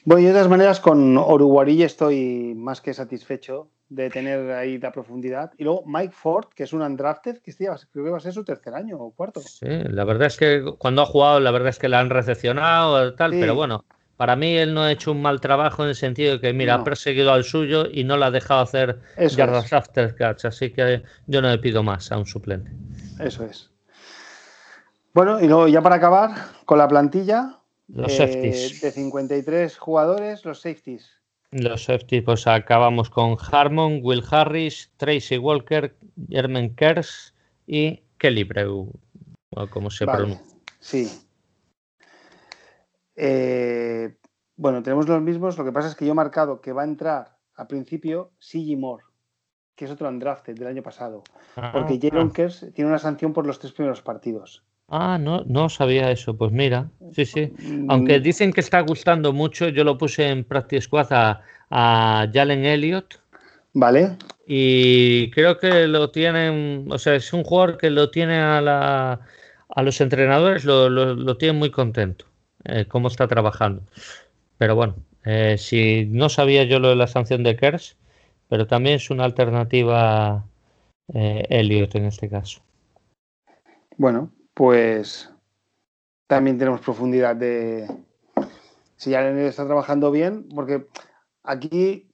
Bueno, 0.05 0.20
y 0.20 0.24
de 0.26 0.32
todas 0.32 0.48
maneras, 0.48 0.80
con 0.80 1.16
Oruguarille 1.16 1.84
estoy 1.84 2.55
más 2.57 2.80
que 2.80 2.92
satisfecho 2.92 3.68
de 3.88 4.11
tener 4.11 4.50
ahí 4.52 4.78
la 4.78 4.92
profundidad. 4.92 5.52
Y 5.57 5.64
luego 5.64 5.82
Mike 5.86 6.12
Ford, 6.14 6.46
que 6.55 6.64
es 6.64 6.72
un 6.72 6.82
undrafted, 6.82 7.38
que 7.38 7.50
este 7.50 7.66
creo 7.92 8.05
que 8.05 8.11
va 8.11 8.16
a 8.18 8.20
ser 8.20 8.32
su 8.32 8.44
tercer 8.44 8.74
año 8.74 8.98
o 8.98 9.12
cuarto. 9.12 9.40
Sí, 9.40 9.66
la 9.66 10.05
verdad 10.05 10.26
es 10.26 10.36
que 10.36 10.62
cuando 10.78 11.02
ha 11.02 11.07
jugado, 11.07 11.40
la 11.40 11.50
verdad 11.50 11.68
es 11.70 11.78
que 11.78 11.88
la 11.88 12.00
han 12.00 12.11
recepcionado, 12.11 13.14
tal, 13.14 13.32
Sí. 13.32 13.38
pero 13.40 13.55
bueno, 13.55 13.84
para 14.16 14.36
mí 14.36 14.57
él 14.57 14.74
no 14.74 14.82
ha 14.82 14.92
hecho 14.92 15.12
un 15.12 15.22
mal 15.22 15.40
trabajo 15.40 15.82
en 15.84 15.90
el 15.90 15.94
sentido 15.94 16.34
de 16.34 16.40
que, 16.40 16.52
mira, 16.52 16.76
No. 16.76 16.82
ha 16.82 16.84
perseguido 16.84 17.32
al 17.32 17.44
suyo 17.44 17.86
y 17.90 18.05
no 18.05 18.16
le 18.16 18.26
ha 18.26 18.30
dejado 18.30 18.61
hacer 18.61 19.00
Eso 19.16 19.36
yardas 19.38 19.66
es. 19.66 19.72
after 19.72 20.14
catch, 20.14 20.44
así 20.44 20.70
que 20.70 21.02
yo 21.26 21.40
no 21.40 21.48
le 21.50 21.59
pido 21.59 21.82
más 21.82 22.11
a 22.12 22.18
un 22.18 22.26
suplente. 22.26 22.70
Eso 23.20 23.44
es. 23.44 23.70
Bueno, 25.14 25.40
y 25.40 25.46
luego 25.46 25.68
ya 25.68 25.80
para 25.80 25.96
acabar 25.96 26.30
con 26.64 26.78
la 26.78 26.88
plantilla 26.88 27.59
Los 27.89 28.12
eh, 28.12 28.16
safeties. 28.16 28.80
de 28.80 28.91
53 28.91 29.78
jugadores, 29.78 30.45
los 30.45 30.61
safeties. 30.61 31.11
Los 31.51 31.85
safety, 31.85 32.20
pues 32.20 32.47
acabamos 32.47 33.11
con 33.11 33.37
Harmon, 33.39 34.01
Will 34.03 34.24
Harris, 34.28 34.91
Tracy 34.97 35.39
Walker, 35.39 35.97
Jermaine 36.28 36.74
Kers 36.74 37.35
y 37.66 38.03
Kelly 38.18 38.45
Breu, 38.45 38.91
o 39.51 39.66
como 39.68 39.91
se 39.91 40.05
Vale, 40.05 40.18
pronuncia. 40.18 40.57
Sí. 40.80 41.20
Eh, 43.16 44.16
bueno, 44.57 44.82
tenemos 44.82 45.09
los 45.09 45.22
mismos. 45.22 45.57
Lo 45.57 45.64
que 45.64 45.72
pasa 45.72 45.89
es 45.89 45.95
que 45.95 46.05
yo 46.05 46.12
he 46.12 46.14
marcado 46.14 46.61
que 46.61 46.72
va 46.72 46.82
a 46.82 46.87
entrar 46.87 47.37
al 47.55 47.66
principio 47.66 48.32
C.G. 48.41 48.76
Moore, 48.76 49.05
que 49.76 49.85
es 49.85 49.91
otro 49.91 50.09
undrafted 50.09 50.57
del 50.59 50.66
año 50.68 50.82
pasado. 50.82 51.22
Porque 51.72 51.95
Ah, 51.95 51.99
Jaron 52.03 52.32
Kers 52.32 52.66
tiene 52.74 52.91
una 52.91 52.99
sanción 52.99 53.32
por 53.32 53.47
los 53.47 53.59
tres 53.59 53.72
primeros 53.72 54.03
partidos. 54.03 54.64
Ah, 54.97 55.18
no, 55.18 55.43
no 55.48 55.69
sabía 55.69 56.12
eso, 56.12 56.36
pues 56.36 56.52
mira, 56.52 56.89
sí, 57.12 57.24
sí. 57.24 57.52
Mm, 57.59 57.90
Aunque 57.90 58.20
dicen 58.20 58.52
que 58.52 58.60
está 58.60 58.81
gustando 58.82 59.32
mucho, 59.32 59.69
yo 59.69 59.82
lo 59.82 59.98
puse 59.98 60.28
en 60.28 60.44
Practice 60.44 60.82
Squad 60.82 61.12
a, 61.12 61.43
a 61.69 62.28
Jalen 62.32 62.64
Elliott 62.64 63.20
Vale, 63.73 64.16
y 64.47 65.32
creo 65.32 65.59
que 65.59 65.89
lo 65.89 66.12
tienen, 66.12 66.86
o 66.93 66.98
sea, 66.98 67.16
es 67.16 67.32
un 67.32 67.43
jugador 67.43 67.77
que 67.77 67.90
lo 67.90 68.12
tiene 68.12 68.39
a, 68.39 68.60
la, 68.60 69.20
a 69.69 69.82
los 69.82 70.01
entrenadores, 70.01 70.64
lo, 70.64 70.89
lo, 70.89 71.14
lo 71.16 71.36
tienen 71.39 71.59
muy 71.59 71.73
contento, 71.73 72.27
eh, 72.62 72.85
cómo 72.86 73.09
está 73.09 73.27
trabajando. 73.27 73.82
Pero 74.59 74.77
bueno, 74.77 74.94
eh, 75.24 75.56
si 75.59 76.06
no 76.06 76.28
sabía 76.28 76.62
yo 76.62 76.78
lo 76.78 76.90
de 76.90 76.97
la 76.97 77.09
sanción 77.09 77.43
de 77.43 77.56
Kers, 77.56 77.97
pero 78.48 78.69
también 78.69 78.94
es 78.94 79.10
una 79.10 79.24
alternativa 79.24 80.44
eh, 81.12 81.47
Elliott 81.48 81.97
en 81.97 82.05
este 82.05 82.28
caso. 82.28 82.60
bueno, 83.97 84.31
pues 84.55 85.31
también 86.26 86.59
tenemos 86.59 86.81
profundidad 86.81 87.36
de 87.36 87.89
si 88.97 89.10
ya 89.10 89.28
está 89.28 89.66
trabajando 89.66 90.10
bien, 90.10 90.48
porque 90.55 90.86
aquí, 91.43 92.10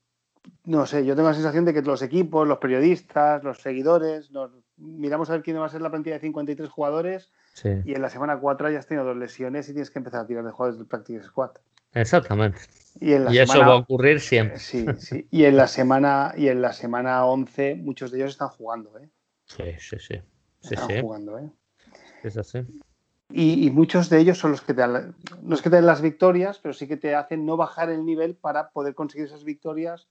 no 0.64 0.86
sé, 0.86 1.04
yo 1.04 1.14
tengo 1.14 1.28
la 1.28 1.34
sensación 1.34 1.64
de 1.64 1.74
que 1.74 1.82
los 1.82 2.02
equipos, 2.02 2.48
los 2.48 2.58
periodistas, 2.58 3.44
los 3.44 3.60
seguidores, 3.60 4.30
nos 4.30 4.50
miramos 4.76 5.30
a 5.30 5.34
ver 5.34 5.42
quién 5.42 5.60
va 5.60 5.66
a 5.66 5.68
ser 5.68 5.82
la 5.82 5.90
plantilla 5.90 6.16
de 6.16 6.22
53 6.22 6.68
jugadores 6.68 7.30
Sí, 7.52 7.68
y 7.84 7.94
en 7.94 8.02
la 8.02 8.08
semana 8.08 8.38
4 8.38 8.70
ya 8.70 8.78
has 8.78 8.86
tenido 8.86 9.04
dos 9.04 9.16
lesiones 9.16 9.68
y 9.68 9.72
tienes 9.72 9.90
que 9.90 9.98
empezar 9.98 10.20
a 10.20 10.26
tirar 10.26 10.44
de 10.44 10.50
jugadores 10.50 10.78
del 10.78 10.86
Practice 10.86 11.24
Squad. 11.24 11.50
exactamente. 11.92 12.60
Y 13.00 13.12
en 13.12 13.24
la 13.24 13.32
Y 13.34 13.38
eso 13.38 13.58
va 13.58 13.66
a 13.66 13.76
ocurrir 13.76 14.20
siempre. 14.20 14.58
Sí, 14.58 14.86
sí. 14.98 15.26
Y 15.30 15.44
en 15.44 15.56
la 15.56 15.66
semana 15.66 16.32
y 16.36 16.48
en 16.48 16.62
la 16.62 16.72
semana 16.72 17.24
11 17.26 17.76
muchos 17.76 18.10
de 18.10 18.18
ellos 18.18 18.30
están 18.30 18.48
jugando, 18.48 18.98
¿eh? 18.98 19.08
Sí, 19.46 19.64
sí, 19.78 19.96
sí. 19.98 20.14
Sí, 20.60 20.74
Están 20.74 20.88
sí, 20.88 21.00
jugando, 21.00 21.38
¿eh? 21.38 21.50
Es 22.28 22.36
así. 22.36 22.60
Y, 23.32 23.66
y 23.66 23.70
muchos 23.70 24.10
de 24.10 24.18
ellos 24.18 24.38
son 24.38 24.50
los 24.50 24.60
que 24.60 24.74
te 24.74 24.80
dan, 24.80 25.14
no 25.42 25.54
es 25.54 25.62
que 25.62 25.70
te 25.70 25.76
den 25.76 25.86
las 25.86 26.02
victorias, 26.02 26.58
pero 26.60 26.74
sí 26.74 26.88
que 26.88 26.96
te 26.96 27.14
hacen 27.14 27.46
no 27.46 27.56
bajar 27.56 27.90
el 27.90 28.04
nivel 28.04 28.34
para 28.34 28.70
poder 28.70 28.94
conseguir 28.94 29.26
esas 29.26 29.44
victorias 29.44 30.08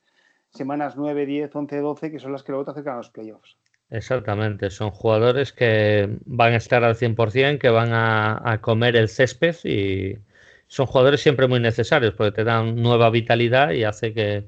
semanas 0.52 0.96
9, 0.96 1.26
10, 1.26 1.56
11, 1.56 1.78
12, 1.78 2.12
que 2.12 2.20
son 2.20 2.32
las 2.32 2.44
que 2.44 2.52
luego 2.52 2.66
te 2.66 2.72
acercan 2.72 2.96
a 2.96 2.98
los 2.98 3.10
playoffs. 3.10 3.58
Exactamente, 3.92 4.70
son 4.70 4.92
jugadores 4.92 5.52
que 5.52 6.20
van 6.26 6.54
a 6.54 6.58
estar 6.58 6.84
al 6.84 6.96
100%, 6.96 7.58
que 7.58 7.70
van 7.70 7.90
a, 7.92 8.60
comer 8.62 8.96
el 8.96 9.10
césped 9.10 9.56
y 9.64 10.20
son 10.68 10.86
jugadores 10.86 11.22
siempre 11.22 11.48
muy 11.48 11.60
necesarios 11.60 12.14
porque 12.14 12.32
te 12.32 12.44
dan 12.44 12.76
nueva 12.76 13.10
vitalidad 13.10 13.72
y 13.72 13.84
hace 13.84 14.14
que 14.14 14.48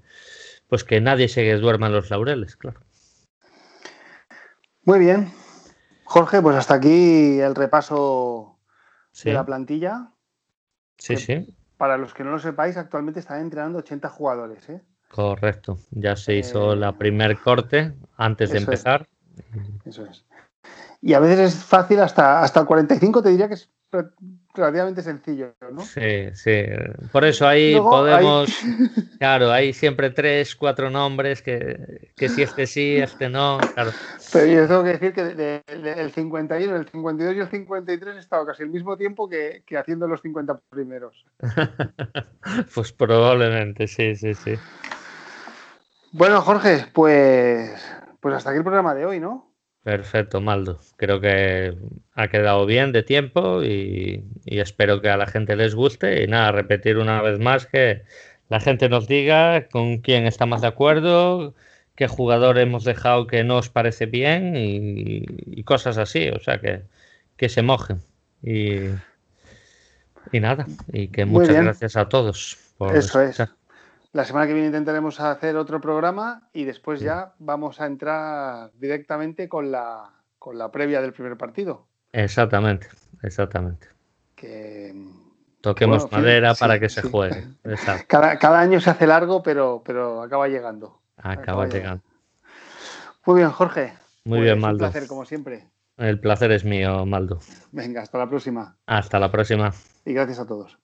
pues 0.68 0.84
que 0.84 1.02
nadie 1.02 1.28
se 1.28 1.52
duerma 1.56 1.88
en 1.88 1.94
los 1.94 2.10
laureles, 2.12 2.56
claro. 2.56 2.80
Muy 4.86 5.00
bien. 5.00 5.32
Jorge, 6.12 6.42
pues 6.42 6.58
hasta 6.58 6.74
aquí 6.74 7.40
el 7.40 7.56
repaso 7.56 8.58
de 9.24 9.32
la 9.32 9.46
plantilla. 9.46 10.12
Sí, 10.98 11.16
sí. 11.16 11.56
Para 11.78 11.98
los 11.98 12.14
que 12.14 12.26
no 12.26 12.32
lo 12.32 12.40
sepáis, 12.40 12.76
actualmente 12.76 13.22
están 13.22 13.40
entrenando 13.40 13.80
80 13.80 14.10
jugadores. 14.10 14.68
¿eh? 14.68 14.82
Correcto. 15.08 15.78
Ya 15.92 16.18
se 16.18 16.36
hizo 16.36 16.76
la 16.76 16.98
primer 16.98 17.40
corte 17.40 17.94
antes 18.18 18.52
de 18.52 18.58
empezar. 18.58 19.08
Eso 19.86 20.06
es. 20.06 20.26
Y 21.00 21.14
a 21.14 21.20
veces 21.22 21.56
es 21.56 21.64
fácil, 21.64 22.02
hasta, 22.02 22.44
hasta 22.44 22.60
el 22.60 22.66
45 22.66 23.24
te 23.24 23.30
diría 23.30 23.48
que 23.48 23.54
es 23.54 23.70
relativamente 24.54 25.02
sencillo, 25.02 25.54
¿no? 25.72 25.82
Sí, 25.82 26.30
sí. 26.34 26.64
Por 27.12 27.26
eso 27.26 27.48
ahí 27.48 27.76
podemos. 27.76 28.50
Claro, 29.20 29.52
hay 29.52 29.72
siempre 29.72 30.10
tres, 30.10 30.56
cuatro 30.56 30.90
nombres 30.90 31.44
que, 31.44 32.10
que, 32.16 32.28
si 32.28 32.42
este 32.42 32.66
sí, 32.66 32.98
este 32.98 33.30
no. 33.30 33.60
Claro. 33.76 33.92
Pero 34.34 34.46
yo 34.48 34.68
tengo 34.68 34.84
que 34.84 34.98
decir 34.98 35.14
que 35.14 35.62
el 35.68 36.12
51, 36.12 36.76
el 36.76 36.88
52 36.88 37.36
y 37.36 37.40
el 37.40 37.48
53 37.48 38.16
he 38.16 38.20
estado 38.20 38.48
casi 38.48 38.64
el 38.64 38.70
mismo 38.70 38.98
tiempo 38.98 39.30
que, 39.30 39.62
que 39.68 39.78
haciendo 39.78 40.08
los 40.08 40.22
50 40.24 40.60
primeros. 40.72 41.24
pues 42.74 42.92
probablemente, 42.92 43.88
sí, 43.88 44.16
sí, 44.16 44.34
sí. 44.34 44.56
Bueno, 46.12 46.42
Jorge, 46.42 46.88
pues, 46.92 47.72
pues 48.20 48.36
hasta 48.36 48.50
aquí 48.50 48.58
el 48.58 48.64
programa 48.64 48.96
de 48.96 49.06
hoy, 49.06 49.20
¿no? 49.20 49.51
Perfecto, 49.84 50.42
Maldo. 50.42 50.80
Creo 50.98 51.20
que 51.20 51.76
ha 52.14 52.28
quedado 52.28 52.66
bien 52.68 52.92
de 52.92 53.02
tiempo 53.02 53.64
y, 53.64 54.24
espero 54.46 55.02
que 55.02 55.10
a 55.10 55.18
la 55.18 55.26
gente 55.26 55.56
les 55.56 55.74
guste. 55.74 56.24
Y 56.24 56.28
nada, 56.28 56.52
repetir 56.52 56.98
una 56.98 57.22
vez 57.22 57.40
más 57.40 57.66
que 57.66 58.04
la 58.50 58.60
gente 58.60 58.90
nos 58.90 59.08
diga 59.08 59.68
con 59.70 60.00
quién 60.00 60.28
está 60.28 60.46
más 60.46 60.62
de 60.62 60.68
acuerdo, 60.68 61.56
qué 61.96 62.08
jugador 62.08 62.60
hemos 62.60 62.84
dejado 62.84 63.26
que 63.26 63.44
no 63.44 63.58
os 63.58 63.70
parece 63.70 64.06
bien 64.06 64.54
y, 64.56 65.64
cosas 65.64 65.98
así. 65.98 66.30
O 66.30 66.40
sea, 66.40 66.60
que, 66.60 66.84
que 67.36 67.50
se 67.50 67.64
mojen. 67.64 68.02
Y, 68.44 68.82
y 70.32 70.40
nada, 70.40 70.68
y 70.94 71.08
que 71.08 71.26
muchas 71.26 71.56
gracias 71.56 71.96
a 71.96 72.08
todos. 72.08 72.58
Por 72.78 72.96
Eso 72.96 73.22
es. 73.22 73.42
La 74.14 74.26
semana 74.26 74.46
que 74.46 74.54
viene 74.54 74.68
intentaremos 74.68 75.20
hacer 75.22 75.56
otro 75.56 75.80
programa 75.80 76.50
y 76.52 76.66
después 76.66 77.00
ya 77.00 77.34
vamos 77.40 77.80
a 77.80 77.86
entrar 77.86 78.72
directamente 78.74 79.48
con 79.48 79.72
la, 79.72 80.10
con 80.38 80.58
la 80.58 80.70
previa 80.70 81.02
del 81.02 81.14
primer 81.14 81.38
partido. 81.38 81.88
Exactamente, 82.12 82.88
exactamente. 83.24 83.88
Toquemos 85.62 86.12
madera 86.12 86.56
para 86.56 86.80
que 86.80 86.90
se 86.90 87.04
juegue. 87.04 87.48
Cada, 88.08 88.60
año 88.60 88.82
se 88.82 88.90
hace 88.90 89.08
largo, 89.08 89.42
pero, 89.44 89.82
pero 89.86 90.22
acaba 90.24 90.48
llegando. 90.48 91.00
Acaba, 91.16 91.68
llegando. 91.68 92.04
Muy 93.26 93.38
bien, 93.38 93.52
Jorge. 93.52 93.94
Muy 94.26 94.42
bien, 94.42 94.56
pues 94.56 94.62
Maldo. 94.62 94.86
Un 94.86 94.92
placer, 94.92 95.08
como 95.08 95.26
siempre. 95.26 95.68
El 95.98 96.20
placer 96.20 96.52
es 96.52 96.66
mío, 96.66 97.06
Maldo. 97.06 97.40
Venga, 97.72 98.02
hasta 98.02 98.18
la 98.18 98.28
próxima. 98.28 98.76
Hasta 98.88 99.20
la 99.20 99.32
próxima. 99.32 99.72
Y 100.04 100.14
gracias 100.14 100.40
a 100.40 100.48
todos. 100.48 100.80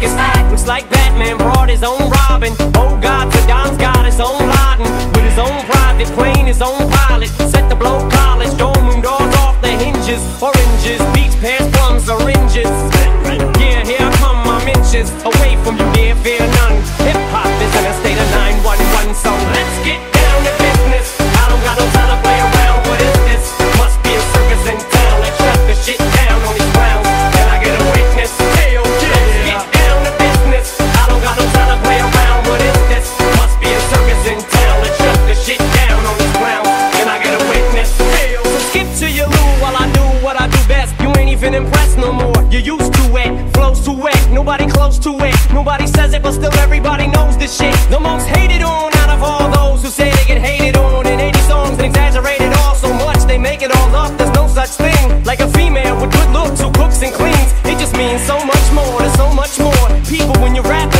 back 0.00 0.08
is 0.08 0.14
back. 0.14 0.50
Looks 0.50 0.66
like 0.66 0.88
Batman 0.90 1.36
brought 1.36 1.68
his 1.68 1.82
own 1.82 2.10
Robin. 2.10 2.52
Oh 2.76 2.98
God, 3.00 3.30
Saddam's 3.32 3.76
got 3.76 4.04
his 4.04 4.20
own 4.20 4.38
Laden. 4.38 4.88
With 5.12 5.24
his 5.24 5.38
own 5.38 5.64
private 5.66 6.08
plane, 6.16 6.46
his 6.46 6.62
own 6.62 6.90
pilot. 6.90 7.28
Set 7.50 7.68
the 7.68 7.76
blow 7.76 8.08
college, 8.10 8.56
dome 8.56 8.74
room 8.88 9.00
doors 9.02 9.34
off 9.36 9.60
the 9.60 9.68
hinges. 9.68 10.22
Oranges, 10.42 11.00
beach 11.14 11.36
pears, 11.40 11.68
plums, 11.72 12.08
oranges. 12.08 12.70
Yeah, 13.60 13.84
here 13.84 14.00
I 14.00 14.12
come, 14.18 14.40
I'm 14.48 14.68
inches 14.68 15.10
away 15.22 15.56
from 15.64 15.76
you, 15.76 15.86
dear, 15.92 16.14
fear 16.16 16.40
none. 16.40 16.76
Hip 17.04 17.20
hop 17.30 17.50
is 17.60 17.72
in 17.78 17.84
a 17.84 17.94
state 18.00 18.18
of 18.18 18.28
911, 18.30 19.14
so 19.14 19.30
let's 19.30 19.84
get 19.84 20.09
close 44.80 44.98
to 44.98 45.12
it. 45.28 45.36
Nobody 45.52 45.86
says 45.86 46.14
it, 46.14 46.22
but 46.22 46.32
still 46.32 46.54
everybody 46.54 47.06
knows 47.06 47.36
this 47.36 47.52
shit. 47.58 47.76
The 47.90 48.00
most 48.00 48.26
hated 48.26 48.62
on 48.62 48.88
out 49.02 49.10
of 49.10 49.20
all 49.22 49.46
those 49.58 49.82
who 49.84 49.90
say 49.90 50.08
they 50.10 50.24
get 50.32 50.40
hated 50.40 50.74
on. 50.76 51.06
In 51.06 51.20
80 51.20 51.38
songs 51.52 51.74
and 51.78 51.86
exaggerated 51.90 52.50
all 52.60 52.74
so 52.74 52.90
much 52.94 53.20
They 53.30 53.36
make 53.36 53.60
it 53.60 53.72
all 53.76 53.94
up, 53.94 54.16
there's 54.16 54.34
no 54.40 54.46
such 54.46 54.70
thing 54.84 55.24
Like 55.24 55.40
a 55.40 55.48
female 55.48 55.96
with 56.00 56.12
good 56.12 56.30
looks 56.30 56.60
who 56.62 56.70
cooks 56.72 57.02
and 57.02 57.12
cleans. 57.12 57.50
It 57.70 57.76
just 57.82 57.94
means 57.94 58.22
so 58.22 58.36
much 58.52 58.66
more, 58.72 58.96
there's 59.00 59.18
so 59.24 59.28
much 59.40 59.54
more. 59.66 59.86
People 60.14 60.36
when 60.42 60.54
you're 60.54 60.70
rapping 60.76 60.99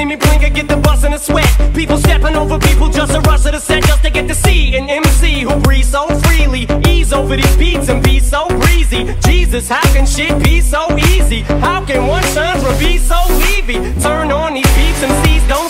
see 0.00 0.06
me 0.06 0.16
blink, 0.16 0.42
I 0.42 0.48
get 0.48 0.66
the 0.68 0.76
bus 0.76 1.04
and 1.04 1.12
the 1.12 1.18
sweat. 1.18 1.50
People 1.74 1.98
stepping 1.98 2.34
over 2.34 2.58
people 2.58 2.88
just 2.88 3.12
to 3.12 3.20
rush 3.28 3.42
to 3.42 3.50
the 3.50 3.60
set, 3.60 3.82
just 3.84 4.02
to 4.02 4.10
get 4.10 4.26
to 4.28 4.34
see 4.34 4.74
an 4.76 4.88
MC 4.88 5.40
who 5.40 5.54
breathes 5.60 5.90
so 5.90 6.02
freely. 6.24 6.66
Ease 6.86 7.12
over 7.12 7.36
these 7.36 7.56
beats 7.56 7.88
and 7.88 8.02
be 8.02 8.18
so 8.18 8.48
breezy. 8.62 9.02
Jesus, 9.28 9.68
how 9.68 9.86
can 9.94 10.06
shit 10.06 10.32
be 10.42 10.60
so 10.60 10.82
easy? 11.12 11.40
How 11.66 11.84
can 11.84 12.06
one 12.06 12.24
genre 12.34 12.72
be 12.78 12.96
so 12.98 13.18
leavy? 13.42 13.78
Turn 14.00 14.32
on 14.32 14.54
these 14.54 14.72
beats 14.76 15.02
and 15.02 15.12
sees 15.24 15.46
don't 15.48 15.69